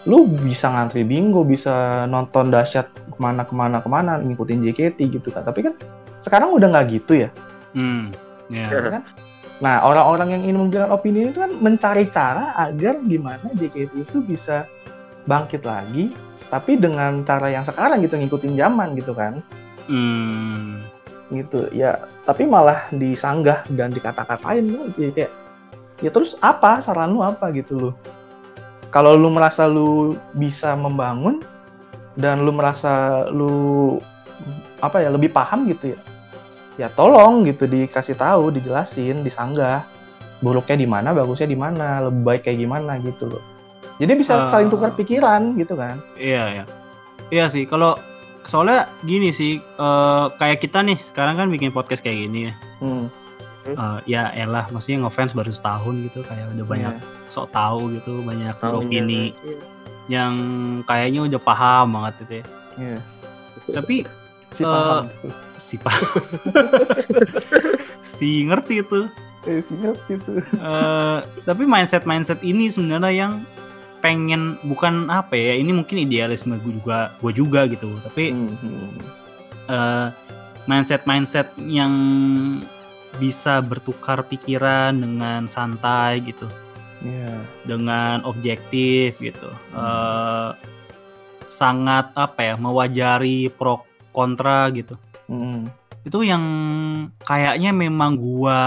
lu 0.09 0.25
bisa 0.25 0.73
ngantri 0.73 1.05
bingo, 1.05 1.45
bisa 1.45 2.05
nonton 2.09 2.49
dahsyat 2.49 2.89
ke 2.89 3.19
mana 3.21 3.45
ke 3.45 3.53
mana 3.53 3.85
ke 3.85 3.89
mana, 3.89 4.17
ngikutin 4.21 4.65
JKT 4.65 4.99
gitu 5.21 5.29
kan. 5.29 5.45
Tapi 5.45 5.61
kan 5.69 5.75
sekarang 6.25 6.57
udah 6.57 6.69
nggak 6.73 6.87
gitu 6.89 7.27
ya. 7.27 7.29
Hmm. 7.77 8.13
Ya. 8.49 8.67
Ya. 8.67 9.01
kan? 9.01 9.05
Nah, 9.61 9.85
orang-orang 9.85 10.41
yang 10.41 10.43
ingin 10.49 10.57
memberikan 10.57 10.89
opini 10.89 11.29
itu 11.29 11.37
kan 11.37 11.53
mencari 11.61 12.09
cara 12.09 12.57
agar 12.57 12.97
gimana 13.05 13.45
JKT 13.53 13.93
itu 14.09 14.19
bisa 14.25 14.65
bangkit 15.29 15.69
lagi, 15.69 16.17
tapi 16.49 16.81
dengan 16.81 17.21
cara 17.29 17.53
yang 17.53 17.69
sekarang 17.69 18.01
gitu 18.01 18.17
ngikutin 18.17 18.57
zaman 18.57 18.97
gitu 18.97 19.13
kan. 19.13 19.45
Hmm. 19.85 20.81
Gitu. 21.31 21.71
Ya, 21.71 22.05
tapi 22.27 22.45
malah 22.45 22.91
disanggah 22.91 23.63
dan 23.71 23.91
dikata-katain 23.91 24.67
lu 24.67 24.91
jadi 24.99 25.11
kayak 25.15 25.33
ya 26.03 26.11
terus 26.11 26.35
apa 26.43 26.83
saran 26.83 27.15
lu 27.15 27.23
apa 27.23 27.49
gitu 27.55 27.79
loh. 27.79 27.95
Kalau 28.91 29.15
lu 29.15 29.31
merasa 29.31 29.71
lu 29.71 30.19
bisa 30.35 30.75
membangun 30.75 31.39
dan 32.19 32.43
lu 32.43 32.51
merasa 32.51 33.25
lu 33.31 33.97
apa 34.83 34.99
ya 34.99 35.13
lebih 35.15 35.31
paham 35.31 35.71
gitu 35.71 35.95
ya 35.95 36.01
ya 36.75 36.89
tolong 36.91 37.45
gitu 37.45 37.69
dikasih 37.69 38.17
tahu 38.17 38.49
dijelasin 38.51 39.21
disanggah 39.21 39.85
buruknya 40.41 40.81
di 40.81 40.89
mana 40.89 41.13
bagusnya 41.13 41.45
di 41.47 41.55
mana 41.55 42.09
lebih 42.09 42.23
baik 42.25 42.43
kayak 42.49 42.59
gimana 42.65 42.97
gitu 43.05 43.29
loh 43.29 43.43
jadi 44.01 44.17
bisa 44.17 44.33
Ah. 44.35 44.49
saling 44.49 44.73
tukar 44.73 44.97
pikiran 44.97 45.53
gitu 45.61 45.77
kan 45.77 46.01
Iya 46.17 46.45
ya. 46.51 46.65
Iya 47.29 47.45
sih 47.47 47.69
kalau 47.69 47.95
soalnya 48.43 48.89
gini 49.03 49.31
sih 49.31 49.57
eh, 49.59 50.25
kayak 50.35 50.59
kita 50.59 50.81
nih 50.81 50.99
sekarang 51.03 51.37
kan 51.37 51.49
bikin 51.49 51.71
podcast 51.71 52.01
kayak 52.01 52.25
gini 52.25 52.49
ya. 52.49 52.55
hmm, 52.81 53.07
Eh, 53.61 53.99
ya 54.09 54.33
elah 54.33 54.65
maksudnya 54.69 55.05
ngefans 55.05 55.31
baru 55.31 55.53
setahun 55.53 55.95
gitu 56.03 56.25
kayak 56.25 56.49
udah 56.51 56.65
banyak 56.65 56.95
iya. 56.97 57.29
sok 57.29 57.53
tahu 57.53 57.93
gitu 57.93 58.25
banyak 58.25 58.57
Tahunya, 58.57 58.81
opini 58.81 59.23
iya. 59.37 59.61
yang 60.09 60.33
kayaknya 60.83 61.29
udah 61.29 61.39
paham 61.39 61.87
banget 61.93 62.15
gitu 62.25 62.33
ya. 62.33 62.45
Iya. 62.77 62.99
Tapi 63.71 63.97
si 64.51 64.63
Eh, 64.63 64.67
paham 64.67 65.05
si 65.55 65.75
paham 65.77 66.03
si 68.03 68.31
ngerti 68.45 68.75
itu. 68.81 69.01
eh, 69.43 69.61
si 69.61 69.73
ngerti 69.75 70.13
tuh 70.19 70.41
Eh, 70.53 71.19
tapi 71.43 71.63
mindset 71.65 72.05
mindset 72.05 72.41
ini 72.41 72.69
sebenarnya 72.69 73.13
yang 73.13 73.33
pengen 74.01 74.57
bukan 74.65 75.09
apa 75.13 75.37
ya 75.37 75.55
ini 75.57 75.77
mungkin 75.77 76.01
idealisme 76.01 76.57
gue 76.61 76.73
juga 76.81 77.15
gue 77.21 77.33
juga 77.33 77.61
gitu 77.69 77.93
tapi 78.01 78.33
Hmm, 78.33 78.57
hmm. 78.57 78.91
eh, 79.69 80.07
mindset 80.65 81.05
mindset 81.05 81.49
yang 81.61 81.93
bisa 83.19 83.61
bertukar 83.61 84.25
pikiran 84.25 84.97
dengan 84.97 85.45
santai 85.47 86.25
gitu 86.25 86.49
Iya. 87.01 87.33
dengan 87.65 88.21
objektif 88.29 89.17
gitu 89.21 89.49
Eh, 89.73 90.51
sangat 91.49 92.13
apa 92.15 92.41
ya 92.41 92.55
mewajari 92.57 93.49
pro 93.53 93.85
kontra 94.13 94.69
gitu 94.73 94.97
Hmm, 95.31 95.71
itu 96.03 96.27
yang 96.27 96.43
kayaknya 97.23 97.71
memang 97.71 98.19
gua 98.19 98.59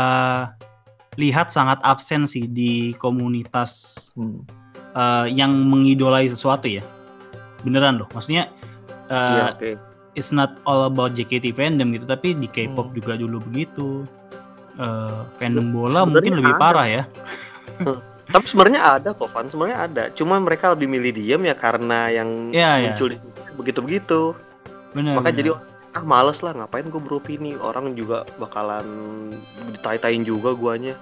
lihat 1.20 1.52
sangat 1.52 1.78
absen 1.84 2.24
sih 2.26 2.48
di 2.48 2.96
komunitas 2.98 3.98
hmm. 4.16 4.63
Eh, 4.94 5.26
yang 5.30 5.52
mengidolai 5.52 6.26
sesuatu 6.26 6.66
ya 6.66 6.82
beneran 7.62 7.98
loh 7.98 8.08
maksudnya 8.10 8.50
eh, 9.08 9.34
Iya, 9.34 9.44
oke. 9.52 9.70
it's 10.14 10.30
not 10.30 10.58
all 10.64 10.84
about 10.84 11.12
JKT 11.12 11.52
fandom 11.52 11.92
gitu 11.92 12.06
tapi 12.06 12.34
di 12.34 12.46
K-pop 12.46 12.90
Hmm. 12.90 12.96
juga 12.96 13.14
dulu 13.16 13.38
begitu 13.42 14.06
Eh, 14.74 15.20
fandom 15.38 15.70
bola 15.70 16.02
mungkin 16.02 16.34
sebenarnya 16.34 16.38
lebih 16.40 16.50
ada. 16.52 16.62
parah 16.62 16.88
ya 16.88 17.04
Tapi 18.24 18.46
sebenarnya 18.48 18.82
ada 18.82 19.10
kok, 19.12 19.30
Van. 19.30 19.46
Sebenarnya 19.46 19.78
ada. 19.80 20.04
Cuma 20.10 20.40
mereka 20.40 20.74
lebih 20.74 20.88
milih 20.88 21.14
diam 21.14 21.44
ya 21.44 21.54
karena 21.54 22.10
yang 22.10 22.50
Iya, 22.50 22.72
iya. 22.80 22.86
muncul 22.90 23.08
di- 23.12 23.22
begitu-begitu. 23.54 24.34
bener 24.90 25.14
Makanya 25.14 25.30
bener. 25.30 25.42
jadi 25.44 25.50
ah 25.94 26.04
males 26.04 26.40
lah 26.40 26.56
ngapain 26.56 26.88
gue 26.88 26.98
beropini 26.98 27.54
orang 27.56 27.94
juga 27.94 28.26
bakalan 28.40 28.88
ditai-tain 29.70 30.24
juga 30.24 30.56
guanya. 30.56 30.98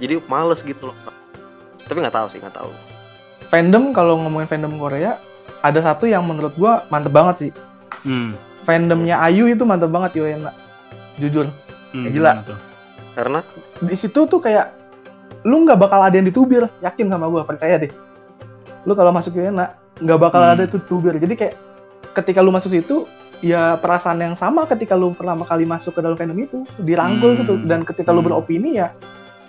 Jadi 0.00 0.18
males 0.26 0.58
gitu 0.60 0.90
loh. 0.90 0.96
Tapi 1.84 2.00
nggak 2.00 2.16
tahu 2.16 2.26
sih 2.28 2.40
nggak 2.40 2.56
tahu. 2.56 2.72
Fandom 3.54 3.94
kalau 3.94 4.18
ngomongin 4.18 4.50
fandom 4.50 4.74
Korea 4.74 5.22
ada 5.62 5.78
satu 5.78 6.04
yang 6.04 6.26
menurut 6.26 6.58
gua 6.58 6.82
mantep 6.90 7.14
banget 7.14 7.34
sih 7.38 7.50
Hmm, 8.02 8.34
fandomnya 8.62 9.22
Ayu 9.22 9.46
itu 9.46 9.62
mantep 9.62 9.88
banget 9.88 10.18
Yoena 10.18 10.50
jujur 11.14 11.46
hmm, 11.94 12.04
Gila. 12.04 12.10
gimana 12.34 12.42
tuh? 12.42 12.58
Karena 13.14 13.38
di 13.78 13.94
situ 13.94 14.26
tuh 14.26 14.42
kayak 14.42 14.74
lu 15.40 15.62
nggak 15.62 15.78
bakal 15.78 16.02
ada 16.02 16.12
yang 16.12 16.26
ditubir 16.26 16.66
yakin 16.80 17.06
sama 17.06 17.30
gua 17.30 17.46
percaya 17.46 17.78
deh 17.78 17.92
lu 18.82 18.92
kalau 18.92 19.08
masuk 19.08 19.38
Yoena 19.38 19.70
nggak 19.96 20.18
bakal 20.18 20.42
Hmm. 20.42 20.52
ada 20.52 20.62
tuh 20.66 20.82
tubir 20.82 21.14
jadi 21.14 21.32
kayak 21.32 21.54
ketika 22.12 22.42
lu 22.42 22.50
masuk 22.50 22.74
situ 22.74 23.06
ya 23.38 23.78
perasaan 23.78 24.18
yang 24.18 24.34
sama 24.34 24.66
ketika 24.66 24.92
lu 24.92 25.12
pertama 25.12 25.46
kali 25.46 25.62
masuk 25.62 25.94
ke 25.94 26.00
dalam 26.00 26.18
fandom 26.18 26.36
itu 26.36 26.58
dirangkul 26.76 27.30
Hmm. 27.30 27.40
gitu 27.40 27.54
dan 27.62 27.86
ketika 27.86 28.10
lu 28.10 28.18
Hmm. 28.18 28.28
beropini 28.28 28.76
ya 28.76 28.90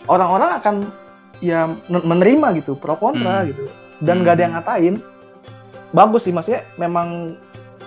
orang-orang 0.05 0.61
akan 0.61 0.75
ya 1.39 1.65
men- 1.89 2.05
menerima 2.05 2.47
gitu 2.55 2.77
pro 2.77 2.95
kontra 2.95 3.41
Hmm. 3.41 3.49
gitu 3.49 3.65
dan 3.99 4.21
nggak 4.21 4.33
ada 4.33 4.43
yang 4.43 4.53
Hmm. 4.53 4.61
ngatain 4.61 4.95
bagus 5.91 6.21
sih 6.23 6.33
maksudnya 6.33 6.63
memang 6.75 7.39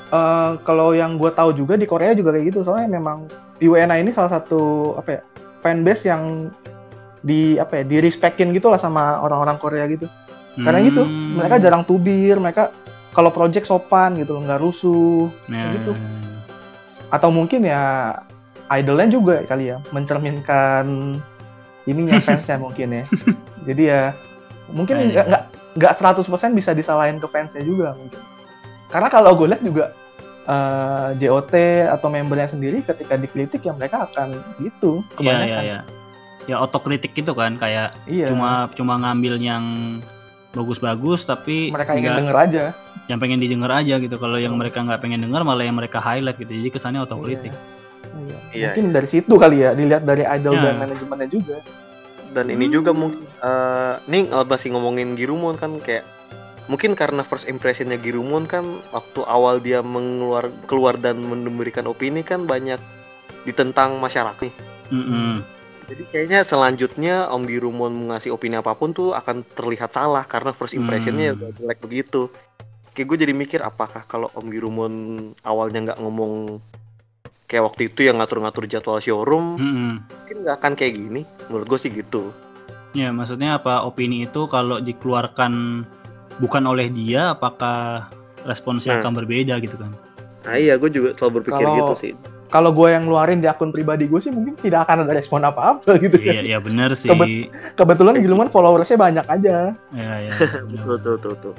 eh, 0.08 0.50
kalau 0.62 0.92
yang 0.92 1.16
gue 1.16 1.28
tahu 1.28 1.52
juga 1.52 1.74
di 1.74 1.84
Korea 1.84 2.12
juga 2.12 2.32
kayak 2.32 2.46
gitu 2.48 2.60
soalnya 2.62 2.88
memang 2.90 3.28
UNA 3.58 3.96
ini 3.96 4.08
salah 4.08 4.32
satu 4.32 4.60
apa 4.94 5.10
ya 5.10 5.20
fanbase 5.58 6.06
yang 6.06 6.48
di 7.18 7.58
apa 7.58 7.80
ya 7.80 7.84
di 7.84 7.96
respectin 7.98 8.50
gitu 8.50 8.68
lah 8.68 8.78
sama 8.78 9.18
orang-orang 9.18 9.58
Korea 9.58 9.84
gitu 9.86 10.08
karena 10.56 10.80
gitu 10.80 11.02
Hmm. 11.02 11.36
mereka 11.36 11.58
jarang 11.58 11.82
tubir 11.82 12.38
mereka 12.38 12.72
kalau 13.12 13.28
project 13.28 13.66
sopan 13.66 14.14
gitu 14.14 14.32
loh 14.32 14.42
nggak 14.42 14.58
rusuh 14.58 15.26
Nah, 15.46 15.70
gitu. 15.70 15.92
atau 17.08 17.28
mungkin 17.28 17.62
ya 17.62 18.14
idolnya 18.70 19.08
juga 19.10 19.42
kali 19.42 19.70
ya 19.70 19.80
mencerminkan 19.90 21.18
ininya 21.84 22.16
fansnya 22.24 22.56
mungkin 22.56 22.88
ya 22.92 23.04
jadi 23.64 23.82
ya 23.84 24.02
mungkin 24.68 24.96
Iya. 25.08 25.24
nggak 25.24 25.42
nggak 25.78 25.92
nggak 25.94 26.18
100% 26.20 26.26
bisa 26.52 26.70
disalahin 26.72 27.16
ke 27.16 27.26
fansnya 27.26 27.62
juga 27.62 27.94
mungkin 27.94 28.18
karena 28.88 29.08
kalau 29.08 29.32
gue 29.32 29.46
lihat 29.46 29.62
juga 29.62 29.84
eh, 30.44 31.08
JOT 31.16 31.54
atau 31.88 32.08
membernya 32.08 32.48
sendiri 32.48 32.82
ketika 32.82 33.14
dikritik 33.14 33.62
ya 33.62 33.72
mereka 33.72 34.04
akan 34.04 34.34
gitu 34.58 35.06
Iya 35.14 35.38
kebanyakan 35.38 35.46
iya 35.46 35.58
iya. 35.62 35.80
Ya 36.48 36.56
otokritik 36.58 37.12
gitu 37.12 37.32
kan 37.32 37.54
kayak 37.54 37.92
Iya. 38.08 38.26
cuma 38.26 38.72
cuma 38.72 38.96
ngambil 38.96 39.36
yang 39.36 39.64
bagus-bagus 40.50 41.22
tapi 41.22 41.68
mereka 41.68 41.92
ingin 41.92 42.08
nggak- 42.08 42.18
denger 42.18 42.36
aja 42.40 42.64
yang 43.06 43.18
pengen 43.18 43.36
didengar 43.38 43.72
aja 43.72 43.96
gitu. 43.96 44.16
Kalau 44.16 44.36
yang 44.36 44.52
Hmm. 44.52 44.60
mereka 44.60 44.80
nggak 44.80 45.00
pengen 45.00 45.20
dengar 45.20 45.40
malah 45.40 45.64
yang 45.64 45.76
mereka 45.76 45.96
highlight 45.96 46.36
gitu. 46.36 46.48
Jadi 46.50 46.68
kesannya 46.68 47.00
otokritik. 47.00 47.52
Iya. 47.52 48.36
Iya, 48.52 48.66
mungkin 48.72 48.86
dari 48.90 49.08
situ 49.08 49.32
kali 49.32 49.60
ya 49.60 49.72
dilihat 49.72 50.04
dari 50.04 50.24
idol 50.24 50.52
Ya. 50.52 50.72
dan 50.72 50.74
manajemennya 50.80 51.28
juga 51.28 51.56
dan 52.36 52.52
ini 52.52 52.68
juga 52.68 52.92
mungkin 52.92 53.24
eh 53.40 53.94
nih 54.08 54.28
eh, 54.28 54.46
masih 54.46 54.74
ngomongin 54.74 55.16
Girumon 55.16 55.56
kan 55.56 55.80
kayak 55.80 56.04
mungkin 56.68 56.92
karena 56.92 57.24
first 57.24 57.48
impressionnya 57.48 57.96
Girumon 57.96 58.44
kan 58.44 58.84
waktu 58.92 59.24
awal 59.24 59.58
dia 59.58 59.80
mengeluar 59.80 60.52
keluar 60.68 61.00
dan 61.00 61.18
memberikan 61.20 61.88
opini 61.88 62.20
kan 62.20 62.44
banyak 62.44 62.78
ditentang 63.48 63.96
masyarakat 63.96 64.36
nih. 64.44 64.54
Mm-mm. 64.92 65.40
Jadi 65.88 66.04
kayaknya 66.12 66.44
selanjutnya 66.44 67.32
Om 67.32 67.48
Girumon 67.48 68.12
ngasih 68.12 68.36
opini 68.36 68.60
apa 68.60 68.76
pun 68.76 68.92
tuh 68.92 69.16
akan 69.16 69.40
terlihat 69.56 69.96
salah 69.96 70.20
karena 70.28 70.52
first 70.52 70.76
impressionnya 70.76 71.32
Hmm. 71.32 71.40
udah 71.40 71.50
jelek 71.56 71.78
begitu. 71.80 72.28
Kayak 72.92 73.06
gue 73.08 73.18
jadi 73.24 73.32
mikir 73.32 73.60
apakah 73.64 74.04
kalau 74.04 74.28
Om 74.36 74.52
Girumon 74.52 74.92
awalnya 75.48 75.88
nggak 75.88 76.00
ngomong 76.04 76.60
kayak 77.48 77.64
waktu 77.64 77.88
itu 77.88 78.04
yang 78.04 78.20
ngatur-ngatur 78.20 78.68
jadwal 78.68 79.00
showroom 79.00 79.56
Mm-mm. 79.56 79.92
mungkin 80.04 80.36
nggak 80.44 80.56
akan 80.58 80.72
kayak 80.74 80.94
gini. 80.94 81.22
Menurut 81.48 81.66
gue 81.66 81.78
sih 81.78 81.90
gitu. 81.90 82.30
Ya 82.92 83.08
maksudnya 83.08 83.56
apa 83.56 83.82
opini 83.82 84.22
itu 84.22 84.44
kalau 84.46 84.78
dikeluarkan 84.78 85.84
bukan 86.38 86.62
oleh 86.64 86.88
dia 86.88 87.32
apakah 87.32 88.08
responsnya 88.44 88.96
Nah. 88.96 89.00
akan 89.02 89.12
berbeda 89.14 89.56
gitu 89.58 89.74
kan? 89.74 89.92
Nah 90.40 90.54
iya 90.54 90.76
gue 90.76 90.88
juga 90.88 91.12
selalu 91.12 91.42
berpikir 91.42 91.64
Kalau- 91.64 91.78
gitu 91.78 91.94
sih. 91.96 92.12
kalau 92.48 92.72
gue 92.72 92.88
yang 92.88 93.04
ngeluarin 93.04 93.40
di 93.40 93.46
akun 93.46 93.68
pribadi 93.68 94.04
gue 94.04 94.16
sih 94.18 94.32
mungkin 94.32 94.56
tidak 94.56 94.88
akan 94.88 95.04
ada 95.04 95.12
respon 95.12 95.40
apa-apa 95.42 96.00
gitu 96.00 96.16
Iya 96.16 96.32
kan. 96.34 96.44
iya 96.46 96.58
benar 96.58 96.90
sih. 96.92 97.08
Kebet- 97.08 97.52
Kebetulan 97.74 98.16
Giluman 98.18 98.48
followersnya 98.48 98.96
banyak 98.96 99.26
aja. 99.26 99.76
Iya 99.90 100.12
iya. 100.22 100.32
benar. 100.64 100.84
Tuh 100.86 100.96
tuh 100.98 101.16
tuh 101.18 101.34
tuh. 101.42 101.54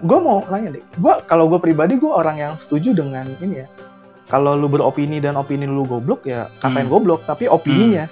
Gue 0.00 0.18
mau 0.18 0.44
nanya 0.46 0.76
deh, 0.76 0.84
gue 0.84 1.14
kalau 1.24 1.44
gue 1.46 1.56
pribadi 1.56 1.96
gue 1.96 2.10
orang 2.10 2.36
yang 2.36 2.52
setuju 2.54 2.92
dengan 2.92 3.24
ini 3.38 3.64
ya. 3.64 3.68
Kalau 4.24 4.56
lu 4.56 4.72
beropini 4.72 5.20
dan 5.20 5.36
opini 5.36 5.68
lu 5.68 5.84
goblok 5.84 6.24
ya 6.24 6.48
katain 6.58 6.88
Hmm. 6.88 6.92
goblok, 6.92 7.28
tapi 7.28 7.44
opininya 7.44 8.08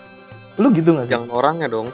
lu 0.61 0.69
gitu 0.77 0.93
nggak 0.93 1.09
sih? 1.09 1.13
Jangan 1.17 1.31
orangnya 1.33 1.69
dong. 1.73 1.89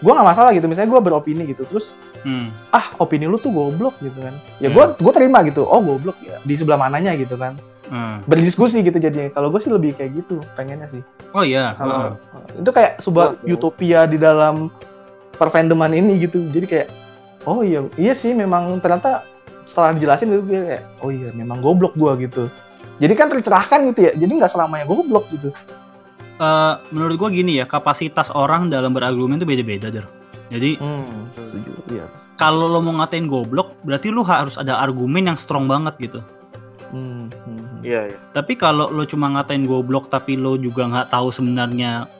Gue 0.00 0.12
nggak 0.12 0.26
masalah 0.26 0.50
gitu, 0.56 0.64
misalnya 0.68 0.90
gue 0.92 1.00
beropini 1.00 1.42
gitu, 1.48 1.64
terus 1.68 1.92
Hmm. 2.24 2.48
ah 2.72 2.88
opini 2.96 3.28
lu 3.28 3.36
tuh 3.36 3.52
goblok 3.52 4.00
gitu 4.00 4.16
kan. 4.16 4.40
Ya 4.56 4.72
gue 4.72 4.84
gue 4.96 5.12
terima 5.12 5.44
gitu, 5.44 5.68
oh 5.68 5.80
goblok 5.84 6.16
ya 6.24 6.40
di 6.40 6.56
sebelah 6.56 6.80
mananya 6.80 7.12
gitu 7.12 7.36
kan. 7.36 7.60
Hmm. 7.92 8.24
Berdiskusi 8.24 8.80
gitu 8.80 8.96
jadinya. 8.96 9.28
Kalau 9.28 9.52
gue 9.52 9.60
sih 9.60 9.68
lebih 9.68 9.92
kayak 9.92 10.24
gitu, 10.24 10.40
pengennya 10.56 10.88
sih. 10.88 11.04
Oh 11.36 11.44
iya. 11.44 11.76
Kalau 11.76 12.16
heeh. 12.16 12.64
itu 12.64 12.70
kayak 12.72 12.92
sebuah 13.04 13.36
Betul. 13.36 13.52
utopia 13.60 14.00
di 14.08 14.16
dalam 14.16 14.72
perfandoman 15.36 15.92
ini 15.92 16.24
gitu. 16.24 16.48
Jadi 16.48 16.64
kayak 16.64 16.88
oh 17.44 17.60
iya 17.60 17.84
iya 18.00 18.16
sih 18.16 18.32
memang 18.32 18.80
ternyata 18.80 19.20
setelah 19.68 19.92
dijelasin 19.92 20.32
itu 20.32 20.42
gue 20.48 20.60
kayak 20.64 20.84
oh 21.04 21.12
iya 21.12 21.28
memang 21.36 21.60
goblok 21.60 21.92
gua 21.92 22.16
gitu. 22.16 22.48
Jadi 23.02 23.12
kan 23.18 23.26
tercerahkan 23.30 23.90
gitu 23.90 24.00
ya. 24.06 24.12
Jadi 24.14 24.32
nggak 24.38 24.52
selamanya 24.52 24.84
goblok 24.86 25.26
gitu. 25.32 25.50
eh, 26.34 26.74
menurut 26.90 27.14
gua 27.14 27.30
gini 27.30 27.62
ya, 27.62 27.66
kapasitas 27.66 28.26
orang 28.34 28.66
dalam 28.66 28.90
berargumen 28.90 29.38
itu 29.38 29.46
beda-beda, 29.46 29.86
Der. 29.86 30.06
Jadi 30.50 30.76
Hmm, 30.76 31.30
setuju. 31.38 31.72
Iya. 31.88 32.06
kalau 32.34 32.66
lo 32.66 32.82
mau 32.82 32.98
ngatain 32.98 33.30
goblok, 33.30 33.78
berarti 33.86 34.10
lu 34.10 34.26
harus 34.26 34.58
ada 34.58 34.76
argumen 34.82 35.30
yang 35.30 35.38
strong 35.38 35.70
banget 35.70 35.94
gitu. 36.02 36.20
Hmm, 36.90 37.30
hmm, 37.30 37.58
hmm. 37.58 37.80
Iya, 37.86 38.00
iya. 38.14 38.18
Tapi 38.34 38.58
kalau 38.58 38.90
lo 38.90 39.06
cuma 39.06 39.30
ngatain 39.30 39.62
goblok 39.64 40.10
tapi 40.10 40.34
lo 40.34 40.58
juga 40.58 40.86
nggak 40.90 41.14
tahu 41.14 41.30
sebenarnya 41.30 42.10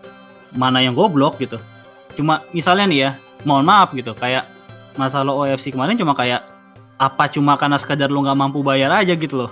mana 0.55 0.79
yang 0.79 0.95
goblok 0.95 1.43
gitu. 1.43 1.59
Cuma 2.15 2.47
misalnya 2.55 2.87
nih 2.87 2.99
ya, 3.03 3.11
mohon 3.43 3.67
maaf 3.67 3.91
gitu, 3.93 4.15
kayak 4.15 4.47
masalah 4.95 5.35
OFC 5.35 5.75
kemarin 5.75 5.99
cuma 5.99 6.15
kayak 6.15 6.47
apa 7.03 7.27
cuma 7.27 7.59
karena 7.59 7.75
sekadar 7.83 8.07
lo 8.07 8.23
nggak 8.23 8.39
mampu 8.39 8.63
bayar 8.63 8.95
aja 8.95 9.19
gitu 9.19 9.47
loh. 9.47 9.51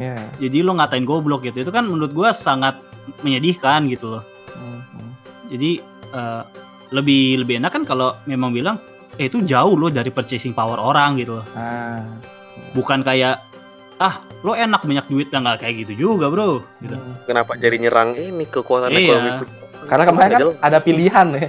Iya. 0.00 0.16
Jadi 0.40 0.64
lo 0.64 0.72
ngatain 0.80 1.04
goblok 1.04 1.44
gitu. 1.44 1.60
Itu 1.68 1.72
kan 1.72 1.84
menurut 1.84 2.16
gua 2.16 2.32
sangat 2.32 2.80
menyedihkan 3.20 3.84
gitu 3.92 4.16
loh. 4.16 4.22
Hmm, 4.56 4.80
hmm. 4.80 5.10
Jadi 5.52 5.70
eh, 6.16 6.42
lebih 6.90 7.44
lebih 7.44 7.60
enak 7.60 7.70
kan 7.70 7.82
kalau 7.84 8.16
memang 8.24 8.50
bilang 8.56 8.80
eh 9.20 9.28
itu 9.28 9.44
jauh 9.44 9.76
loh 9.76 9.92
dari 9.92 10.08
purchasing 10.08 10.56
power 10.56 10.80
orang 10.80 11.20
gitu 11.20 11.44
loh. 11.44 11.46
Ah. 11.52 12.00
Bukan 12.72 13.04
kayak 13.04 13.44
ah 14.00 14.24
lo 14.40 14.56
enak 14.56 14.80
banyak 14.88 15.06
duit 15.12 15.28
ya 15.28 15.44
nggak 15.44 15.60
kayak 15.60 15.84
gitu 15.84 16.08
juga 16.08 16.32
bro 16.32 16.64
gitu. 16.80 16.96
Hmm. 16.96 17.20
Kenapa 17.28 17.60
jadi 17.60 17.76
nyerang 17.76 18.16
ini 18.16 18.48
kekuatan 18.48 18.88
Iya. 18.88 19.04
ekonomi? 19.04 19.30
Karena 19.84 20.04
kemarin 20.08 20.30
kan 20.32 20.40
ada 20.64 20.78
pilihan 20.80 21.26
ya. 21.36 21.48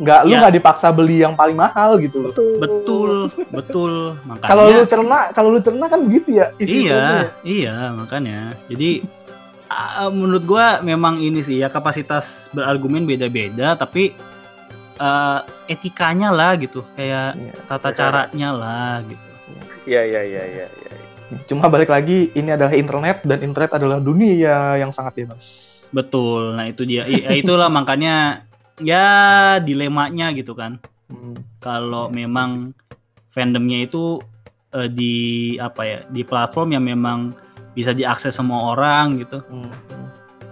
Nggak, 0.00 0.20
lu 0.24 0.32
Iya. 0.32 0.38
nggak 0.40 0.54
dipaksa 0.56 0.88
beli 0.90 1.20
yang 1.20 1.36
paling 1.36 1.52
mahal 1.52 2.00
gitu 2.00 2.24
loh. 2.24 2.32
Betul, 2.32 3.28
betul. 3.52 3.92
Makanya 4.24 4.48
Kalau 4.48 4.64
lu 4.66 4.82
cerna, 4.84 5.18
kalau 5.30 5.48
lu 5.52 5.60
cerna 5.60 5.84
kan 5.86 6.00
begitu 6.00 6.40
ya. 6.40 6.56
isi 6.56 6.88
filmnya 6.88 6.88
ya. 6.88 7.04
Iya, 7.04 7.28
iya 7.44 7.74
makanya. 7.92 8.40
Jadi 8.66 9.04
ah, 9.68 10.08
menurut 10.08 10.42
gua 10.42 10.80
memang 10.80 11.20
ini 11.20 11.44
sih 11.44 11.60
ya 11.60 11.68
kapasitas 11.68 12.48
berargumen 12.50 13.04
beda-beda 13.04 13.76
tapi 13.76 14.16
eh, 14.96 15.38
etikanya 15.66 16.28
lah 16.28 16.56
gitu, 16.56 16.80
kayak 16.92 17.32
Iya. 17.32 17.52
tata 17.64 17.88
caranya 17.90 18.48
lah 18.50 19.00
gitu. 19.04 19.26
Iya, 19.86 20.00
iya, 20.02 20.20
iya, 20.22 20.42
iya, 20.44 20.66
iya. 20.66 20.92
Cuma 21.44 21.68
balik 21.68 21.88
lagi, 21.88 22.28
ini 22.32 22.50
adalah 22.50 22.74
internet 22.74 23.22
dan 23.22 23.38
internet 23.40 23.70
adalah 23.72 23.96
dunia 23.96 24.76
yang 24.76 24.90
sangat 24.90 25.14
bebas. 25.14 25.44
Betul. 25.88 26.52
Nah, 26.52 26.66
itu 26.66 26.82
dia. 26.82 27.06
I- 27.06 27.22
ya 27.22 27.32
itulah 27.34 27.68
makanya 27.68 28.44
ya 28.78 29.58
dilemanya 29.58 30.30
gitu 30.30 30.54
kan. 30.54 30.78
Hmm. 31.10 31.34
Kalau 31.58 32.06
memang 32.06 32.70
fandomnya 33.34 33.82
itu 33.82 34.22
eh, 34.76 34.86
di 34.86 35.14
apa 35.58 35.82
ya, 35.82 35.98
di 36.14 36.22
platform 36.22 36.78
yang 36.78 36.84
memang 36.86 37.34
bisa 37.74 37.90
diakses 37.90 38.38
semua 38.38 38.78
orang 38.78 39.18
gitu. 39.18 39.42
Hmm. 39.50 39.72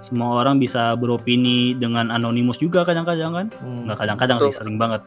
Semua 0.03 0.43
orang 0.43 0.63
bisa 0.63 0.95
beropini 0.95 1.75
dengan 1.75 2.11
anonimus 2.11 2.59
juga 2.59 2.83
kadang-kadang 2.83 3.33
kan. 3.35 3.47
hmm. 3.63 3.87
Nggak 3.87 3.99
kadang-kadang 4.03 4.39
sih, 4.43 4.55
sering 4.55 4.79
banget. 4.79 5.03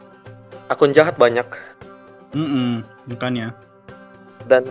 Akun 0.72 0.96
jahat 0.96 1.20
banyak 1.20 1.44
Mm-mm, 2.32 2.80
makanya. 3.12 3.52
dan 4.48 4.64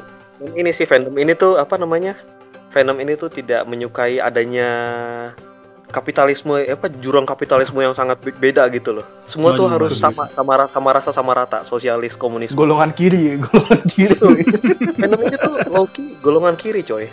ini 0.58 0.74
sih 0.74 0.90
fandom 0.90 1.14
ini 1.14 1.38
tuh 1.38 1.62
apa 1.62 1.78
namanya? 1.78 2.18
Fandom 2.74 2.98
ini 2.98 3.14
tuh 3.14 3.30
tidak 3.30 3.70
menyukai 3.70 4.18
adanya 4.18 4.70
kapitalisme 5.92 6.56
apa 6.66 6.88
jurang 7.04 7.28
kapitalisme 7.28 7.78
yang 7.78 7.92
sangat 7.92 8.18
be- 8.24 8.34
beda 8.34 8.66
gitu 8.72 8.98
loh. 8.98 9.06
Semua 9.28 9.54
tuh 9.54 9.68
harus 9.68 10.00
sama 10.00 10.32
sama 10.32 10.54
rasa 10.58 10.72
sama 10.74 10.90
rasa 10.96 11.10
sama 11.12 11.32
rata, 11.36 11.60
sosialis, 11.62 12.16
komunis. 12.16 12.56
Golongan 12.56 12.96
kiri, 12.96 13.38
golongan 13.46 13.82
kiri. 13.86 14.18
Fandom 14.98 15.20
ini 15.22 15.38
tuh 15.38 15.54
low-key 15.68 16.08
golongan 16.24 16.56
kiri, 16.56 16.82
coy. 16.82 17.06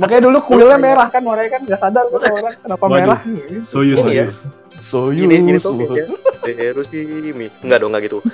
Makanya 0.00 0.32
dulu 0.32 0.38
kuilnya 0.48 0.80
merah 0.80 1.06
kan, 1.12 1.22
mereka 1.22 1.56
kan 1.56 1.60
nggak 1.68 1.78
sadar 1.78 2.04
kan 2.08 2.32
orang 2.32 2.56
kenapa 2.58 2.84
Waduh. 2.84 2.96
merah. 2.96 3.18
Soyuz, 3.62 4.00
Ini 4.02 4.10
ya. 4.10 4.26
soyuz. 4.26 4.36
Soyuz. 4.82 5.22
Ini 5.22 5.34
ini 5.38 5.60
tuh 5.60 5.76
ya. 5.92 6.04
Hiroshima. 6.48 7.46
Enggak 7.62 7.78
dong, 7.84 7.92
enggak 7.94 8.04
gitu. 8.08 8.18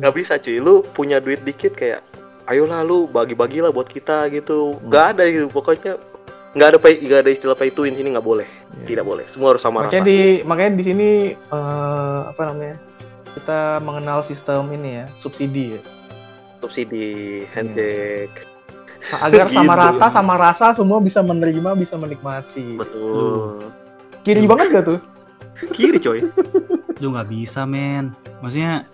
Nggak 0.00 0.14
bisa 0.16 0.34
cuy, 0.40 0.58
lu 0.60 0.82
punya 0.92 1.20
duit 1.20 1.44
dikit 1.44 1.76
kayak 1.76 2.00
ayolah 2.48 2.82
lu 2.84 3.06
bagi-bagilah 3.06 3.70
buat 3.70 3.88
kita 3.88 4.28
gitu. 4.32 4.80
Nggak 4.84 5.04
ada 5.16 5.22
gitu, 5.28 5.46
pokoknya 5.52 6.00
nggak 6.54 6.68
ada 6.68 6.78
pay, 6.78 6.94
nggak 6.96 7.20
ada 7.20 7.30
istilah 7.30 7.52
pay 7.52 7.68
to 7.68 7.82
win 7.82 7.92
sini 7.92 8.10
nggak 8.10 8.22
boleh, 8.22 8.46
Iya. 8.76 8.86
tidak 8.86 9.04
boleh. 9.04 9.26
Semua 9.26 9.50
harus 9.50 9.60
sama 9.60 9.82
makanya 9.82 10.00
rata. 10.00 10.08
di 10.08 10.18
makanya 10.42 10.72
di 10.72 10.84
sini 10.84 11.08
eh, 11.34 12.20
apa 12.24 12.42
namanya 12.44 12.76
kita 13.32 13.58
mengenal 13.80 14.22
sistem 14.22 14.70
ini 14.70 14.90
ya 14.96 15.06
subsidi 15.16 15.74
ya 15.74 15.80
Subsidi, 16.60 17.44
handshake, 17.50 18.46
agar 19.16 19.50
sama 19.52 19.68
Gitu. 19.68 19.82
rata 19.82 20.06
sama 20.08 20.34
rasa 20.34 20.66
semua 20.72 20.96
bisa 20.98 21.20
menerima 21.20 21.74
bisa 21.74 21.94
menikmati 21.94 22.78
betul. 22.78 23.68
kiri 24.22 24.46
banget 24.46 24.66
gak 24.72 24.86
tuh 24.88 25.00
Kiri 25.70 25.98
coy. 25.98 26.18
Lu 26.98 27.10
nggak 27.10 27.26
bisa, 27.28 27.62
men. 27.62 28.10
Maksudnya 28.40 28.86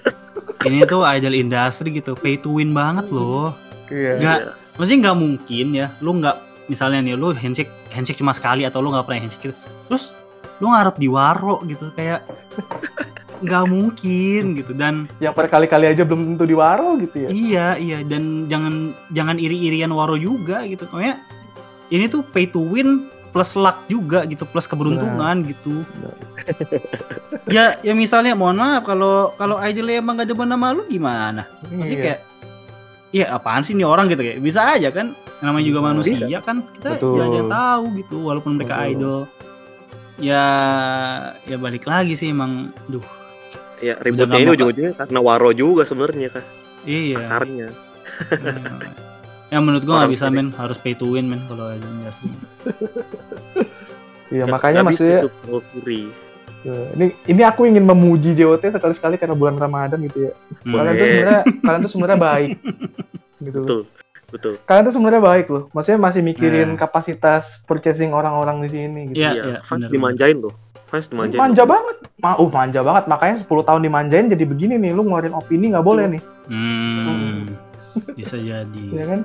ini 0.63 0.85
tuh 0.85 1.01
idol 1.07 1.33
industri 1.33 1.89
gitu, 1.91 2.13
pay 2.13 2.37
to 2.37 2.53
win 2.53 2.69
banget 2.71 3.09
loh. 3.09 3.57
iya 3.89 4.17
Nggak, 4.17 4.39
Iya. 4.41 4.53
maksudnya 4.77 4.99
nggak 5.03 5.19
mungkin 5.19 5.67
ya, 5.73 5.87
lu 6.01 6.11
nggak 6.17 6.37
misalnya 6.71 7.03
nih 7.03 7.18
lu 7.18 7.35
handshake 7.35 7.68
handshake 7.91 8.23
cuma 8.23 8.31
sekali 8.31 8.62
atau 8.62 8.79
lu 8.79 8.95
nggak 8.95 9.03
pernah 9.03 9.21
handshake 9.21 9.51
gitu. 9.51 9.57
Terus 9.91 10.14
lu 10.62 10.71
ngarep 10.71 10.97
di 10.97 11.09
waro 11.11 11.59
gitu 11.66 11.91
kayak 11.99 12.23
nggak 13.45 13.64
mungkin 13.73 14.53
gitu 14.53 14.77
dan 14.77 15.09
yang 15.16 15.33
berkali-kali 15.33 15.89
aja 15.89 16.05
belum 16.05 16.37
tentu 16.37 16.45
diwaro 16.45 17.01
gitu 17.01 17.25
ya 17.25 17.29
iya 17.33 17.66
iya 17.81 17.99
dan 18.05 18.45
jangan 18.53 18.93
jangan 19.16 19.41
iri-irian 19.41 19.89
waro 19.97 20.12
juga 20.21 20.61
gitu 20.68 20.85
kayak 20.93 21.16
ini 21.89 22.05
tuh 22.05 22.21
pay 22.21 22.45
to 22.45 22.61
win 22.61 23.09
plus 23.33 23.57
luck 23.57 23.81
juga 23.89 24.29
gitu 24.29 24.45
plus 24.45 24.68
keberuntungan 24.68 25.41
gitu 25.49 25.81
ya 27.49 27.81
ya 27.81 27.93
misalnya 27.97 28.37
mohon 28.37 28.61
maaf 28.61 28.85
kalau 28.85 29.33
kalau 29.41 29.57
idol 29.64 29.89
emang 29.89 30.21
gak 30.21 30.29
demen 30.29 30.51
sama 30.51 30.77
lu 30.77 30.85
gimana 30.85 31.49
Maksudnya 31.64 31.89
Iya. 31.89 32.03
kayak 32.05 32.21
Iya 33.11 33.27
apaan 33.35 33.67
sih 33.67 33.75
nih 33.75 33.87
orang? 33.87 34.07
Gitu 34.07 34.23
kayak 34.23 34.39
bisa 34.39 34.79
aja 34.79 34.89
kan? 34.95 35.19
Namanya 35.43 35.65
juga 35.67 35.81
Bisa. 35.83 35.89
manusia 35.91 36.39
kan 36.43 36.63
kita 36.79 36.89
Betul. 36.95 37.19
ya 37.19 37.25
aja 37.27 37.43
tahu 37.51 37.85
gitu 37.99 38.17
walaupun 38.23 38.53
mereka 38.55 38.75
Betul. 38.79 38.91
idol. 38.95 39.21
Ya 40.21 40.45
ya 41.49 41.57
balik 41.59 41.85
lagi 41.91 42.15
sih 42.15 42.31
emang 42.31 42.71
duh. 42.87 43.03
Ya 43.81 43.97
ributnya 44.05 44.39
ini 44.39 44.53
ujung-ujungnya 44.55 44.93
karena 44.95 45.19
waro 45.25 45.51
juga 45.57 45.89
sebenarnya 45.89 46.29
kan 46.31 46.45
iya. 46.85 47.17
Akarnya. 47.25 47.69
ya 49.53 49.59
menurut 49.59 49.83
gua 49.83 50.05
nggak 50.05 50.13
bisa 50.15 50.31
men. 50.31 50.55
Harus 50.55 50.79
pay 50.79 50.95
to 50.95 51.11
win 51.11 51.27
men 51.27 51.43
kalau 51.51 51.73
industry 51.75 52.31
Iya, 54.31 54.47
makanya 54.47 54.87
bisa 54.87 55.27
maksudnya 55.27 55.27
itu 56.61 56.69
kalau 56.69 56.85
kuri. 56.85 56.93
eh, 56.93 56.95
ini 56.95 57.05
ini 57.27 57.43
aku 57.43 57.61
ingin 57.65 57.83
memuji 57.83 58.37
JOT 58.37 58.63
sekali-sekali 58.71 59.17
karena 59.17 59.33
bulan 59.33 59.57
Ramadan 59.57 59.99
gitu 60.05 60.29
ya. 60.29 60.33
Hmm. 60.63 60.75
Kalian 60.77 60.93
tuh 60.93 61.07
sebenarnya 61.09 61.41
kalian 61.61 61.81
tuh 61.81 61.91
sebenarnya 61.91 62.19
baik. 62.19 62.51
Gitu. 63.41 63.57
loh. 63.57 63.65
Betul. 63.65 63.81
Betul. 64.31 64.55
Kalian 64.63 64.85
tuh 64.85 64.95
sebenarnya 64.95 65.23
baik 65.25 65.47
loh. 65.49 65.63
Maksudnya 65.73 65.99
masih 65.99 66.21
mikirin 66.21 66.69
Nah. 66.71 66.79
kapasitas 66.79 67.65
purchasing 67.65 68.13
orang-orang 68.13 68.61
di 68.63 68.69
sini 68.69 69.01
gitu. 69.11 69.19
Iya, 69.19 69.31
Iya, 69.33 69.43
iya, 69.43 69.59
fans 69.59 69.81
benar, 69.81 69.91
dimanjain 69.91 70.39
loh. 70.39 70.55
Fans 70.87 71.09
dimanjain. 71.09 71.41
Manja 71.41 71.65
banget. 71.65 71.97
Ma 72.21 72.37
uh, 72.37 72.47
manja 72.47 72.81
banget. 72.85 73.05
Makanya 73.09 73.37
10 73.41 73.65
tahun 73.65 73.81
dimanjain 73.81 74.29
jadi 74.29 74.45
begini 74.45 74.77
nih. 74.77 74.93
Lu 74.93 75.03
ngeluarin 75.03 75.33
opini 75.33 75.73
nggak 75.73 75.83
boleh 75.83 76.05
nih. 76.07 76.23
Hmm, 76.47 77.49
bisa 78.13 78.37
Ya 78.37 78.63
jadi 78.63 79.03
kan? 79.09 79.21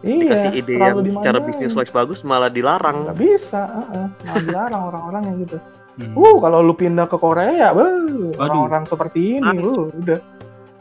Iya. 0.00 0.20
Dikasih 0.22 0.50
ide 0.54 0.72
yang 0.72 0.80
terlalu 0.94 1.10
secara 1.10 1.36
dimanjain. 1.36 1.48
bisnis 1.50 1.72
wise 1.74 1.90
bagus 1.90 2.20
malah 2.22 2.48
dilarang. 2.48 3.10
Nggak 3.10 3.18
bisa. 3.18 3.60
Uh 3.90 4.06
Malah 4.24 4.42
dilarang 4.46 4.82
orang-orang 4.94 5.22
yang 5.26 5.36
gitu. 5.42 5.58
Hmm. 5.96 6.12
Uh, 6.12 6.36
kalau 6.38 6.60
lu 6.60 6.72
pindah 6.72 7.04
ke 7.04 7.16
Korea, 7.16 7.72
Waduh. 7.72 8.36
orang-orang 8.36 8.84
seperti 8.84 9.40
ini, 9.40 9.64
uh, 9.64 9.88
udah. 9.90 10.20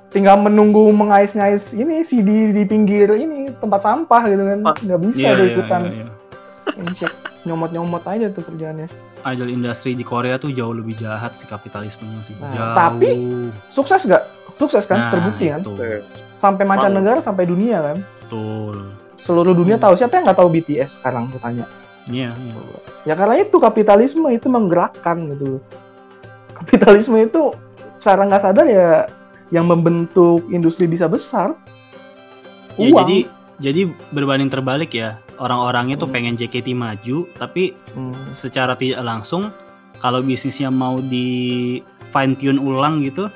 Tinggal 0.10 0.40
menunggu 0.40 0.92
mengais-ngais 0.92 1.72
ini 1.72 2.00
CD 2.02 2.52
di 2.52 2.64
pinggir 2.64 3.12
ini 3.12 3.52
tempat 3.54 3.80
sampah 3.82 4.22
gitu 4.26 4.44
kan. 4.44 4.60
Nggak 4.64 5.00
bisa 5.02 5.20
Iya, 5.22 5.30
ada 5.30 5.40
iya, 5.42 5.52
ikutan. 5.52 5.82
iya, 5.82 5.94
iya. 5.94 6.08
Handshake. 6.68 7.16
Nyomot-nyomot 7.44 8.04
aja 8.04 8.28
tuh 8.30 8.44
kerjaannya. 8.44 8.88
idol 9.26 9.50
industri 9.50 9.92
di 9.92 10.04
Korea 10.04 10.38
tuh 10.38 10.52
jauh 10.52 10.70
lebih 10.72 10.94
jahat 10.96 11.34
sih 11.34 11.46
kapitalismenya 11.46 12.22
sih 12.22 12.38
Nah, 12.38 12.46
jauh 12.48 12.74
tapi- 12.78 13.50
Sukses 13.68 14.06
nggak? 14.06 14.24
Sukses 14.56 14.86
kan? 14.86 14.98
Nah, 15.00 15.10
Terbukti 15.10 15.50
kan? 15.50 15.60
itu. 15.60 15.74
Sampai 16.38 16.64
mancanegara, 16.64 17.20
sampai 17.20 17.44
dunia 17.44 17.82
kan? 17.82 17.98
betul 18.22 18.94
Seluruh 19.16 19.52
dunia 19.52 19.76
Hmm. 19.76 19.84
tahu. 19.84 19.94
Siapa 19.96 20.14
yang 20.14 20.24
nggak 20.26 20.38
tahu 20.38 20.50
BTS 20.52 21.02
sekarang? 21.02 21.28
Gue 21.28 21.40
tanya. 21.40 21.66
Iya 22.08 22.32
iya 22.34 22.56
Ya 23.04 23.14
karena 23.14 23.38
itu 23.38 23.58
kapitalisme 23.58 24.26
itu 24.30 24.46
menggerakkan 24.46 25.30
gitu. 25.32 25.62
Kapitalisme 26.54 27.18
itu 27.20 27.54
secara 27.98 28.26
nggak 28.26 28.44
sadar 28.44 28.66
ya 28.66 29.06
yang 29.50 29.66
membentuk 29.66 30.46
industri 30.50 30.86
bisa 30.86 31.06
besar. 31.06 31.54
Ya, 32.76 32.90
Uang. 32.90 33.06
jadi 33.06 33.18
jadi 33.56 33.82
berbanding 34.12 34.50
terbalik 34.50 34.92
ya 34.92 35.16
orang-orangnya 35.38 35.96
tuh 35.96 36.08
Hmm. 36.08 36.16
pengen 36.16 36.36
JKT 36.36 36.74
maju 36.74 37.24
tapi 37.36 37.72
Hmm. 37.94 38.12
secara 38.30 38.76
tidak 38.76 39.00
langsung 39.00 39.48
kalau 39.98 40.20
bisnisnya 40.20 40.68
mau 40.68 41.00
di 41.00 41.80
fine 42.10 42.36
tune 42.36 42.60
ulang 42.60 43.00
gitu 43.00 43.32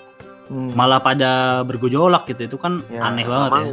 Hmm. 0.50 0.74
malah 0.74 0.98
pada 0.98 1.62
bergojolak 1.62 2.26
gitu 2.26 2.50
itu 2.50 2.58
kan 2.58 2.82
Ya, 2.90 3.06
aneh 3.06 3.24
banget 3.24 3.52
ya. 3.54 3.64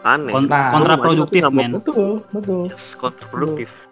Aneh. 0.00 0.32
Kon- 0.32 0.48
Nah, 0.48 0.72
kontraproduktif 0.72 1.44
men 1.52 1.76
Betul, 1.76 2.24
betul. 2.32 2.72
Yes, 2.72 2.96
kontraproduktif. 2.96 3.89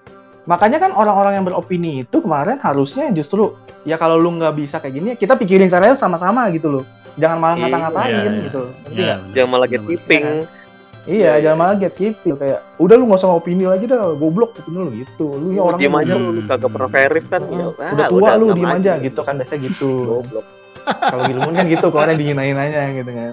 Makanya 0.48 0.80
kan 0.80 0.90
orang-orang 0.90 1.36
yang 1.36 1.44
beropini 1.44 2.02
itu 2.02 2.16
kemarin 2.18 2.56
harusnya 2.58 3.12
justru 3.12 3.52
ya 3.84 3.94
kalau 3.94 4.16
lu 4.16 4.32
nggak 4.32 4.56
bisa 4.56 4.80
kayak 4.80 4.94
gini 4.94 5.08
kita 5.14 5.36
pikirin 5.36 5.68
caranya 5.68 5.92
sama-sama 5.94 6.48
gitu 6.48 6.72
loh 6.72 6.84
jangan 7.14 7.36
malah 7.36 7.54
Iya, 7.54 7.62
ngata-ngatain 7.62 8.08
iya, 8.08 8.20
iya. 8.24 8.40
gitu 8.42 8.62
Iya, 8.62 8.72
nggak? 8.88 8.88
benar. 8.88 9.18
Jangan 9.28 9.48
malah 9.48 9.60
Benar, 9.60 9.68
get 9.68 9.80
benar. 9.80 9.90
keeping. 9.92 10.24
Iya, 10.24 10.46
Iya, 11.08 11.32
jangan 11.38 11.44
iya. 11.48 11.52
malah 11.58 11.76
gatekeeping 11.78 12.34
kayak 12.36 12.58
udah 12.76 12.94
lu 12.94 13.04
nggak 13.04 13.18
usah 13.18 13.30
opini 13.30 13.64
lagi 13.64 13.84
dah 13.84 14.02
goblok 14.14 14.50
opini 14.54 14.76
lu 14.78 14.90
gitu 14.94 15.26
lu 15.34 15.46
ya 15.50 15.56
Lu 15.56 15.66
orang 15.66 15.78
diem 15.78 15.94
aja 15.94 16.14
lu 16.14 16.40
kagak 16.44 16.70
pernah 16.70 16.90
verif 16.90 17.24
kan. 17.26 17.40
Ya, 17.44 17.66
ah, 17.66 17.90
udah 17.90 18.06
tua 18.08 18.30
lu 18.34 18.44
nggak 18.46 18.58
diem 18.58 18.72
aja 18.74 18.92
gitu 19.00 19.20
kan 19.22 19.34
biasanya 19.36 19.60
gitu 19.64 19.90
Goblok. 20.06 20.46
kalau 20.88 21.22
Gilmun 21.24 21.54
kan 21.54 21.66
gitu 21.66 21.86
kemarin 21.90 22.16
dihinain 22.16 22.56
aja 22.56 22.80
gitu 22.94 23.10
kan 23.10 23.32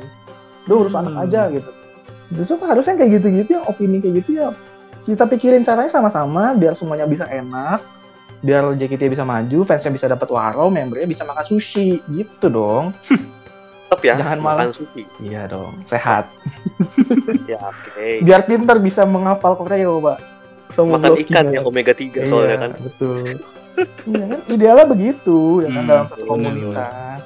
lu 0.65 0.73
urus 0.77 0.91
anak 0.93 1.13
Hmm. 1.13 1.23
aja 1.23 1.41
gitu 1.49 1.69
justru 2.27 2.55
harusnya 2.59 2.95
kayak 2.95 3.11
gitu-gitu 3.15 3.49
ya 3.53 3.61
opini 3.63 3.97
kayak 3.99 4.13
gitu 4.19 4.29
ya 4.35 4.47
kita 5.05 5.23
pikirin 5.25 5.61
caranya 5.61 5.87
sama-sama 5.87 6.51
biar 6.51 6.73
semuanya 6.73 7.05
bisa 7.05 7.25
enak 7.25 7.81
biar 8.41 8.73
JKT 8.73 9.07
bisa 9.07 9.23
maju 9.23 9.59
fansnya 9.63 9.89
bisa 9.91 10.05
dapat 10.07 10.27
waro 10.27 10.67
membernya 10.67 11.07
bisa 11.07 11.23
makan 11.23 11.45
sushi 11.47 12.01
gitu 12.07 12.45
dong 12.47 12.93
Tetep 13.85 14.01
ya, 14.03 14.13
Jangan 14.15 14.37
makan 14.39 14.65
malah- 14.65 14.73
sushi. 14.73 15.05
iya 15.19 15.45
dong 15.45 15.77
sehat 15.83 16.25
Ya 17.47 17.61
oke. 17.63 18.21
biar 18.21 18.41
pintar 18.43 18.77
bisa 18.77 19.01
menghafal 19.03 19.53
koreo 19.55 19.97
pak 19.99 20.17
Sama 20.73 20.97
Makan 20.97 21.15
ikan 21.21 21.45
ya. 21.47 21.53
ya 21.55 21.61
omega 21.63 21.93
3 21.93 22.25
soalnya 22.25 22.49
Iya, 22.49 22.57
kan. 22.59 22.71
betul 22.81 23.17
iya 24.09 24.23
kan 24.27 24.39
idealnya 24.47 24.87
begitu 24.87 25.37
ya 25.61 25.69
kan 25.69 25.77
Hmm, 25.77 25.87
dalam 25.87 26.05
satu 26.07 26.23
komunitas 26.25 27.23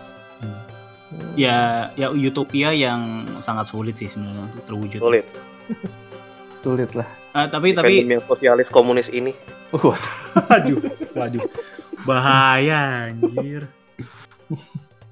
Hmm. 1.10 1.34
Ya, 1.34 1.58
ya 1.96 2.14
utopia 2.14 2.70
yang 2.70 3.02
sangat 3.40 3.66
sulit 3.66 3.98
sih 3.98 4.06
sebenarnya 4.06 4.46
untuk 4.46 4.62
terwujud. 4.64 5.00
Sulit. 5.00 5.26
sulit 6.60 6.92
lah 6.94 7.08
Ah, 7.30 7.46
tapi 7.46 7.72
Di 7.72 7.78
tapi 7.78 7.94
yang 8.04 8.26
sosialis 8.26 8.68
komunis 8.68 9.06
ini. 9.08 9.38
Wah, 9.70 9.94
waduh, 10.50 10.82
waduh. 11.14 11.46
Bahaya 12.02 13.06
anjir. 13.06 13.70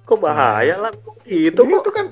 Kok 0.01 0.17
bahaya 0.17 0.79
lah 0.79 0.89
gitu 1.21 1.61
itu 1.61 1.77
kok. 1.77 1.93
kan 1.93 2.07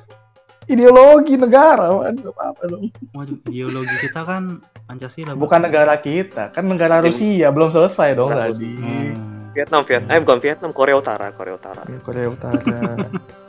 ideologi 0.66 1.36
negara 1.36 1.90
kan 1.90 2.14
nggak 2.14 2.32
apa-apa 2.32 2.62
dong 2.68 2.86
Waduh, 3.12 3.38
ideologi 3.46 3.96
kita 4.00 4.22
kan 4.22 4.44
Pancasila. 4.84 5.34
bukan 5.34 5.60
negara 5.64 5.98
kita 5.98 6.52
kan 6.52 6.66
negara 6.66 7.00
Yang- 7.00 7.06
Rusia 7.10 7.48
belum 7.50 7.70
selesai 7.72 8.10
dong 8.14 8.30
Negara 8.30 8.52
tadi 8.52 8.72
Hmm. 8.76 9.14
Vietnam, 9.52 9.82
Vietnam. 9.82 10.12
Eh 10.12 10.20
bukan 10.20 10.38
Vietnam, 10.38 10.70
Korea 10.70 10.96
Utara, 10.96 11.32
Korea 11.32 11.56
Utara. 11.56 11.82
Ya, 11.82 11.98
Korea 11.98 12.28
Utara 12.28 12.60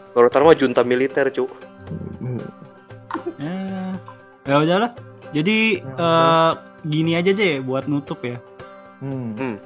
Korea 0.08 0.26
Utara 0.26 0.42
mah 0.42 0.54
junta 0.54 0.80
militer, 0.80 1.28
cu. 1.28 1.50
Hmm, 2.16 2.40
Eh, 3.36 3.92
ya 4.44 4.56
udahlah. 4.56 4.94
Jadi 5.34 5.82
Ya 5.82 5.96
eh, 5.98 6.52
gini 6.86 7.12
aja 7.18 7.30
deh 7.34 7.58
buat 7.62 7.90
nutup 7.90 8.22
ya. 8.22 8.38
hmm, 9.02 9.58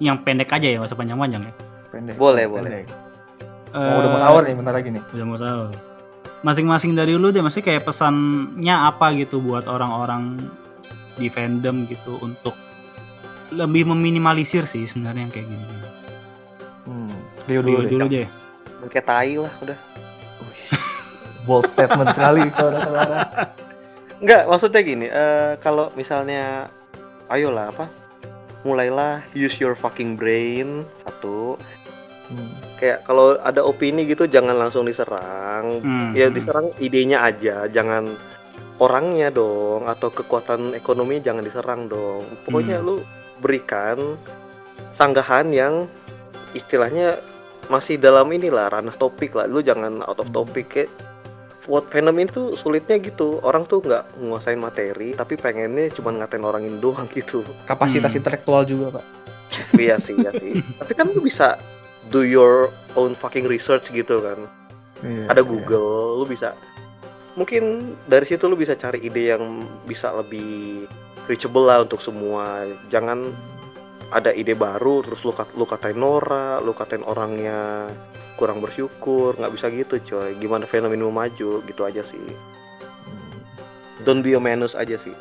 Yang 0.00 0.16
pendek 0.24 0.50
aja 0.50 0.66
ya, 0.66 0.76
nggak 0.80 0.90
usah 0.90 0.98
panjang-panjang 0.98 1.42
ya. 1.44 1.52
pendek 1.92 2.16
Boleh, 2.18 2.44
pendek. 2.48 2.86
Eh, 3.74 3.78
oh, 3.78 3.98
udah 4.02 4.10
mau 4.10 4.20
sahur 4.22 4.42
nih 4.46 4.54
bentar 4.54 4.74
lagi 4.74 4.88
nih 4.90 5.02
Udah 5.14 5.26
mau 5.26 5.38
tahu. 5.38 5.64
Masing-masing 6.44 6.92
dari 6.92 7.16
lu 7.16 7.32
deh, 7.32 7.40
maksudnya 7.40 7.72
kayak 7.72 7.88
pesannya 7.88 8.74
apa 8.74 9.16
gitu 9.16 9.40
buat 9.40 9.64
orang-orang 9.64 10.36
di 11.16 11.30
fandom 11.30 11.86
gitu 11.86 12.18
untuk 12.20 12.52
lebih 13.54 13.86
meminimalisir 13.86 14.66
sih 14.66 14.84
sebenarnya 14.84 15.30
yang 15.30 15.32
kayak 15.32 15.46
gini. 15.46 15.66
hmm. 16.90 17.16
Rio 17.48 17.60
dulu 17.62 17.78
deh 17.84 17.90
dulu 17.90 18.04
deh. 18.10 18.26
Kayak 18.90 19.06
tai 19.08 19.34
lah 19.40 19.52
udah. 19.62 19.78
bold 21.44 21.68
statement 21.68 22.08
sekali 22.16 22.48
saudara-saudara 22.56 23.16
Enggak, 24.22 24.46
maksudnya 24.46 24.80
gini, 24.80 25.06
eh 25.10 25.58
kalau 25.58 25.90
misalnya 25.98 26.70
ayolah 27.28 27.70
apa? 27.74 27.86
Mulailah 28.64 29.20
use 29.36 29.60
your 29.60 29.76
fucking 29.76 30.16
brain 30.16 30.86
satu. 31.02 31.58
Hmm, 32.24 32.56
Kayak 32.80 33.04
kalau 33.04 33.36
ada 33.44 33.60
opini 33.60 34.08
gitu 34.08 34.24
jangan 34.24 34.56
langsung 34.56 34.88
diserang. 34.88 35.84
Hmm, 35.84 36.10
Ya 36.16 36.28
hmm. 36.30 36.34
diserang 36.34 36.68
idenya 36.80 37.20
aja, 37.20 37.68
jangan 37.68 38.16
orangnya 38.80 39.28
dong 39.30 39.84
atau 39.86 40.08
kekuatan 40.10 40.72
ekonomi 40.72 41.20
jangan 41.20 41.44
diserang 41.44 41.86
dong. 41.86 42.24
Pokoknya 42.48 42.80
Hmm. 42.80 42.86
lu 42.88 42.96
berikan 43.44 44.16
sanggahan 44.96 45.52
yang 45.52 45.84
istilahnya 46.56 47.20
masih 47.68 48.00
dalam 48.00 48.28
inilah 48.32 48.72
ranah 48.72 48.96
topik 48.96 49.36
lah. 49.36 49.44
Lu 49.44 49.60
jangan 49.60 50.00
out 50.04 50.16
of 50.16 50.32
topic 50.32 50.72
kayak 50.72 50.90
What 51.64 51.88
fandom 51.88 52.20
itu 52.20 52.52
sulitnya 52.54 53.00
gitu. 53.00 53.40
Orang 53.40 53.64
tuh 53.64 53.80
nggak 53.80 54.20
nguasain 54.20 54.60
materi 54.60 55.16
tapi 55.16 55.34
pengennya 55.34 55.88
cuma 55.92 56.12
ngatain 56.12 56.44
orang 56.44 56.62
ini 56.62 56.76
doang 56.76 57.08
gitu. 57.08 57.40
Kapasitas 57.64 58.12
Hmm. 58.12 58.20
intelektual 58.20 58.68
juga 58.68 59.00
pak. 59.00 59.04
Iya 59.78 59.96
sih 59.96 60.12
iya 60.18 60.34
sih. 60.34 60.60
Tapi 60.80 60.92
kan 60.92 61.08
lu 61.08 61.22
bisa 61.22 61.56
do 62.10 62.20
your 62.20 62.68
own 62.98 63.16
fucking 63.16 63.46
research 63.46 63.88
gitu 63.88 64.20
kan. 64.20 64.44
Iya, 65.00 65.30
ada 65.30 65.40
iya. 65.40 65.48
Google 65.48 66.20
lu 66.20 66.26
bisa. 66.26 66.52
Mungkin 67.34 67.94
dari 68.06 68.26
situ 68.28 68.44
lu 68.46 68.54
bisa 68.54 68.76
cari 68.76 69.00
ide 69.02 69.34
yang 69.34 69.64
bisa 69.86 70.10
lebih 70.12 70.84
reachable 71.24 71.64
lah 71.64 71.82
untuk 71.82 71.98
semua. 71.98 72.66
Jangan 72.92 73.32
ada 74.14 74.30
ide 74.30 74.54
baru 74.54 75.02
terus 75.02 75.26
lu, 75.26 75.34
kat- 75.34 75.50
lu 75.58 75.66
katain 75.66 75.98
Nora 75.98 76.62
lu 76.62 76.70
katain 76.70 77.02
orangnya 77.02 77.90
kurang 78.38 78.62
bersyukur 78.62 79.34
nggak 79.34 79.52
bisa 79.54 79.66
gitu 79.74 79.98
coy. 79.98 80.38
Gimana 80.38 80.64
fenomena 80.70 81.02
mau 81.02 81.26
maju 81.26 81.60
gitu 81.66 81.82
aja 81.82 82.02
sih. 82.06 82.22
Don't 84.06 84.22
be 84.22 84.38
a 84.38 84.40
manus 84.40 84.78
aja 84.78 84.94
sih. 84.94 85.14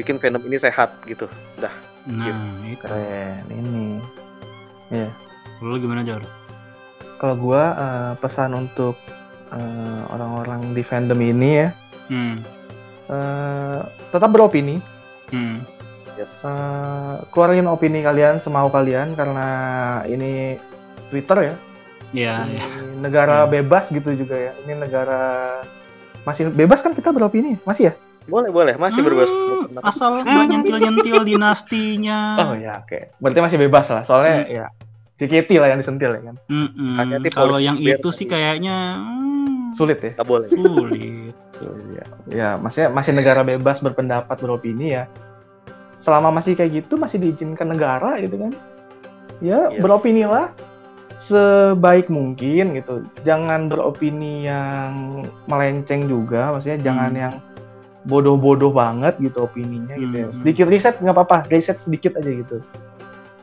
Bikin 0.00 0.16
fandom 0.16 0.40
ini 0.48 0.56
sehat 0.56 0.96
gitu. 1.04 1.28
Dah. 1.60 1.72
Nah, 2.08 2.32
itu. 2.64 2.80
keren 2.80 3.44
ini. 3.52 4.00
Lu 5.60 5.76
gimana 5.76 6.00
Jor? 6.00 6.24
kalau 7.20 7.36
gua 7.36 7.64
eh, 7.76 8.12
pesan 8.16 8.56
untuk 8.56 8.96
eh, 9.52 10.00
orang-orang 10.08 10.72
di 10.72 10.80
fandom 10.80 11.20
ini 11.20 11.50
ya. 11.60 11.68
Hmm. 12.08 12.40
eh, 13.12 13.80
tetap 14.08 14.32
beropini. 14.32 14.80
Hmm. 15.28 15.60
Yes. 16.20 16.44
Eh, 16.44 17.14
keluarin 17.32 17.66
opini 17.66 18.04
kalian 18.04 18.38
semau 18.44 18.68
kalian 18.68 19.16
karena 19.16 19.46
ini 20.04 20.60
Twitter 21.08 21.38
ya. 21.40 21.54
Ya, 22.10 22.34
ini 22.42 22.58
ya. 22.58 22.66
negara 22.98 23.46
Hmm. 23.46 23.50
bebas 23.54 23.88
gitu 23.88 24.12
juga 24.12 24.36
ya. 24.36 24.52
Ini 24.66 24.76
negara 24.76 25.22
masih 26.26 26.52
bebas 26.52 26.84
kan 26.84 26.92
kita 26.92 27.14
beropini 27.14 27.56
masih 27.64 27.90
ya? 27.90 27.94
Boleh 28.28 28.52
boleh. 28.52 28.74
Masih 28.76 29.00
berbebas. 29.00 29.30
Hmm, 29.30 29.80
asal 29.80 30.20
nggak 30.22 30.46
nyentil-nyentil 30.50 31.24
dinastinya. 31.24 32.50
oh 32.50 32.54
ya 32.58 32.84
oke. 32.84 33.16
Berarti 33.16 33.40
masih 33.40 33.58
bebas 33.58 33.86
lah 33.88 34.02
soalnya 34.04 34.44
ya 34.46 34.66
JKT 35.20 35.50
lah 35.60 35.68
yang 35.72 35.80
disentil 35.80 36.16
ya 36.16 36.22
kan? 36.32 36.36
Mm-mm. 36.48 36.96
Hati-hati 36.96 37.28
Kalau 37.32 37.60
yang 37.60 37.76
biar 37.76 38.00
itu 38.00 38.10
sih 38.12 38.26
kayaknya 38.26 38.96
hmm, 38.98 39.76
sulit 39.76 39.98
ya? 40.02 40.12
Nggak 40.18 40.28
boleh. 40.28 40.48
Sulit. 40.50 41.34
ya 41.96 42.04
ya 42.32 42.48
maksudnya 42.56 42.88
masih 42.88 43.12
negara 43.12 43.44
bebas 43.44 43.84
berpendapat 43.84 44.32
beropini 44.40 44.96
ya 44.96 45.04
selama 46.00 46.32
masih 46.32 46.56
kayak 46.56 46.82
gitu 46.82 46.96
masih 46.96 47.20
diizinkan 47.20 47.68
negara 47.68 48.16
gitu 48.18 48.34
kan 48.36 48.52
ya 49.38 49.68
Yes. 49.68 49.78
beropinilah 49.78 50.50
sebaik 51.16 52.08
mungkin 52.08 52.72
gitu 52.74 53.04
jangan 53.22 53.68
beropini 53.68 54.48
yang 54.48 55.20
melenceng 55.44 56.08
juga 56.08 56.50
maksudnya 56.50 56.80
jangan 56.82 57.10
Hmm. 57.10 57.20
yang 57.20 57.34
bodoh-bodoh 58.02 58.72
banget 58.72 59.20
gitu 59.20 59.44
opininya 59.44 59.92
gitu 59.94 60.16
ya 60.16 60.26
Hmm. 60.26 60.34
sedikit 60.34 60.66
riset 60.66 60.96
nggak 60.96 61.12
apa-apa 61.14 61.36
riset 61.46 61.76
sedikit 61.76 62.16
aja 62.16 62.30
gitu 62.30 62.56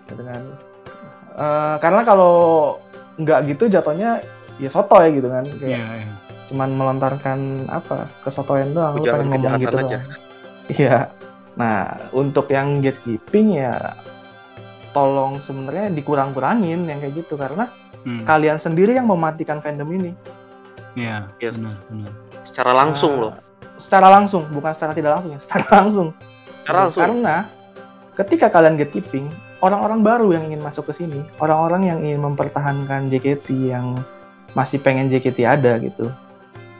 gitu 0.07 0.23
kan 0.23 0.41
Eh, 1.37 1.75
karena 1.77 2.01
kalau 2.01 2.33
nggak 3.15 3.45
gitu 3.47 3.69
jatuhnya 3.69 4.25
ya 4.57 4.69
soto 4.73 4.97
ya 4.97 5.13
gitu 5.13 5.29
kan 5.29 5.45
kayak 5.45 5.69
Iya, 5.69 5.85
iya. 6.01 6.13
cuman 6.49 6.69
melontarkan 6.73 7.39
apa 7.69 8.09
kesotoyan 8.25 8.73
doang 8.73 8.97
lu 8.97 9.05
Ujaran 9.05 9.21
pengen 9.21 9.45
ngomong 9.45 9.61
gitu 9.61 9.77
aja. 9.77 9.99
iya 10.67 10.97
nah 11.57 12.09
untuk 12.13 12.47
yang 12.47 12.79
gatekeeping 12.79 13.57
ya 13.57 13.97
tolong 14.93 15.37
sebenarnya 15.37 15.89
dikurang-kurangin 15.91 16.85
yang 16.85 16.99
kayak 16.99 17.17
gitu 17.17 17.35
karena 17.35 17.69
Hmm. 17.97 18.23
kalian 18.23 18.55
sendiri 18.55 18.95
yang 18.95 19.03
mematikan 19.03 19.59
fandom 19.59 19.89
ini 19.91 20.15
Iya, 20.95 21.27
Yes. 21.37 21.59
benar, 21.59 21.75
benar. 21.85 22.11
secara 22.41 22.71
langsung 22.71 23.11
Nah, 23.13 23.21
loh 23.27 23.33
secara 23.77 24.07
langsung 24.09 24.47
bukan 24.47 24.71
secara 24.71 24.93
tidak 24.93 25.11
langsung 25.13 25.31
ya 25.33 25.39
secara 25.43 25.65
langsung 25.75 26.07
secara 26.63 26.77
langsung 26.87 27.01
karena 27.03 27.35
ketika 28.15 28.47
kalian 28.47 28.79
gatekeeping 28.79 29.27
orang-orang 29.59 29.99
baru 30.01 30.27
yang 30.33 30.43
ingin 30.47 30.61
masuk 30.61 30.87
ke 30.87 30.93
sini 30.95 31.19
orang-orang 31.37 31.81
yang 31.85 31.99
ingin 31.99 32.21
mempertahankan 32.23 33.11
JKT 33.11 33.47
yang 33.67 33.99
masih 34.53 34.79
pengen 34.79 35.11
JKT 35.11 35.43
ada 35.43 35.75
gitu 35.77 36.07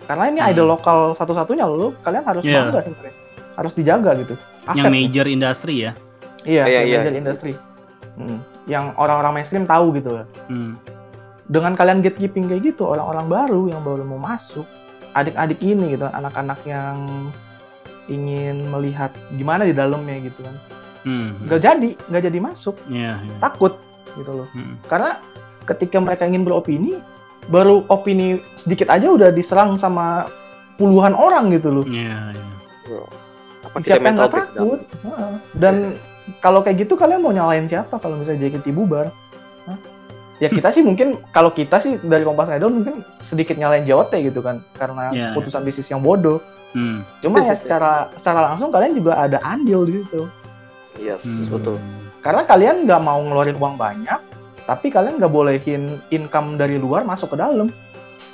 karena 0.06 0.24
ini 0.32 0.40
Hmm. 0.40 0.50
idol 0.50 0.68
lokal 0.72 1.12
satu-satunya 1.14 1.68
loh 1.68 1.92
kalian 2.02 2.24
harus 2.24 2.42
Iya. 2.42 2.72
bangga 2.72 2.80
sebenarnya 2.88 3.14
harus 3.58 3.74
dijaga 3.74 4.14
gitu 4.16 4.38
Yang 4.70 4.86
Aset. 4.86 4.94
major 4.94 5.26
industri 5.26 5.76
ya. 5.80 5.92
iya, 6.46 6.64
Iya, 6.64 6.72
yang 6.72 6.86
iya. 6.86 6.98
major 7.00 7.16
industry 7.16 7.54
Hmm. 8.14 8.40
yang 8.66 8.94
orang-orang 8.96 9.34
mainstream 9.36 9.66
tahu 9.66 9.94
gitu 9.94 10.10
loh. 10.12 10.26
Hmm. 10.48 10.78
dengan 11.46 11.74
kalian 11.74 12.02
gatekeeping 12.02 12.46
kayak 12.46 12.62
gitu 12.68 12.84
orang-orang 12.84 13.24
baru 13.26 13.62
yang 13.68 13.80
baru 13.80 14.04
mau 14.04 14.20
masuk 14.20 14.68
adik-adik 15.14 15.58
ini 15.60 15.96
gitu 15.96 16.04
anak-anak 16.06 16.60
yang 16.62 16.98
ingin 18.08 18.68
melihat 18.68 19.12
gimana 19.32 19.64
di 19.64 19.72
dalamnya 19.72 20.20
gitu 20.22 20.42
kan 20.42 20.56
Hmm. 21.02 21.40
nggak 21.42 21.62
jadi 21.62 21.90
nggak 22.04 22.24
jadi 22.26 22.40
masuk 22.42 22.76
Iya, 22.86 23.16
iya. 23.18 23.36
takut 23.40 23.80
gitu 24.14 24.32
loh 24.34 24.48
Hmm. 24.52 24.76
karena 24.86 25.24
ketika 25.64 25.98
mereka 25.98 26.24
ingin 26.24 26.44
beropini 26.44 27.00
baru 27.48 27.88
opini 27.88 28.44
sedikit 28.54 28.90
aja 28.90 29.08
udah 29.08 29.30
diserang 29.30 29.76
sama 29.76 30.28
puluhan 30.76 31.16
orang 31.16 31.48
gitu 31.50 31.72
loh 31.72 31.86
Iya, 31.88 32.36
iya. 32.36 32.46
Bro. 32.84 33.08
Apa 33.68 33.78
kita 33.78 33.86
siapa 33.86 33.98
yang 33.98 34.06
mental 34.08 34.22
nggak 34.22 34.34
breakdown? 34.34 34.64
takut 34.64 34.80
dan 35.54 35.76
kalau 36.40 36.60
kayak 36.60 36.78
gitu 36.82 36.94
kalian 36.94 37.20
mau 37.20 37.32
nyalain 37.32 37.66
siapa 37.66 37.96
kalau 37.98 38.16
misalnya 38.16 38.48
JKT 38.48 38.72
bubar 38.72 39.12
Hah? 39.64 39.78
ya 40.38 40.48
kita 40.48 40.70
sih 40.70 40.82
mungkin 40.82 41.18
kalau 41.30 41.50
kita 41.50 41.78
sih 41.78 41.98
dari 42.00 42.22
Kompas 42.22 42.48
Idol 42.50 42.70
mungkin 42.72 43.02
sedikit 43.20 43.56
nyalain 43.56 43.84
JOT 43.84 44.12
gitu 44.22 44.40
kan 44.40 44.60
karena 44.72 45.10
Iya. 45.10 45.32
keputusan 45.32 45.62
bisnis 45.62 45.88
yang 45.88 46.00
bodoh 46.00 46.40
Hmm. 46.70 47.02
cuma 47.20 47.40
ya 47.40 47.56
secara 47.56 48.12
secara 48.14 48.44
langsung 48.46 48.70
kalian 48.70 48.92
juga 48.94 49.16
ada 49.18 49.40
andil 49.42 49.84
di 49.84 49.94
situ 49.98 50.28
Yes, 50.98 51.24
Hmm. 51.24 51.56
betul. 51.56 51.78
karena 52.20 52.44
kalian 52.44 52.84
nggak 52.84 53.02
mau 53.02 53.18
ngeluarin 53.18 53.56
uang 53.56 53.76
banyak 53.76 54.20
tapi 54.64 54.88
kalian 54.88 55.16
nggak 55.16 55.32
bolehin 55.32 55.84
income 56.10 56.54
dari 56.54 56.76
luar 56.76 57.02
masuk 57.02 57.32
ke 57.32 57.38
dalam 57.38 57.72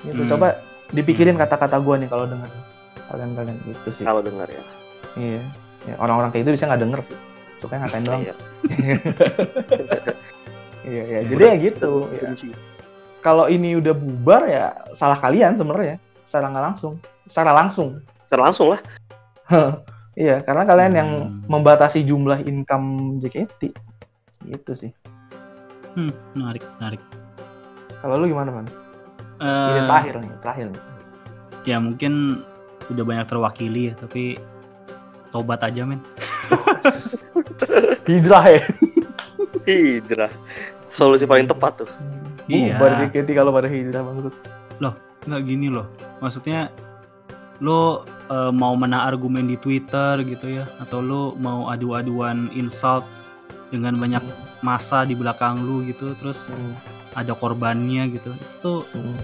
gitu 0.02 0.18
Hmm. 0.18 0.32
coba 0.34 0.60
dipikirin 0.90 1.38
Hmm. 1.38 1.46
kata-kata 1.46 1.78
gua 1.78 1.96
nih 1.96 2.10
kalau 2.10 2.26
denger 2.26 2.50
kalian 3.06 3.32
kalian 3.32 3.58
gitu 3.64 3.90
sih 3.94 4.04
Kalau 4.04 4.20
dengar 4.20 4.50
ya. 4.50 4.60
Iya. 5.16 5.42
Ya, 5.84 5.96
orang-orang 6.00 6.32
kayak 6.32 6.48
itu 6.48 6.52
bisa 6.56 6.66
nggak 6.66 6.82
denger 6.82 7.02
sih. 7.04 7.18
Suka 7.60 7.76
ngatain 7.78 8.04
doang. 8.04 8.24
Iya. 8.24 8.36
iya 10.84 11.04
iya. 11.08 11.20
Jadi 11.24 11.44
ya 11.44 11.56
gitu 11.62 11.92
ya. 12.12 12.28
Kalau 13.20 13.48
ini 13.48 13.80
udah 13.80 13.96
bubar 13.96 14.44
ya 14.46 14.66
salah 14.92 15.16
kalian 15.16 15.56
sebenarnya. 15.56 15.96
Secara 16.28 16.52
nggak 16.52 16.66
langsung. 16.72 16.94
Secara 17.24 17.52
langsung. 17.56 17.90
Secara 18.28 18.42
langsung 18.52 18.68
lah. 18.72 18.82
iya 20.16 20.40
karena 20.40 20.64
kalian 20.64 20.94
yang 20.94 21.10
Hmm. 21.24 21.40
membatasi 21.48 22.04
jumlah 22.04 22.44
income 22.44 23.20
JKT 23.20 23.72
gitu 24.46 24.72
sih. 24.76 24.92
Hmm, 25.94 26.12
menarik, 26.34 26.64
menarik. 26.80 27.02
kalau 27.98 28.20
lu 28.20 28.28
gimana 28.28 28.52
man? 28.52 28.68
Eh, 29.40 29.70
ini 29.72 29.80
terakhir 29.88 30.14
nih 30.20 30.32
terakhir 30.44 30.66
nih. 30.68 30.82
ya 31.64 31.78
mungkin 31.80 32.44
udah 32.92 33.04
banyak 33.08 33.24
terwakili 33.26 33.88
ya, 33.88 33.94
tapi 33.96 34.36
tobat 35.34 35.66
aja 35.66 35.82
men. 35.84 35.98
hijrah 38.08 38.46
ya 38.46 38.64
Hijrah. 39.64 40.30
Solusi 40.94 41.26
paling 41.26 41.50
tepat 41.50 41.84
tuh. 41.84 41.90
Iya. 42.52 42.76
bubar 42.76 43.00
JKT 43.00 43.30
kalau 43.32 43.56
pada 43.56 43.72
hijrah 43.72 44.04
maksud 44.04 44.36
Nggak 45.28 45.42
gini 45.48 45.68
loh. 45.72 45.88
Maksudnya 46.20 46.68
lo 47.64 48.04
eh, 48.28 48.52
mau 48.52 48.76
menang 48.76 49.08
argumen 49.08 49.48
di 49.48 49.56
Twitter 49.56 50.20
gitu 50.28 50.52
ya, 50.52 50.68
atau 50.84 51.00
lo 51.00 51.24
mau 51.40 51.72
adu-aduan 51.72 52.52
insult 52.52 53.08
dengan 53.72 53.98
banyak 53.98 54.22
masa 54.62 55.08
di 55.08 55.18
belakang 55.18 55.64
lu 55.64 55.82
gitu, 55.88 56.14
terus 56.20 56.46
Hmm, 56.52 56.76
ada 57.16 57.34
korbannya 57.34 58.12
gitu. 58.12 58.36
Itu 58.36 58.56
tuh 58.60 58.80
hmm, 58.94 59.16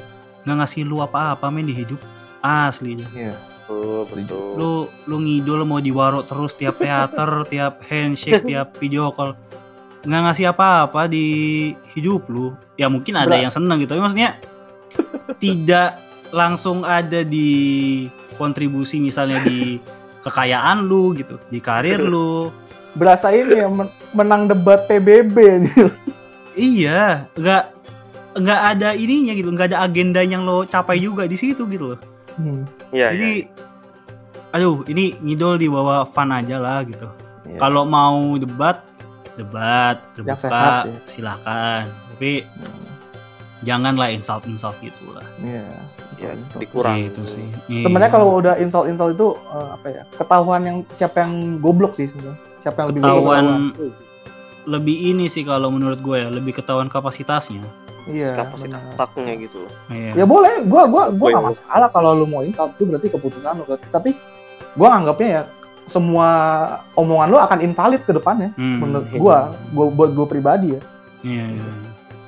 nggak 0.47 0.55
ngasih 0.63 0.87
lu 0.87 1.03
apa-apa 1.03 1.51
men 1.51 1.67
di 1.67 1.75
hidup. 1.75 1.99
Asli 2.39 2.95
aja. 2.95 3.07
iya 3.11 3.35
Betul, 3.69 4.09
betul. 4.09 4.57
Lu 4.57 4.71
lu 5.05 5.15
ngidol 5.21 5.61
mau 5.61 5.77
diwaro 5.77 6.25
terus 6.25 6.57
tiap 6.57 6.81
teater, 6.81 7.29
tiap 7.53 7.85
handshake, 7.85 8.41
tiap 8.41 8.73
video 8.81 9.13
call. 9.13 9.37
Nggak 10.01 10.21
ngasih 10.25 10.45
apa-apa 10.49 11.05
di 11.05 11.25
hidup 11.93 12.25
lu. 12.33 12.57
Ya 12.81 12.89
mungkin 12.89 13.13
ada 13.13 13.29
Bra- 13.29 13.43
yang 13.45 13.53
seneng 13.53 13.77
gitu. 13.77 13.93
Tapi 13.93 14.01
maksudnya 14.01 14.41
tidak 15.43 16.01
langsung 16.33 16.81
ada 16.81 17.21
di 17.21 18.09
kontribusi 18.41 18.97
misalnya 18.97 19.45
di 19.45 19.77
kekayaan 20.25 20.83
lu 20.83 21.13
gitu, 21.13 21.37
di 21.47 21.61
karir 21.61 22.01
lu. 22.01 22.49
berasa 22.97 23.29
ini 23.29 23.53
ya 23.61 23.69
men- 23.69 23.93
menang 24.17 24.49
debat 24.49 24.89
PBB 24.89 25.37
nih. 25.61 25.93
Iya, 26.57 27.29
nggak 27.37 27.63
nggak 28.41 28.61
ada 28.75 28.97
ininya 28.97 29.37
gitu, 29.37 29.53
nggak 29.53 29.71
ada 29.71 29.85
agenda 29.85 30.25
yang 30.25 30.41
lo 30.41 30.65
capai 30.65 30.97
juga 30.97 31.29
di 31.29 31.37
situ 31.37 31.69
gitu 31.69 31.93
loh. 31.93 31.99
Hmm, 32.35 32.65
Iya, 32.89 33.07
iya. 33.09 33.13
Jadi, 33.13 33.31
aduh, 34.51 34.81
ini 34.85 35.13
ngidol 35.19 35.55
di 35.55 35.67
bawah 35.67 36.03
fun 36.03 36.29
aja 36.29 36.57
lah 36.57 36.81
gitu. 36.83 37.05
iya. 37.43 37.57
Kalau 37.57 37.83
mau 37.83 38.17
debat, 38.35 38.81
debat 39.35 39.97
terbuka, 40.11 40.29
Yang 40.29 40.39
sehat, 40.41 40.83
ya. 40.83 40.97
silakan. 41.05 41.83
Tapi 42.09 42.31
Hmm, 42.43 42.89
janganlah 43.61 44.09
insult 44.09 44.43
insult 44.45 44.75
gitu 44.79 45.05
lah. 45.11 45.23
Iya. 45.39 45.65
Ya, 46.17 46.35
Insult. 46.35 46.59
dikurang. 46.59 46.95
Gitu 46.99 47.21
sih. 47.29 47.45
Sebenarnya 47.79 48.09
Iya. 48.09 48.15
kalau 48.17 48.27
udah 48.35 48.53
insult 48.57 48.85
insult 48.85 49.13
itu 49.13 49.27
eh, 49.49 49.69
apa 49.71 49.87
ya? 49.89 50.03
Ketahuan 50.13 50.61
yang 50.61 50.77
siapa 50.89 51.23
yang 51.23 51.33
goblok 51.57 51.95
sih 51.95 52.07
sebenarnya. 52.07 52.39
Siapa 52.59 52.77
yang 52.77 52.87
lebih 52.89 53.01
goblok 53.01 53.15
ketahuan 53.15 53.45
ketahuan. 53.71 54.07
lebih 54.67 54.97
ini 55.07 55.25
sih 55.25 55.41
kalau 55.41 55.71
menurut 55.71 55.97
gue 55.97 56.17
ya, 56.17 56.27
lebih 56.27 56.53
ketahuan 56.53 56.85
kapasitasnya. 56.85 57.63
Iya. 58.09 58.29
kapasitas 58.35 58.81
otaknya 58.91 59.33
gitu 59.39 59.57
loh. 59.63 59.73
Iya. 59.87 60.11
Ya 60.19 60.25
boleh, 60.25 60.65
gua 60.65 60.83
gua 60.89 61.03
gua 61.13 61.27
nggak 61.31 61.45
masalah 61.53 61.87
kalau 61.93 62.11
lu 62.13 62.25
mau 62.25 62.41
insult 62.41 62.73
itu 62.75 62.83
berarti 62.83 63.07
keputusan 63.07 63.53
lu. 63.55 63.65
Tapi 63.89 64.17
gua 64.73 64.97
anggapnya 64.97 65.29
ya 65.29 65.41
semua 65.85 66.27
omongan 66.93 67.27
lu 67.29 67.37
akan 67.37 67.59
invalid 67.61 68.01
ke 68.05 68.13
depannya 68.13 68.53
Hmm. 68.53 68.77
menurut 68.81 69.07
iya. 69.09 69.17
gua, 69.17 69.37
gua 69.73 69.85
buat 69.89 70.11
gua 70.13 70.25
pribadi 70.25 70.77
ya. 70.77 70.81
Iya, 71.21 71.45
iya. 71.49 71.71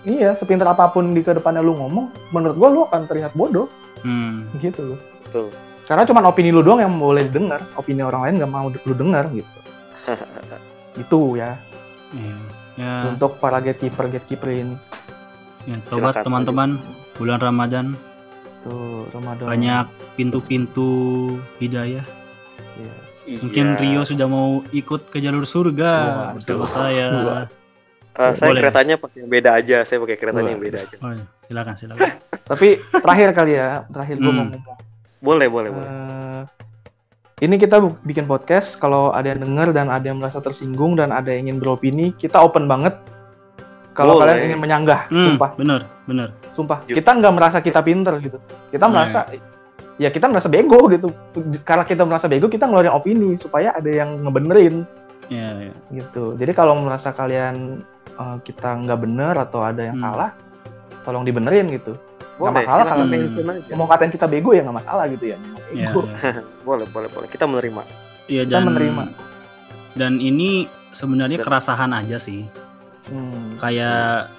Iya, 0.02 0.30
sepintar 0.34 0.66
apa 0.66 0.90
pun 0.90 1.14
di 1.14 1.22
ke 1.22 1.30
depannya 1.30 1.62
lu 1.62 1.78
ngomong, 1.78 2.10
menurut 2.34 2.58
gua 2.58 2.70
lu 2.70 2.80
akan 2.86 3.06
terlihat 3.06 3.34
bodoh 3.34 3.70
Hmm. 4.02 4.50
gitu 4.58 4.94
loh. 4.94 5.00
Betul. 5.26 5.54
Karena 5.86 6.08
cuma 6.08 6.26
opini 6.26 6.50
lu 6.50 6.64
doang 6.64 6.82
yang 6.82 6.94
boleh 6.96 7.28
didengar, 7.28 7.62
opini 7.76 8.02
orang 8.02 8.26
lain 8.26 8.36
nggak 8.42 8.50
mau 8.50 8.66
lu 8.72 8.94
dengar 8.98 9.30
gitu. 9.30 9.60
Itu 11.02 11.36
ya 11.38 11.58
Iya. 12.12 12.36
Ya, 12.80 12.92
untuk 13.08 13.36
para 13.38 13.60
gatekeeper 13.60 14.08
gatekeeper 14.10 14.50
ini. 14.52 14.76
Ya, 15.64 15.78
tobat 15.88 16.16
teman-teman. 16.18 16.80
Bulan 17.16 17.38
Ramadan 17.38 17.94
Tuh 18.62 19.06
Ramadan. 19.12 19.46
banyak 19.46 19.86
pintu-pintu 20.16 20.90
hidayah. 21.58 22.06
Iya. 22.78 22.94
Iya. 23.26 23.40
Mungkin 23.42 23.66
Rio 23.78 24.02
sudah 24.02 24.26
mau 24.26 24.62
ikut 24.72 25.10
ke 25.10 25.18
jalur 25.18 25.46
surga 25.46 25.92
bersama 26.34 26.66
saya. 26.66 27.08
Wah. 27.22 27.46
Eh, 28.12 28.34
saya 28.36 28.52
Boleh. 28.52 28.60
keretanya 28.60 28.96
pakai 28.98 29.18
yang 29.24 29.32
beda 29.32 29.50
aja. 29.56 29.78
Saya 29.82 30.02
pakai 30.02 30.18
keretanya 30.18 30.46
Wah. 30.46 30.54
yang 30.54 30.62
beda 30.62 30.78
aja. 30.84 30.96
Oh, 31.00 31.12
iya. 31.12 31.26
silakan, 31.46 31.74
silakan. 31.76 32.10
Tapi 32.52 32.68
terakhir 32.92 33.30
kali 33.32 33.52
ya, 33.56 33.68
terakhir 33.88 34.16
gua 34.18 34.26
Hmm. 34.26 34.36
mau 34.36 34.46
ngomong. 34.50 34.64
Boleh, 35.22 35.48
boleh, 35.48 35.70
boleh. 35.70 35.90
Eh, 35.90 36.42
ini 37.42 37.56
kita 37.56 37.78
bikin 38.02 38.26
podcast 38.26 38.76
kalau 38.76 39.10
ada 39.10 39.32
yang 39.32 39.42
denger 39.42 39.72
dan 39.72 39.88
ada 39.88 40.04
yang 40.04 40.18
merasa 40.18 40.38
tersinggung 40.38 40.94
dan 40.94 41.10
ada 41.10 41.30
yang 41.30 41.48
ingin 41.48 41.58
beropini 41.58 42.12
kita 42.12 42.38
open 42.38 42.66
banget 42.66 42.98
kalau 43.92 44.16
Boleh. 44.16 44.32
kalian 44.32 44.48
ingin 44.48 44.60
menyanggah 44.60 45.02
Hmm, 45.08 45.26
sumpah 45.30 45.50
bener, 45.54 45.82
bener. 46.04 46.30
sumpah 46.52 46.78
kita 46.84 47.12
nggak 47.12 47.34
merasa 47.34 47.58
kita 47.60 47.80
pinter 47.80 48.14
gitu 48.20 48.38
kita 48.68 48.86
Nah. 48.86 48.92
merasa 48.94 49.20
ya 49.98 50.10
kita 50.10 50.26
merasa 50.26 50.48
bego 50.48 50.80
gitu 50.88 51.08
karena 51.62 51.84
kita 51.84 52.04
merasa 52.04 52.26
bego 52.26 52.48
kita 52.48 52.66
ngeluarin 52.66 52.92
opini 52.92 53.36
supaya 53.36 53.72
ada 53.72 53.88
yang 53.88 54.22
ngebenerin 54.22 54.88
Ya, 55.28 55.48
ya. 55.62 55.74
gitu 55.94 56.36
jadi 56.36 56.52
kalau 56.52 56.76
merasa 56.78 57.12
kalian 57.12 57.84
eh, 58.12 58.38
kita 58.42 58.76
nggak 58.78 59.00
bener 59.00 59.36
atau 59.38 59.62
ada 59.62 59.82
yang 59.84 59.96
Hmm. 59.96 60.06
salah 60.06 60.30
tolong 61.02 61.22
dibenerin 61.22 61.68
gitu 61.70 61.96
Boleh, 62.34 62.58
masalah 62.58 62.84
silakan 62.84 62.98
kalau 63.06 63.54
aja. 63.54 63.74
mau 63.76 63.86
katain 63.86 64.10
kita 64.10 64.26
bego 64.26 64.52
ya 64.52 64.62
nggak 64.62 64.78
masalah 64.78 65.06
gitu 65.08 65.26
ya 65.28 65.38
Memang 65.38 65.60
Ya, 65.72 65.88
bego. 65.88 66.02
ya. 66.04 66.14
Boleh, 66.68 66.86
boleh, 66.86 67.08
boleh. 67.08 67.28
Kita 67.28 67.46
menerima. 67.46 67.82
Iya, 68.26 68.44
Kita 68.44 68.52
dan 68.52 68.62
menerima. 68.66 69.04
dan 69.94 70.14
ini 70.18 70.66
sebenarnya 70.90 71.38
Dan- 71.38 71.48
kerasahan 71.48 71.92
aja 71.94 72.18
sih. 72.18 72.44
Hmm. 73.08 73.58
Kayak 73.58 74.30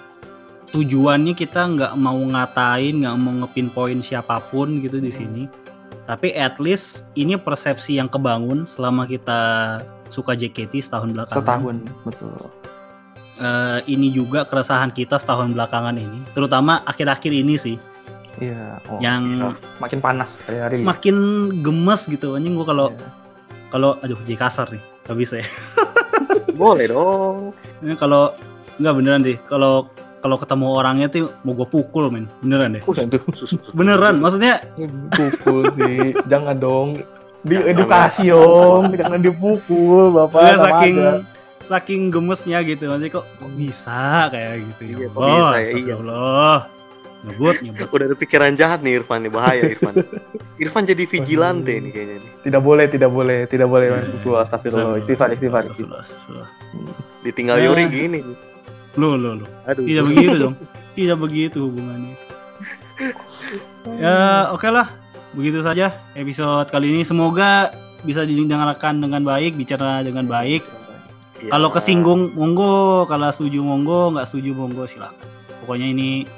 tujuannya 0.71 1.33
kita 1.33 1.69
nggak 1.69 1.93
mau 1.95 2.17
ngatain, 2.17 3.03
nggak 3.03 3.17
mau 3.17 3.33
ngepinpoint 3.41 4.01
siapa 4.01 4.41
pun 4.49 4.79
gitu 4.79 4.99
di 4.99 5.09
Hmm. 5.09 5.19
sini. 5.19 5.43
Tapi 6.03 6.35
at 6.35 6.59
least 6.59 7.07
ini 7.15 7.35
persepsi 7.35 7.97
yang 7.97 8.07
kebangun 8.07 8.67
selama 8.67 9.05
kita 9.05 9.41
suka 10.09 10.35
JKT 10.35 10.83
setahun 10.83 11.11
belakangan. 11.11 11.41
setahun 11.41 11.77
betul 12.05 12.37
Eh, 13.33 13.81
ini 13.89 14.13
juga 14.13 14.45
keresahan 14.45 14.93
kita 14.93 15.17
setahun 15.17 15.51
belakangan 15.51 15.97
ini, 15.97 16.21
terutama 16.31 16.79
akhir-akhir 16.85 17.33
ini 17.33 17.57
sih, 17.57 17.75
iya 18.39 18.79
oh, 18.87 19.01
yang 19.03 19.25
iya. 19.35 19.51
makin 19.81 19.99
panas 19.99 20.37
hari-hari 20.47 20.85
makin 20.85 21.17
gemes 21.59 22.07
gitu. 22.07 22.39
Anjing 22.39 22.55
gua 22.55 22.67
kalau 22.67 22.87
Iya. 22.93 23.09
kalau 23.67 23.91
aduh 23.99 24.21
jadi 24.23 24.37
kasar 24.39 24.71
nih, 24.71 24.79
nggak 25.03 25.17
bisa 25.17 25.35
ya. 25.43 25.49
Boleh 26.61 26.87
dong. 26.87 27.51
Ini 27.83 27.97
kalau 27.97 28.37
nggak 28.79 28.95
beneran 28.97 29.21
deh, 29.25 29.37
kalau 29.49 29.91
kalau 30.23 30.39
ketemu 30.39 30.67
orangnya 30.71 31.07
tuh 31.11 31.35
mau 31.43 31.53
gue 31.59 31.67
pukul 31.67 32.07
men, 32.07 32.31
beneran 32.47 32.79
deh. 32.79 32.83
Beneran, 33.75 34.23
maksudnya 34.23 34.63
pukul 35.11 35.67
sih. 35.75 36.15
Jangan 36.31 36.63
dong. 36.63 37.03
Di 37.43 37.59
edukasi 37.59 38.31
dong, 38.31 38.95
jangan 38.95 39.19
dipukul, 39.19 40.15
Bapak. 40.15 40.41
ya, 40.47 40.55
saking 40.63 40.95
ada. 41.03 41.27
saking 41.59 42.01
gemesnya 42.15 42.63
gitu, 42.63 42.87
maksudnya 42.87 43.19
kok, 43.19 43.27
kok 43.27 43.51
bisa 43.59 44.31
kayak 44.31 44.63
gitu 44.63 44.83
Iya, 44.87 44.95
ya 44.95 45.09
kok 45.11 45.19
Allah, 45.19 45.35
bisa 45.35 45.43
ya, 45.43 45.59
iya. 45.59 45.67
astagfirullah. 45.67 46.59
nyebut 47.23 47.57
nyebut 47.63 47.87
Udah 47.91 48.07
ada 48.11 48.17
pikiran 48.19 48.51
jahat 48.55 48.79
nih 48.87 49.03
Irfan 49.03 49.27
nih, 49.27 49.31
bahaya 49.35 49.63
Irfan. 49.75 49.95
Irfan 50.63 50.87
jadi 50.87 51.03
vigilante 51.03 51.75
nih 51.83 51.91
kayaknya 51.91 52.17
nih. 52.23 52.33
Tidak 52.47 52.63
boleh, 52.63 52.87
tidak 52.87 53.11
boleh, 53.11 53.39
tidak 53.51 53.67
boleh 53.67 53.87
Iya, 53.91 53.95
masuk 53.99 54.17
gua. 54.23 54.47
Astagfirullah, 54.47 55.03
istighfar, 55.03 55.29
istighfar. 55.35 55.63
Astagfirullah, 55.67 56.01
astagfirullah. 56.03 56.49
Ditinggal 57.27 57.59
Nah. 57.59 57.67
Yuri 57.67 57.85
gini. 57.91 58.21
Lo 58.97 59.17
lo 59.17 59.41
lo. 59.41 59.47
Aduh. 59.65 59.85
Tidak 59.85 60.05
begitu 60.05 60.37
dong. 60.37 60.55
Tidak 60.93 61.17
begitu 61.17 61.59
hubungannya. 61.69 62.15
Ya, 63.99 64.49
oke 64.53 64.69
lah. 64.69 64.93
Begitu 65.33 65.65
saja 65.65 65.97
episode 66.13 66.69
kali 66.69 66.93
ini. 66.93 67.03
Semoga 67.03 67.73
bisa 68.05 68.27
didengarkan 68.27 69.01
dengan 69.01 69.25
baik, 69.25 69.57
bicara 69.57 70.05
dengan 70.05 70.29
baik. 70.29 70.63
Ya. 71.43 71.57
Kalau 71.59 71.73
kesinggung 71.73 72.37
monggo, 72.39 73.09
kalau 73.11 73.33
setuju 73.33 73.65
monggo, 73.65 74.15
nggak 74.15 74.29
setuju 74.29 74.55
monggo 74.55 74.87
silahkan. 74.87 75.27
Pokoknya 75.65 75.91
ini 75.91 76.29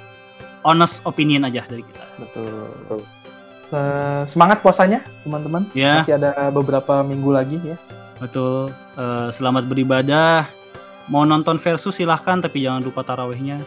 honest 0.64 1.04
opinion 1.04 1.44
aja 1.44 1.66
dari 1.68 1.84
kita. 1.84 2.04
Betul. 2.16 3.04
Eh, 3.74 4.22
semangat 4.30 4.62
puasanya, 4.62 5.02
teman-teman. 5.26 5.66
Ya, 5.74 6.00
Masih 6.00 6.16
ada 6.16 6.30
beberapa 6.54 7.02
minggu 7.02 7.34
lagi 7.34 7.58
ya. 7.60 7.76
betul. 8.22 8.70
Eh, 8.94 9.28
selamat 9.34 9.66
beribadah. 9.68 10.46
Mau 11.08 11.28
nonton 11.28 11.60
versus 11.60 11.92
silahkan, 11.96 12.40
tapi 12.40 12.64
jangan 12.64 12.80
lupa 12.80 13.04
tarawehnya. 13.04 13.60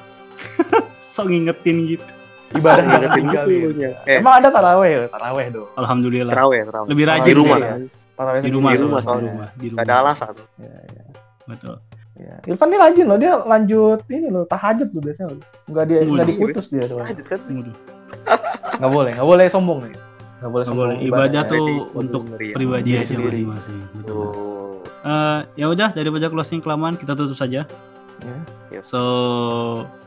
so 1.02 1.26
ngingetin 1.26 1.86
gitu. 1.86 2.06
Ibadah 2.48 2.80
Asal 2.80 2.86
ingetin 2.88 3.12
tinggal 3.12 3.44
gitu 3.46 3.70
ya. 3.84 3.92
Eh. 4.08 4.18
Emang 4.24 4.40
ada 4.40 4.48
taraweh, 4.48 5.12
taraweh 5.12 5.46
dong. 5.52 5.70
Alhamdulillah. 5.76 6.34
Terawih, 6.34 6.62
terawih. 6.64 6.88
Lebih 6.88 7.06
rajin 7.06 7.28
Di 7.28 7.34
rumah. 7.36 7.58
ya. 7.60 7.76
Taraweh 8.18 8.40
Di 8.40 8.52
rumah, 8.56 8.72
Di 8.72 8.80
rumah, 8.82 9.02
di 9.02 9.08
rumah, 9.12 9.50
di 9.54 9.68
rumah. 9.68 9.78
Gak 9.84 9.88
ada 9.92 9.96
alasan. 10.00 10.34
Ya, 10.58 10.76
ya. 10.90 11.04
Betul. 11.44 11.76
Ya. 12.18 12.34
Irfan 12.50 12.74
ini 12.74 12.78
rajin 12.82 13.06
loh, 13.06 13.18
dia 13.22 13.34
lanjut 13.46 14.02
ini 14.10 14.28
loh, 14.34 14.42
tahajud 14.50 14.90
tuh 14.90 15.02
biasanya 15.06 15.38
loh. 15.38 15.42
Enggak 15.70 15.86
dia 15.86 16.00
enggak 16.02 16.28
diputus 16.34 16.66
dia 16.74 16.90
doang. 16.90 17.06
Lanjut 17.06 17.26
kan. 17.30 17.40
Enggak 17.46 18.92
boleh, 18.92 19.12
enggak 19.14 19.30
boleh 19.30 19.46
sombong 19.54 19.80
nih. 19.86 19.94
Enggak 20.42 20.50
boleh 20.50 20.66
sombong. 20.66 20.90
boleh. 20.98 20.98
Ibadah 21.06 21.42
tuh 21.46 21.66
untuk 21.94 22.22
pribadi 22.58 22.98
Diri 22.98 23.06
aja 23.06 23.14
sendiri. 23.14 23.46
masing-masing. 23.46 23.78
Betul. 24.02 24.18
Oh. 24.18 24.77
Eh, 25.02 25.40
ya 25.56 25.66
udah 25.68 25.94
daripada 25.94 26.26
closing 26.28 26.60
kelamaan 26.60 26.98
kita 26.98 27.14
tutup 27.14 27.38
saja. 27.38 27.64
Ya. 28.26 28.38
Yes. 28.74 28.90
So, 28.90 29.00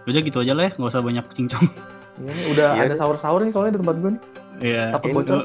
udah 0.04 0.20
gitu 0.20 0.42
aja 0.42 0.52
lah 0.52 0.66
ya, 0.66 0.72
nggak 0.74 0.90
usah 0.90 1.00
banyak 1.00 1.24
cincong. 1.30 1.66
Ya, 2.20 2.30
ini 2.36 2.42
udah 2.52 2.68
Iya 2.74 2.82
ada 2.90 2.96
sahur-sahur 2.98 3.40
nih 3.40 3.52
soalnya 3.54 3.78
di 3.78 3.80
tempat 3.80 3.96
gue 3.96 4.10
nih. 4.12 4.22
Iya. 4.60 4.84
Takut 4.92 5.08
Ini 5.08 5.16
bocor. 5.16 5.40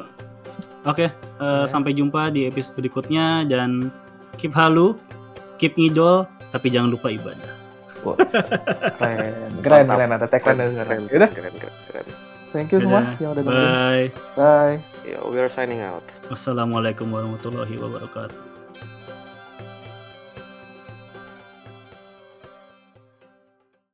Oke, 0.86 1.06
eh, 1.06 1.12
Ya. 1.40 1.66
sampai 1.66 1.92
jumpa 1.94 2.30
di 2.30 2.46
episode 2.46 2.76
berikutnya 2.76 3.48
dan 3.48 3.90
keep 4.36 4.52
halu, 4.52 5.00
keep 5.56 5.74
ngidol, 5.80 6.28
tapi 6.52 6.68
jangan 6.68 6.92
lupa 6.92 7.10
ibadah. 7.10 7.54
Wah, 8.04 8.18
keren, 9.00 9.62
keren, 9.64 9.86
keren. 9.88 10.10
Ada 10.14 10.28
tagline 10.28 10.58
Keren, 10.78 11.04
keren, 11.08 11.32
keren, 11.32 11.54
keren, 11.58 11.74
keren. 11.90 12.06
thank 12.54 12.70
you 12.70 12.78
semua 12.78 13.02
yang 13.18 13.34
udah 13.34 13.42
dengerin. 13.42 13.66
Bye. 13.66 14.08
Bye. 14.38 14.78
Ya, 15.02 15.18
we 15.26 15.38
are 15.40 15.50
signing 15.50 15.82
out. 15.82 16.06
Wassalamualaikum 16.30 17.10
warahmatullahi 17.10 17.74
wabarakatuh. 17.82 18.45